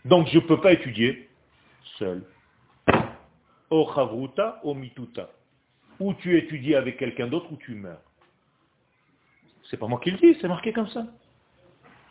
Donc 0.06 0.28
je 0.28 0.36
ne 0.38 0.44
peux 0.44 0.62
pas 0.62 0.74
étudier 0.74 1.30
seul. 1.98 2.24
O 3.70 3.90
chavruta, 3.94 4.60
o 4.64 4.74
mituta. 4.74 5.30
Ou 6.00 6.14
tu 6.14 6.38
étudies 6.38 6.76
avec 6.76 6.98
quelqu'un 6.98 7.28
d'autre 7.28 7.52
ou 7.52 7.58
tu 7.58 7.74
meurs. 7.74 8.02
C'est 9.70 9.78
pas 9.78 9.88
moi 9.88 10.00
qui 10.02 10.12
le 10.12 10.18
dis, 10.18 10.38
c'est 10.40 10.48
marqué 10.48 10.72
comme 10.72 10.88
ça. 10.90 11.06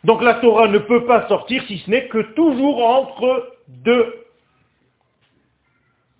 Donc 0.03 0.21
la 0.21 0.35
Torah 0.35 0.67
ne 0.67 0.77
peut 0.77 1.05
pas 1.05 1.27
sortir 1.27 1.63
si 1.67 1.79
ce 1.79 1.89
n'est 1.89 2.07
que 2.07 2.33
toujours 2.33 2.85
entre 2.85 3.57
deux. 3.67 4.25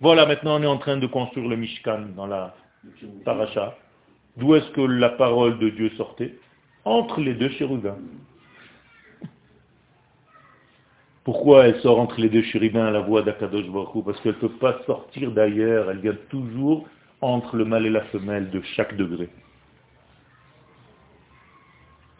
Voilà, 0.00 0.26
maintenant 0.26 0.58
on 0.58 0.62
est 0.62 0.66
en 0.66 0.78
train 0.78 0.96
de 0.96 1.06
construire 1.06 1.48
le 1.48 1.56
Mishkan 1.56 2.06
dans 2.16 2.26
la 2.26 2.54
paracha. 3.24 3.76
D'où 4.36 4.54
est-ce 4.54 4.70
que 4.70 4.80
la 4.80 5.10
parole 5.10 5.58
de 5.58 5.70
Dieu 5.70 5.90
sortait 5.96 6.38
Entre 6.84 7.20
les 7.20 7.34
deux 7.34 7.50
chérubins. 7.50 7.98
Pourquoi 11.24 11.66
elle 11.66 11.80
sort 11.80 11.98
entre 12.00 12.20
les 12.20 12.30
deux 12.30 12.42
chérubins 12.42 12.90
la 12.90 13.00
voix 13.00 13.22
d'Akadosh 13.22 13.68
Baruch 13.68 14.04
Parce 14.04 14.20
qu'elle 14.20 14.34
ne 14.34 14.38
peut 14.38 14.48
pas 14.48 14.80
sortir 14.86 15.30
d'ailleurs, 15.32 15.90
elle 15.90 15.98
vient 15.98 16.16
toujours 16.30 16.88
entre 17.20 17.56
le 17.56 17.64
mâle 17.64 17.86
et 17.86 17.90
la 17.90 18.04
femelle 18.06 18.50
de 18.50 18.62
chaque 18.76 18.96
degré. 18.96 19.28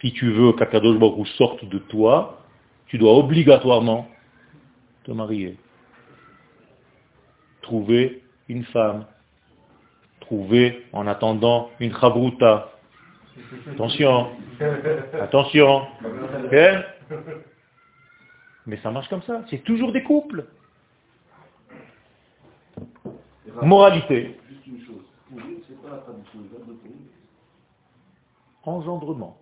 Si 0.01 0.13
tu 0.13 0.31
veux 0.31 0.53
qu'Akadosh 0.53 0.99
Baruch 0.99 1.27
sorte 1.39 1.65
de 1.65 1.79
toi, 1.79 2.43
tu 2.89 2.99
dois 2.99 3.17
obligatoirement 3.17 4.09
te 5.05 5.13
marier. 5.13 5.57
Trouver 7.63 8.23
une 8.49 8.65
femme. 8.65 9.07
Trouver, 10.29 10.85
en 10.93 11.07
attendant, 11.07 11.71
une 11.81 11.91
chabruta. 11.97 12.71
Attention, 13.73 14.27
attention. 15.19 15.87
Ok 16.45 16.55
Mais 18.67 18.77
ça 18.83 18.91
marche 18.91 19.09
comme 19.09 19.23
ça. 19.23 19.41
C'est 19.49 19.65
toujours 19.65 19.91
des 19.91 20.03
couples. 20.03 20.45
Moralité. 23.63 24.39
Engendrement. 28.65 29.39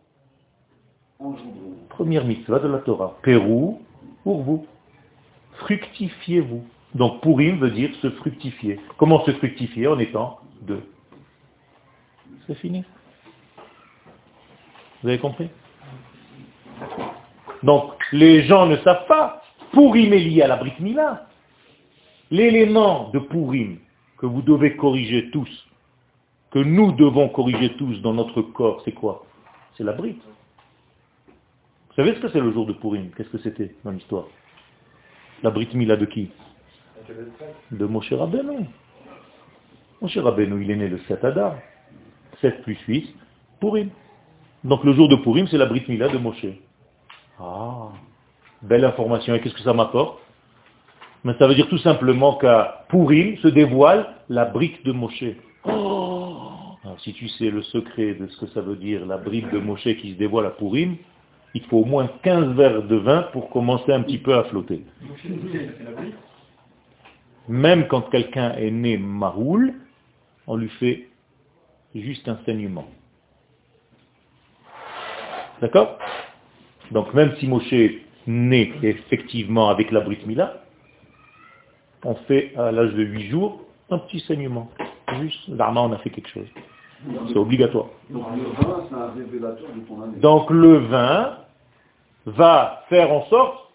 Première 1.89 2.25
mitzvah 2.25 2.61
de 2.61 2.69
la 2.69 2.79
Torah. 2.79 3.19
Pérou, 3.23 3.83
pour 4.23 4.43
vous. 4.43 4.67
Fructifiez-vous. 5.55 6.65
Donc 6.97 7.21
pourim 7.21 7.59
veut 7.59 7.71
dire 7.71 7.91
se 8.01 8.09
fructifier. 8.11 8.81
Comment 8.97 9.23
se 9.27 9.33
fructifier 9.33 9.87
en 9.87 9.99
étant 9.99 10.41
deux 10.63 10.83
C'est 12.47 12.55
fini. 12.55 12.85
Vous 15.03 15.09
avez 15.09 15.19
compris? 15.19 15.51
Donc 17.63 17.93
les 18.13 18.45
gens 18.45 18.67
ne 18.67 18.77
savent 18.79 19.07
pas. 19.07 19.43
Pourim 19.73 20.11
est 20.15 20.21
lié 20.21 20.41
à 20.41 20.47
la 20.47 20.57
Brit 20.57 20.73
Mila. 20.81 21.27
L'élément 22.31 23.11
de 23.11 23.19
Pourim 23.19 23.79
que 24.17 24.25
vous 24.25 24.41
devez 24.41 24.77
corriger 24.77 25.31
tous, 25.31 25.69
que 26.51 26.59
nous 26.59 26.93
devons 26.93 27.29
corriger 27.29 27.77
tous 27.77 28.01
dans 28.01 28.15
notre 28.15 28.41
corps, 28.41 28.81
c'est 28.87 28.93
quoi? 28.93 29.27
C'est 29.77 29.85
la 29.85 29.93
Brit. 29.93 30.19
Vous 31.27 31.95
savez 31.95 32.15
ce 32.15 32.21
que 32.21 32.31
c'est 32.31 32.41
le 32.41 32.53
jour 32.53 32.65
de 32.65 32.73
Pourim 32.73 33.11
Qu'est-ce 33.15 33.29
que 33.29 33.39
c'était 33.39 33.75
dans 33.85 33.91
l'histoire? 33.91 34.25
La 35.43 35.51
Brit 35.51 35.69
Mila 35.75 35.97
de 35.97 36.07
qui? 36.07 36.31
De 37.71 37.87
Moshe 37.87 38.13
Rabbeinu. 38.13 38.67
Moshe 40.01 40.19
Rabbeinu, 40.19 40.63
il 40.63 40.71
est 40.71 40.77
né 40.77 40.89
le 40.89 40.99
7 41.09 41.25
Adar. 41.25 41.57
7 42.41 42.63
plus 42.63 42.79
8, 42.87 43.15
Pourim. 43.61 43.89
Donc 44.65 44.85
le 44.85 44.93
jour 44.93 45.09
de 45.09 45.17
Pourim, 45.17 45.47
c'est 45.49 45.59
la 45.59 45.67
Brit 45.67 45.85
Mila 45.89 46.09
de 46.09 46.19
Moshe. 46.19 46.47
Ah, 47.39 47.89
belle 48.63 48.85
information. 48.85 49.35
Et 49.35 49.41
qu'est-ce 49.41 49.55
que 49.55 49.63
ça 49.63 49.73
m'apporte? 49.73 50.19
Mais 51.25 51.35
ça 51.39 51.47
veut 51.47 51.55
dire 51.55 51.69
tout 51.69 51.79
simplement 51.79 52.37
qu'à 52.37 52.85
Pourim 52.89 53.37
se 53.39 53.49
dévoile 53.49 54.07
la 54.29 54.45
brique 54.45 54.85
de 54.85 54.93
Moshe. 54.93 55.25
Alors, 55.65 57.01
si 57.01 57.13
tu 57.15 57.29
sais 57.29 57.51
le 57.51 57.63
secret 57.63 58.15
de 58.15 58.27
ce 58.29 58.41
que 58.41 58.47
ça 58.53 58.61
veut 58.61 58.77
dire, 58.77 59.05
la 59.07 59.19
brique 59.19 59.51
de 59.51 59.59
Moshe 59.59 59.89
qui 60.01 60.13
se 60.13 60.19
dévoile 60.19 60.47
à 60.47 60.51
Pourim, 60.51 60.97
il 61.55 61.63
te 61.63 61.69
faut 61.69 61.79
au 61.79 61.85
moins 61.85 62.09
15 62.23 62.55
verres 62.55 62.83
de 62.83 62.97
vin 62.97 63.23
pour 63.33 63.51
commencer 63.51 63.93
un 63.93 64.03
petit 64.03 64.19
peu 64.19 64.35
à 64.35 64.45
flotter. 64.45 64.85
Même 67.49 67.87
quand 67.89 68.03
quelqu'un 68.11 68.53
est 68.55 68.71
né 68.71 68.99
maroul, 68.99 69.75
on 70.47 70.57
lui 70.57 70.69
fait 70.69 71.09
juste 71.95 72.29
un 72.29 72.39
saignement. 72.45 72.87
D'accord? 75.61 75.99
Donc 76.91 77.15
même 77.15 77.35
si 77.37 77.47
Moshe 77.47 77.73
est 77.73 78.03
né 78.27 78.73
effectivement 78.83 79.69
avec 79.69 79.91
la 79.91 80.01
Brit 80.01 80.19
Mila, 80.27 80.63
on 82.05 82.15
fait 82.27 82.53
à 82.57 82.71
l'âge 82.73 82.95
de 82.95 83.03
8 83.03 83.31
jours 83.31 83.63
un 83.91 83.99
petit 83.99 84.21
saignement. 84.21 84.71
Juste, 85.21 85.49
l'arma, 85.49 85.83
on 85.83 85.93
a 85.93 85.99
fait 85.99 86.11
quelque 86.11 86.29
chose. 86.29 86.47
C'est 87.29 87.37
obligatoire. 87.37 87.87
Donc 88.11 88.25
le 88.37 88.43
vin, 88.65 88.87
c'est 88.89 88.95
un 88.95 89.11
révélateur 89.11 89.69
de 89.75 89.81
ton 89.81 90.03
année. 90.03 90.19
Donc 90.19 90.51
le 90.51 90.79
vin 90.79 91.39
va 92.27 92.85
faire 92.89 93.13
en 93.13 93.25
sorte 93.27 93.66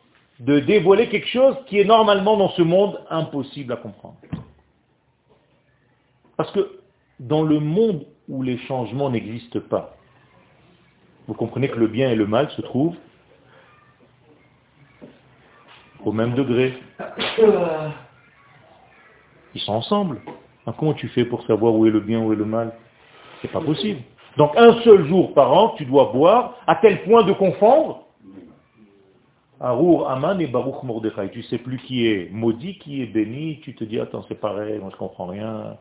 de 0.42 0.60
dévoiler 0.60 1.08
quelque 1.08 1.28
chose 1.28 1.56
qui 1.68 1.80
est 1.80 1.86
normalement 1.86 2.36
dans 2.36 2.50
ce 2.50 2.64
monde 2.64 3.00
impossible 3.12 3.74
à 3.74 3.76
comprendre. 3.76 4.18
Parce 6.36 6.52
que 6.52 6.80
dans 7.20 7.44
le 7.44 7.60
monde 7.60 8.08
où 8.28 8.42
les 8.42 8.58
changements 8.58 9.12
n'existent 9.12 9.60
pas, 9.60 9.96
vous 11.28 11.36
comprenez 11.36 11.70
que 11.70 11.78
le 11.78 11.88
bien 11.88 12.10
et 12.10 12.16
le 12.16 12.26
mal 12.26 12.50
se 12.52 12.62
trouvent 12.62 12.96
au 16.04 16.12
même 16.12 16.34
degré. 16.34 16.74
Ils 19.54 19.62
sont 19.62 19.74
ensemble. 19.74 20.22
Alors, 20.66 20.76
comment 20.78 20.96
tu 20.96 21.08
fais 21.10 21.26
pour 21.26 21.46
savoir 21.46 21.76
où 21.76 21.86
est 21.86 21.92
le 21.92 22.00
bien, 22.00 22.20
où 22.20 22.34
est 22.34 22.36
le 22.36 22.46
mal? 22.46 22.74
C'est 23.44 23.52
pas 23.52 23.62
possible. 23.62 24.02
Donc 24.38 24.58
un 24.58 24.82
seul 24.82 25.06
jour 25.08 25.36
par 25.36 25.54
an, 25.54 25.76
tu 25.78 25.86
dois 25.86 26.12
boire 26.12 26.56
à 26.66 26.78
tel 26.78 27.04
point 27.04 27.22
de 27.24 27.34
confondre 27.34 28.06
Arour 29.62 30.10
Aman 30.10 30.42
et 30.42 30.48
Baruch 30.48 30.82
Mordechai. 30.84 31.30
Tu 31.32 31.44
sais 31.44 31.60
plus 31.60 31.78
qui 31.78 32.08
est 32.08 32.32
maudit, 32.32 32.80
qui 32.80 33.04
est 33.04 33.06
béni. 33.06 33.60
Tu 33.62 33.76
te 33.76 33.84
dis, 33.84 34.00
attends, 34.00 34.26
c'est 34.28 34.40
pareil, 34.40 34.80
moi 34.80 34.90
je 34.92 34.98
comprends 34.98 35.28
rien. 35.28 35.78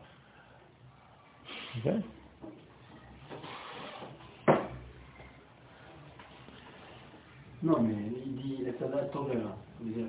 Non, 7.63 7.79
mais 7.81 7.93
il 8.25 8.35
dit 8.35 8.57
dire, 8.57 10.07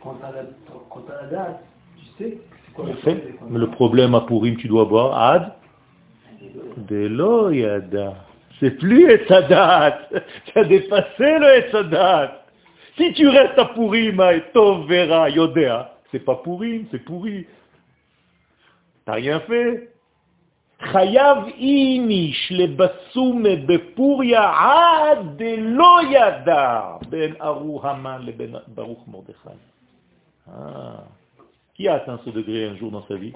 Quand 0.00 0.14
t'as 0.20 0.32
la, 0.32 1.26
date, 1.28 1.64
tu 1.96 2.04
sais 2.18 2.38
c'est 2.66 2.72
quoi 2.72 2.84
En 2.84 2.88
le 2.88 2.94
fait, 2.94 3.34
mais 3.48 3.58
le 3.58 3.70
problème 3.70 4.14
à 4.14 4.20
Purim, 4.20 4.56
tu 4.56 4.68
dois 4.68 4.84
boire 4.84 5.20
Ad 5.20 5.52
Delo 6.76 7.50
Yada. 7.50 8.14
C'est 8.60 8.72
plus 8.72 9.10
Etzadat. 9.10 9.98
Tu 10.46 10.58
as 10.58 10.64
dépassé 10.64 11.38
le 11.38 11.66
Etzadat. 11.66 12.43
Si 12.96 13.12
tu 13.14 13.28
restes 13.28 13.58
à 13.58 13.66
Purim, 13.66 14.22
Tovera, 14.52 15.28
Yodea, 15.30 15.98
c'est 16.10 16.20
pas 16.20 16.36
Purim, 16.36 16.86
c'est 16.90 17.00
pourri. 17.04 17.46
T'as 19.04 19.14
rien 19.14 19.40
fait. 19.40 19.90
Chayav 20.92 21.48
inish 21.58 22.50
le 22.50 22.66
basume 22.66 23.64
bepuria 23.66 24.42
ad 24.42 25.40
lo 25.40 26.00
yada 26.10 26.98
ben 27.10 27.36
Aru 27.40 27.78
Haman 27.82 28.26
le 28.26 28.32
ben 28.32 28.60
Baruch 28.68 28.98
Mordechai. 29.06 29.56
Ah. 30.48 31.04
Qui 31.74 31.88
a 31.88 31.94
atteint 31.94 32.20
ce 32.24 32.30
degré 32.30 32.66
un 32.66 32.76
jour 32.76 32.90
dans 32.90 33.06
sa 33.06 33.16
vie? 33.16 33.32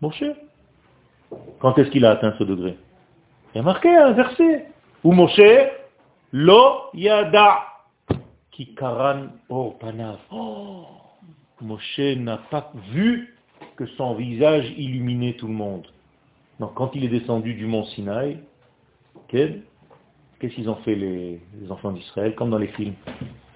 Moshe. 0.00 0.24
Quand 1.60 1.78
est-ce 1.78 1.90
qu'il 1.90 2.04
a 2.04 2.10
atteint 2.12 2.34
ce 2.38 2.44
degré? 2.44 2.76
Il 3.54 3.58
y 3.58 3.60
a 3.60 3.62
marqué 3.62 3.94
un 3.94 4.12
verset 4.12 4.66
où 5.04 5.12
Moshe, 5.12 5.70
lo 6.32 6.90
yada, 6.94 7.60
qui 8.50 8.74
karan 8.74 9.28
or 9.48 9.78
panav. 9.78 10.18
Oh, 10.30 10.86
Moshe 11.60 12.16
n'a 12.16 12.38
pas 12.38 12.72
vu 12.90 13.36
que 13.76 13.86
son 13.86 14.14
visage 14.14 14.72
illuminait 14.76 15.34
tout 15.34 15.46
le 15.46 15.52
monde. 15.52 15.86
Donc 16.58 16.74
quand 16.74 16.94
il 16.94 17.04
est 17.04 17.08
descendu 17.08 17.54
du 17.54 17.66
mont 17.66 17.84
Sinaï, 17.84 18.38
qu'est-ce 19.28 20.54
qu'ils 20.54 20.68
ont 20.70 20.76
fait 20.76 20.94
les, 20.94 21.40
enfants 21.68 21.92
d'Israël, 21.92 22.34
comme 22.34 22.50
dans 22.50 22.58
les 22.58 22.68
films? 22.68 22.94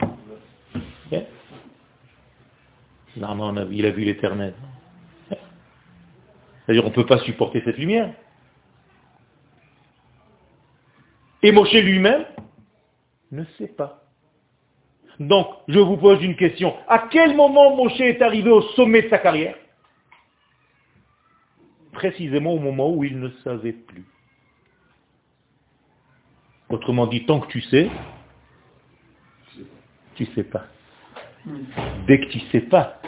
Ok 0.02 1.22
Normalement, 3.16 3.48
on 3.54 3.56
a 3.56 3.64
vu- 3.64 3.76
il 3.76 3.86
a 3.86 3.90
vu 3.90 4.04
l'éternel. 4.04 4.54
C'est-à-dire 6.66 6.84
on 6.84 6.90
ne 6.90 6.94
peut 6.94 7.06
pas 7.06 7.18
supporter 7.20 7.62
cette 7.64 7.78
lumière. 7.78 8.12
Et 11.42 11.52
Moshe 11.52 11.72
lui-même 11.72 12.24
ne 13.30 13.44
sait 13.56 13.68
pas. 13.68 14.02
Donc, 15.20 15.48
je 15.66 15.78
vous 15.78 15.96
pose 15.96 16.22
une 16.22 16.36
question. 16.36 16.74
À 16.88 17.08
quel 17.10 17.34
moment 17.34 17.76
Moshe 17.76 18.00
est 18.00 18.22
arrivé 18.22 18.50
au 18.50 18.62
sommet 18.62 19.02
de 19.02 19.08
sa 19.08 19.18
carrière? 19.18 19.56
Précisément 21.92 22.52
au 22.52 22.58
moment 22.58 22.90
où 22.90 23.02
il 23.04 23.18
ne 23.18 23.28
savait 23.42 23.72
plus. 23.72 24.04
Autrement 26.68 27.06
dit, 27.06 27.24
tant 27.24 27.40
que 27.40 27.48
tu 27.48 27.60
sais, 27.62 27.90
tu 30.14 30.26
sais 30.26 30.44
pas. 30.44 30.66
Dès 32.06 32.20
que 32.20 32.26
tu 32.26 32.40
sais 32.52 32.60
pas, 32.60 33.00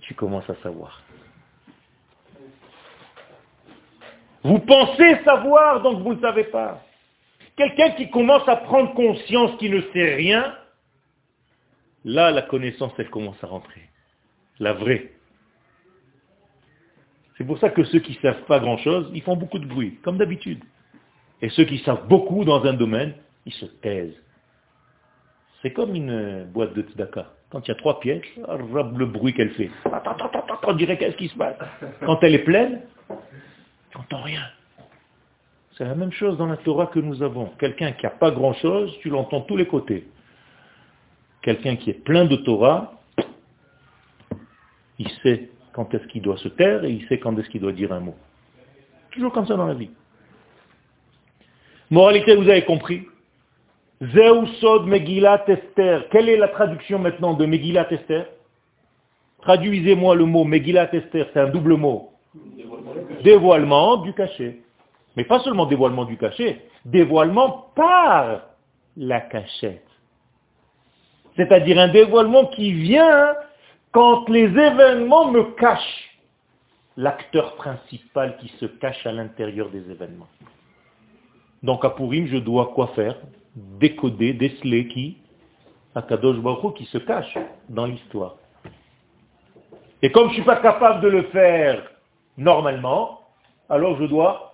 tu 0.00 0.14
commences 0.14 0.48
à 0.50 0.56
savoir. 0.62 1.02
Vous 4.42 4.58
pensez 4.58 5.22
savoir, 5.24 5.82
donc 5.82 6.02
vous 6.02 6.14
ne 6.14 6.20
savez 6.20 6.44
pas. 6.44 6.82
Quelqu'un 7.58 7.90
qui 7.90 8.08
commence 8.08 8.48
à 8.48 8.54
prendre 8.54 8.94
conscience 8.94 9.58
qu'il 9.58 9.74
ne 9.74 9.80
sait 9.92 10.14
rien, 10.14 10.54
là, 12.04 12.30
la 12.30 12.42
connaissance, 12.42 12.92
elle 12.98 13.10
commence 13.10 13.42
à 13.42 13.48
rentrer. 13.48 13.82
La 14.60 14.74
vraie. 14.74 15.10
C'est 17.36 17.44
pour 17.44 17.58
ça 17.58 17.70
que 17.70 17.82
ceux 17.82 17.98
qui 17.98 18.12
ne 18.12 18.22
savent 18.22 18.44
pas 18.44 18.60
grand-chose, 18.60 19.10
ils 19.12 19.22
font 19.22 19.36
beaucoup 19.36 19.58
de 19.58 19.66
bruit, 19.66 19.98
comme 20.04 20.18
d'habitude. 20.18 20.62
Et 21.42 21.48
ceux 21.50 21.64
qui 21.64 21.78
savent 21.78 22.06
beaucoup 22.06 22.44
dans 22.44 22.64
un 22.64 22.74
domaine, 22.74 23.14
ils 23.44 23.52
se 23.52 23.66
taisent. 23.66 24.22
C'est 25.60 25.72
comme 25.72 25.96
une 25.96 26.44
boîte 26.44 26.74
de 26.74 26.82
tzedaka. 26.82 27.26
Quand 27.50 27.66
il 27.66 27.68
y 27.68 27.72
a 27.72 27.76
trois 27.76 27.98
pièces, 27.98 28.22
le 28.36 29.06
bruit 29.06 29.34
qu'elle 29.34 29.50
fait. 29.50 29.70
On 30.64 30.72
dirait 30.74 30.96
qu'est-ce 30.96 31.16
qui 31.16 31.28
se 31.28 31.36
passe. 31.36 31.56
Quand 32.06 32.22
elle 32.22 32.36
est 32.36 32.44
pleine, 32.44 32.82
tu 33.90 33.98
n'entends 33.98 34.22
rien. 34.22 34.42
C'est 35.78 35.84
la 35.84 35.94
même 35.94 36.10
chose 36.10 36.36
dans 36.36 36.46
la 36.46 36.56
Torah 36.56 36.88
que 36.88 36.98
nous 36.98 37.22
avons. 37.22 37.52
Quelqu'un 37.56 37.92
qui 37.92 38.04
n'a 38.04 38.10
pas 38.10 38.32
grand-chose, 38.32 38.92
tu 39.00 39.10
l'entends 39.10 39.42
tous 39.42 39.56
les 39.56 39.66
côtés. 39.66 40.08
Quelqu'un 41.40 41.76
qui 41.76 41.90
est 41.90 42.04
plein 42.04 42.24
de 42.24 42.34
Torah, 42.34 42.94
il 44.98 45.08
sait 45.22 45.50
quand 45.72 45.94
est-ce 45.94 46.04
qu'il 46.08 46.22
doit 46.22 46.36
se 46.38 46.48
taire 46.48 46.84
et 46.84 46.90
il 46.90 47.06
sait 47.06 47.20
quand 47.20 47.38
est-ce 47.38 47.48
qu'il 47.48 47.60
doit 47.60 47.70
dire 47.70 47.92
un 47.92 48.00
mot. 48.00 48.16
Toujours 49.12 49.32
comme 49.32 49.46
ça 49.46 49.54
dans 49.54 49.66
la 49.66 49.74
vie. 49.74 49.90
Moralité, 51.90 52.34
vous 52.34 52.48
avez 52.48 52.64
compris 52.64 53.06
Zeusod 54.02 54.84
Megillat 54.84 55.44
Esther. 55.46 56.08
Quelle 56.10 56.28
est 56.28 56.38
la 56.38 56.48
traduction 56.48 56.98
maintenant 56.98 57.34
de 57.34 57.46
Megillat 57.46 57.86
Esther? 57.92 58.26
Traduisez-moi 59.42 60.16
le 60.16 60.24
mot 60.24 60.42
Megillat 60.42 60.92
Esther, 60.92 61.28
c'est 61.32 61.40
un 61.40 61.50
double 61.50 61.74
mot. 61.74 62.10
Dévoilement 63.22 63.98
du 63.98 64.12
cachet. 64.12 64.60
Mais 65.18 65.24
pas 65.24 65.40
seulement 65.40 65.66
dévoilement 65.66 66.04
du 66.04 66.16
cachet, 66.16 66.64
dévoilement 66.84 67.72
par 67.74 68.42
la 68.96 69.20
cachette. 69.20 69.84
C'est-à-dire 71.34 71.76
un 71.76 71.88
dévoilement 71.88 72.46
qui 72.46 72.72
vient 72.72 73.34
quand 73.90 74.28
les 74.28 74.44
événements 74.44 75.32
me 75.32 75.42
cachent 75.56 76.16
l'acteur 76.96 77.56
principal 77.56 78.36
qui 78.36 78.46
se 78.60 78.66
cache 78.66 79.04
à 79.08 79.10
l'intérieur 79.10 79.70
des 79.70 79.90
événements. 79.90 80.28
Donc 81.64 81.84
à 81.84 81.90
Purim, 81.90 82.28
je 82.28 82.36
dois 82.36 82.66
quoi 82.66 82.86
faire? 82.94 83.16
Décoder, 83.56 84.34
déceler 84.34 84.86
qui? 84.86 85.16
Akadosh 85.96 86.36
Baruch 86.36 86.76
qui 86.76 86.84
se 86.84 86.98
cache 86.98 87.36
dans 87.68 87.86
l'histoire. 87.86 88.36
Et 90.00 90.12
comme 90.12 90.26
je 90.26 90.28
ne 90.28 90.34
suis 90.34 90.44
pas 90.44 90.60
capable 90.60 91.00
de 91.00 91.08
le 91.08 91.22
faire 91.24 91.82
normalement, 92.36 93.22
alors 93.68 93.96
je 93.98 94.04
dois 94.04 94.47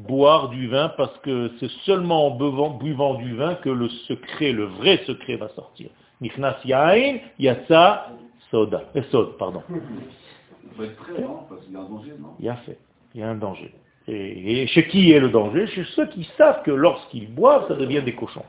boire 0.00 0.48
du 0.50 0.68
vin 0.68 0.90
parce 0.96 1.16
que 1.18 1.50
c'est 1.58 1.70
seulement 1.84 2.26
en 2.26 2.30
buvant, 2.36 2.70
buvant 2.70 3.14
du 3.14 3.34
vin 3.34 3.54
que 3.56 3.70
le 3.70 3.88
secret, 3.88 4.52
le 4.52 4.64
vrai 4.64 5.00
secret 5.06 5.36
va 5.36 5.48
sortir. 5.50 5.88
Nichnas 6.20 6.56
yain, 6.64 7.18
yatsa, 7.38 8.08
soda. 8.50 8.84
Et 8.94 9.02
sod, 9.10 9.36
pardon. 9.38 9.62
Il 9.70 10.76
faut 10.76 10.82
être 10.84 10.96
prêt, 10.96 11.22
non 11.22 11.40
Parce 11.48 11.62
qu'il 11.64 11.72
y 11.72 11.76
a 11.76 11.80
un 11.80 11.88
danger, 11.88 12.12
non 12.20 12.28
Il 12.38 12.44
y 12.44 12.48
a 12.48 12.56
fait. 12.56 12.78
Il 13.14 13.20
y 13.20 13.24
a 13.24 13.28
un 13.30 13.34
danger. 13.36 13.72
Et, 14.08 14.62
et 14.62 14.66
chez 14.68 14.86
qui 14.88 15.10
est 15.12 15.18
le 15.20 15.30
danger 15.30 15.66
Chez 15.68 15.84
ceux 15.96 16.06
qui 16.08 16.24
savent 16.36 16.62
que 16.62 16.70
lorsqu'ils 16.70 17.28
boivent, 17.32 17.66
ça 17.68 17.74
devient 17.74 18.02
des 18.02 18.14
cochons. 18.14 18.44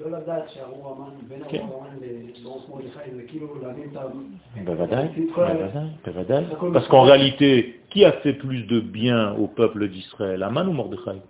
לא 0.00 0.18
לדעת 0.18 0.50
שהארור 0.50 0.96
המן, 0.96 1.16
בין 1.28 1.42
כן. 1.48 1.58
הארור 1.58 1.84
המן 1.90 1.96
לברוך 2.40 2.70
מרדכי, 2.70 3.10
זה 3.16 3.22
כאילו 3.28 3.46
להבין 3.62 3.88
את 3.92 3.96
ה... 3.96 4.00
בוודאי, 4.64 5.04
את 5.06 5.34
כל 5.34 5.44
ה- 5.44 5.54
בוודאי, 5.54 5.86
בוודאי. 6.06 6.44
Parce 6.74 6.88
qu'en 6.88 7.02
réalité, 7.02 7.76
qui 7.89 8.05
a 8.05 8.11
fait 8.13 8.33
plus 8.33 8.63
de 8.63 8.79
bien 8.79 9.33
au 9.33 9.47
peuple 9.47 9.87
d'Israël? 9.87 10.43
Aman 10.43 10.67
ou 10.67 10.73
Mordechai? 10.73 11.21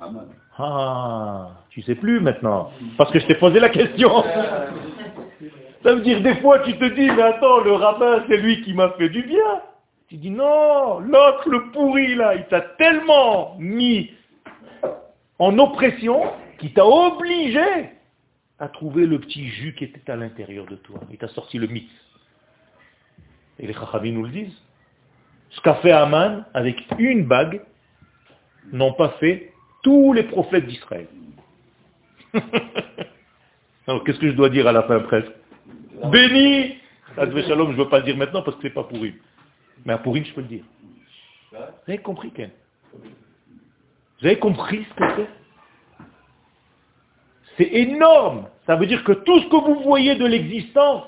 Aman. 0.00 0.26
Ah, 0.58 1.50
tu 1.70 1.82
sais 1.82 1.94
plus 1.94 2.20
maintenant. 2.20 2.70
Parce 2.96 3.10
que 3.12 3.20
je 3.20 3.26
t'ai 3.26 3.34
posé 3.34 3.60
la 3.60 3.68
question. 3.68 4.10
Ça 5.84 5.94
veut 5.94 6.00
dire, 6.00 6.20
des 6.22 6.34
fois, 6.36 6.58
tu 6.60 6.76
te 6.76 6.84
dis, 6.84 7.06
mais 7.06 7.22
attends, 7.22 7.60
le 7.60 7.72
rabbin, 7.72 8.24
c'est 8.28 8.36
lui 8.36 8.62
qui 8.62 8.74
m'a 8.74 8.90
fait 8.90 9.08
du 9.08 9.22
bien. 9.22 9.62
Tu 10.08 10.16
dis, 10.16 10.30
non, 10.30 10.98
l'autre, 10.98 11.48
le 11.48 11.70
pourri, 11.70 12.16
là, 12.16 12.34
il 12.34 12.44
t'a 12.46 12.60
tellement 12.60 13.54
mis 13.58 14.10
en 15.38 15.56
oppression 15.58 16.20
qu'il 16.58 16.72
t'a 16.72 16.84
obligé 16.84 17.90
à 18.58 18.68
trouver 18.68 19.06
le 19.06 19.20
petit 19.20 19.46
jus 19.48 19.74
qui 19.76 19.84
était 19.84 20.10
à 20.10 20.16
l'intérieur 20.16 20.66
de 20.66 20.74
toi. 20.74 20.98
Il 21.10 21.18
t'a 21.18 21.28
sorti 21.28 21.58
le 21.58 21.68
mix. 21.68 21.86
Et 23.60 23.66
les 23.66 23.72
Chachamim 23.72 24.12
nous 24.12 24.24
le 24.24 24.30
disent. 24.30 24.60
Ce 25.50 25.60
qu'a 25.60 25.74
fait 25.76 25.92
Aman 25.92 26.44
avec 26.54 26.84
une 26.98 27.24
bague, 27.24 27.62
n'ont 28.72 28.92
pas 28.92 29.10
fait 29.20 29.52
tous 29.82 30.12
les 30.12 30.24
prophètes 30.24 30.66
d'Israël. 30.66 31.06
Alors 33.86 34.04
qu'est-ce 34.04 34.18
que 34.18 34.28
je 34.28 34.34
dois 34.34 34.50
dire 34.50 34.66
à 34.66 34.72
la 34.72 34.82
fin 34.82 35.00
presque 35.00 35.32
Béni 36.12 36.76
Advé 37.16 37.42
Shalom, 37.44 37.68
je 37.68 37.72
ne 37.72 37.82
veux 37.82 37.88
pas 37.88 37.98
le 37.98 38.04
dire 38.04 38.16
maintenant 38.16 38.42
parce 38.42 38.56
que 38.58 38.62
c'est 38.62 38.74
pas 38.74 38.84
pourri. 38.84 39.14
Mais 39.84 39.94
à 39.94 39.98
Purim, 39.98 40.24
je 40.24 40.32
peux 40.34 40.42
le 40.42 40.46
dire. 40.46 40.64
Vous 41.50 41.58
avez 41.88 41.98
compris, 41.98 42.30
Ken 42.30 42.50
Vous 44.20 44.26
avez 44.26 44.38
compris 44.38 44.86
ce 44.90 44.94
que 44.94 45.04
c'est 45.16 45.28
C'est 47.56 47.74
énorme. 47.74 48.46
Ça 48.66 48.76
veut 48.76 48.86
dire 48.86 49.02
que 49.02 49.12
tout 49.12 49.40
ce 49.40 49.46
que 49.46 49.56
vous 49.56 49.82
voyez 49.82 50.14
de 50.14 50.26
l'existence, 50.26 51.04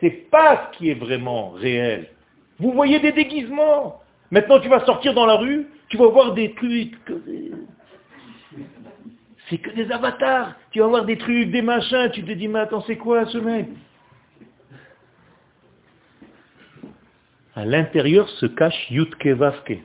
c'est 0.00 0.30
pas 0.30 0.70
ce 0.72 0.78
qui 0.78 0.90
est 0.90 0.94
vraiment 0.94 1.50
réel. 1.50 2.10
Vous 2.60 2.72
voyez 2.72 3.00
des 3.00 3.12
déguisements. 3.12 4.02
Maintenant, 4.30 4.60
tu 4.60 4.68
vas 4.68 4.84
sortir 4.84 5.14
dans 5.14 5.26
la 5.26 5.36
rue, 5.36 5.66
tu 5.88 5.96
vas 5.96 6.08
voir 6.08 6.34
des 6.34 6.54
trucs. 6.54 6.94
C'est 9.48 9.58
que 9.58 9.70
des 9.70 9.90
avatars. 9.90 10.54
Tu 10.70 10.80
vas 10.80 10.86
voir 10.86 11.04
des 11.04 11.18
trucs, 11.18 11.50
des 11.50 11.62
machins. 11.62 12.10
Tu 12.12 12.22
te 12.22 12.30
dis, 12.32 12.46
mais 12.46 12.60
attends, 12.60 12.82
c'est 12.86 12.96
quoi 12.96 13.26
ce 13.26 13.38
mec? 13.38 13.66
À 17.56 17.64
l'intérieur 17.64 18.28
se 18.28 18.46
cache 18.46 18.90
Yutke 18.90 19.26
Vavke. 19.26 19.78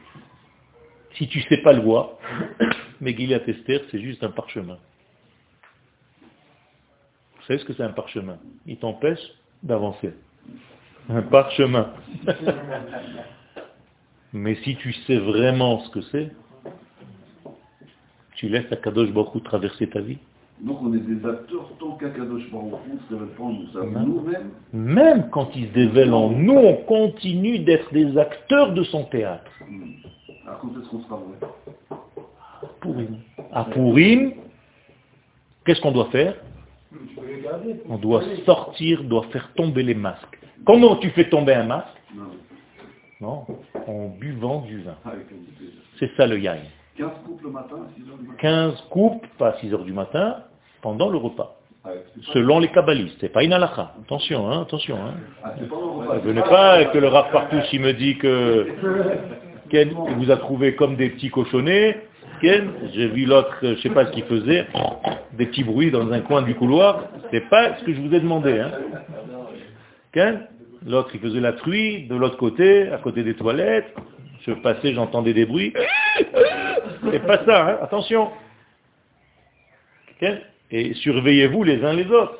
Si 1.15 1.27
tu 1.29 1.41
sais 1.43 1.57
pas 1.57 1.73
le 1.73 1.81
voir, 1.81 2.11
Megillat 3.01 3.47
Esther, 3.47 3.81
c'est 3.89 4.01
juste 4.01 4.23
un 4.23 4.31
parchemin. 4.31 4.77
Vous 7.37 7.43
savez 7.47 7.59
ce 7.59 7.65
que 7.65 7.73
c'est 7.73 7.83
un 7.83 7.91
parchemin? 7.91 8.37
Il 8.65 8.77
t'empêche 8.77 9.19
d'avancer. 9.63 10.13
Un 11.09 11.21
parchemin. 11.21 11.89
Mais 14.33 14.55
si 14.63 14.75
tu 14.75 14.91
sais 15.07 15.17
vraiment 15.17 15.79
ce 15.81 15.89
que 15.91 16.01
c'est, 16.11 16.31
Tu 18.35 18.49
laisses 18.49 18.69
à 18.71 18.75
Kadosh 18.75 19.11
Baruch 19.11 19.43
traverser 19.43 19.87
ta 19.87 20.01
vie. 20.01 20.17
Donc 20.59 20.79
on 20.81 20.93
est 20.93 20.99
des 20.99 21.25
acteurs 21.27 21.69
tant 21.79 21.91
qu'Akadosh 21.95 22.49
Baruch 22.51 22.73
Hu 22.87 22.97
se 23.09 23.41
en 23.41 23.51
nous. 23.51 24.05
Nous-mêmes, 24.05 24.51
Même 24.73 25.29
quand 25.29 25.49
il 25.55 25.67
se 25.67 25.73
dévèle 25.73 26.13
en 26.13 26.29
nous, 26.29 26.53
on 26.53 26.75
continue 26.83 27.59
d'être 27.59 27.93
des 27.93 28.17
acteurs 28.17 28.73
de 28.73 28.83
son 28.83 29.03
théâtre. 29.05 29.51
hmm. 29.69 30.47
alors 30.47 30.59
quand 30.59 30.71
est-ce 30.79 30.89
qu'on 30.89 31.01
sera 31.03 31.15
vrai? 31.17 31.99
Pourim. 32.81 33.17
À 33.51 33.65
Pourim, 33.65 34.33
qu'est-ce 35.65 35.81
qu'on 35.81 35.91
doit 35.91 36.09
faire? 36.11 36.35
On 37.89 37.97
doit 37.97 38.23
sortir, 38.45 39.03
doit 39.03 39.25
faire 39.31 39.51
tomber 39.55 39.83
les 39.83 39.95
masques. 39.95 40.39
Comment 40.65 40.95
tu 40.97 41.09
fais 41.11 41.29
tomber 41.29 41.53
un 41.53 41.63
masque? 41.63 41.87
Non, 43.21 43.45
en 43.87 44.09
buvant 44.09 44.61
du 44.61 44.81
vin. 44.81 44.95
idée. 45.05 45.71
C'est 45.99 46.11
ça 46.17 46.27
le 46.27 46.37
yaïn. 46.39 46.61
15 46.97 47.09
coupes 47.25 47.41
le 47.43 47.49
matin, 47.49 47.75
6 47.95 48.09
heures 48.09 48.17
du 48.17 48.23
matin. 48.27 48.37
15 48.39 48.81
coupes, 48.89 49.27
pas 49.37 49.49
à 49.49 49.59
6 49.59 49.73
heures 49.73 49.83
du 49.83 49.93
matin, 49.93 50.37
pendant 50.81 51.09
le 51.09 51.17
repas. 51.17 51.55
Ah, 51.83 51.89
Selon 52.33 52.59
les 52.59 52.69
kabbalistes. 52.69 53.17
C'est 53.19 53.29
pas 53.29 53.43
une 53.43 53.53
halakha. 53.53 53.93
Attention, 54.03 54.49
hein, 54.51 54.61
attention. 54.63 54.97
Hein. 54.97 55.13
Ah, 55.43 55.51
pas. 55.51 56.17
Venez 56.19 56.41
pas 56.41 56.85
que 56.85 56.97
le 56.97 57.07
Rav 57.07 57.31
partout 57.31 57.57
il 57.71 57.81
me 57.81 57.93
dit 57.93 58.17
que 58.17 58.67
vous 60.17 60.31
a 60.31 60.37
trouvé 60.37 60.75
comme 60.75 60.95
des 60.95 61.11
petits 61.11 61.29
cochonnets. 61.29 62.01
Ken, 62.41 62.71
j'ai 62.93 63.07
vu 63.07 63.25
l'autre, 63.25 63.55
je 63.61 63.75
sais 63.81 63.89
pas 63.89 64.05
ce 64.07 64.11
qu'il 64.11 64.25
faisait, 64.25 64.67
des 65.33 65.45
petits 65.45 65.63
bruits 65.63 65.91
dans 65.91 66.11
un 66.11 66.19
coin 66.21 66.41
du 66.41 66.55
couloir. 66.55 67.05
C'est 67.31 67.49
pas 67.49 67.77
ce 67.77 67.83
que 67.85 67.93
je 67.93 68.01
vous 68.01 68.13
ai 68.13 68.19
demandé. 68.19 68.59
Hein. 68.59 68.71
Ken, 70.11 70.47
l'autre 70.85 71.11
il 71.13 71.19
faisait 71.19 71.39
la 71.39 71.53
truie 71.53 72.07
de 72.07 72.15
l'autre 72.15 72.37
côté, 72.37 72.89
à 72.89 72.97
côté 72.97 73.23
des 73.23 73.35
toilettes. 73.35 73.93
Je 74.45 74.51
passais, 74.51 74.93
j'entendais 74.93 75.33
des 75.33 75.45
bruits. 75.45 75.73
C'est 77.11 77.25
pas 77.25 77.43
ça, 77.45 77.67
hein. 77.67 77.77
attention. 77.81 78.29
Ken, 80.19 80.39
et 80.71 80.93
surveillez-vous 80.95 81.63
les 81.63 81.83
uns 81.83 81.93
les 81.93 82.07
autres. 82.07 82.39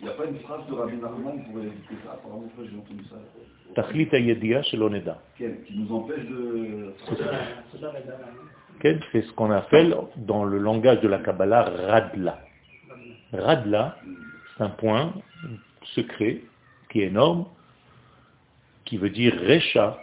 Il 0.00 0.08
n'y 0.08 0.10
a 0.10 0.16
pas 0.16 0.26
une 0.26 0.38
phrase 0.40 0.66
de 0.68 0.74
Rabbi 0.74 0.96
Nachman 0.96 1.44
pour 1.44 1.60
éviter 1.60 1.94
ça? 2.04 2.12
Apparemment, 2.12 2.50
j'ai 2.58 2.76
entendu 2.76 3.04
ça. 3.08 3.16
Tachlit 3.74 4.08
hayediya 4.12 4.62
shelo 4.64 4.90
neda. 4.90 5.18
Quel 5.38 5.62
Qui 5.62 5.78
nous 5.78 5.94
empêche 5.94 6.24
de... 6.26 6.92
C'est 8.82 9.22
ce 9.22 9.32
qu'on 9.32 9.50
appelle 9.50 9.96
dans 10.16 10.44
le 10.44 10.58
langage 10.58 11.00
de 11.00 11.08
la 11.08 11.18
Kabbalah 11.18 11.62
Radla. 11.62 12.38
Radla, 13.32 13.96
c'est 14.56 14.62
un 14.62 14.68
point 14.68 15.14
secret 15.94 16.42
qui 16.90 17.00
est 17.00 17.06
énorme, 17.06 17.46
qui 18.84 18.98
veut 18.98 19.10
dire 19.10 19.34
Recha 19.40 19.98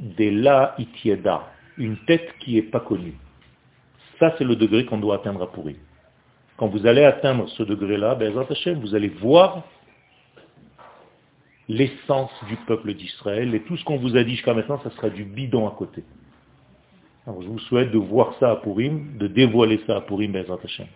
de 0.00 0.42
la 0.42 0.74
Itieda, 0.78 1.52
une 1.76 1.98
tête 2.06 2.32
qui 2.40 2.54
n'est 2.54 2.62
pas 2.62 2.80
connue. 2.80 3.14
Ça, 4.18 4.34
c'est 4.38 4.44
le 4.44 4.56
degré 4.56 4.86
qu'on 4.86 4.98
doit 4.98 5.16
atteindre 5.16 5.42
à 5.42 5.52
Pourri. 5.52 5.76
Quand 6.56 6.68
vous 6.68 6.86
allez 6.86 7.04
atteindre 7.04 7.48
ce 7.50 7.62
degré-là, 7.62 8.18
Hashem, 8.50 8.80
vous 8.80 8.94
allez 8.94 9.08
voir 9.08 9.62
l'essence 11.68 12.32
du 12.48 12.56
peuple 12.56 12.94
d'Israël, 12.94 13.54
et 13.54 13.62
tout 13.62 13.76
ce 13.76 13.84
qu'on 13.84 13.98
vous 13.98 14.16
a 14.16 14.24
dit 14.24 14.36
jusqu'à 14.36 14.54
maintenant, 14.54 14.80
ça 14.82 14.90
sera 14.90 15.10
du 15.10 15.24
bidon 15.24 15.68
à 15.68 15.72
côté. 15.72 16.04
Je 17.26 17.48
vous 17.48 17.58
souhaite 17.58 17.90
de 17.90 17.98
voir 17.98 18.34
ça 18.38 18.52
à 18.52 18.56
Purim, 18.56 19.18
de 19.18 19.26
dévoiler 19.26 19.80
ça 19.86 19.96
à 19.96 20.00
Purim, 20.00 20.30
Bezrat 20.32 20.58
Hashem. 20.62 20.86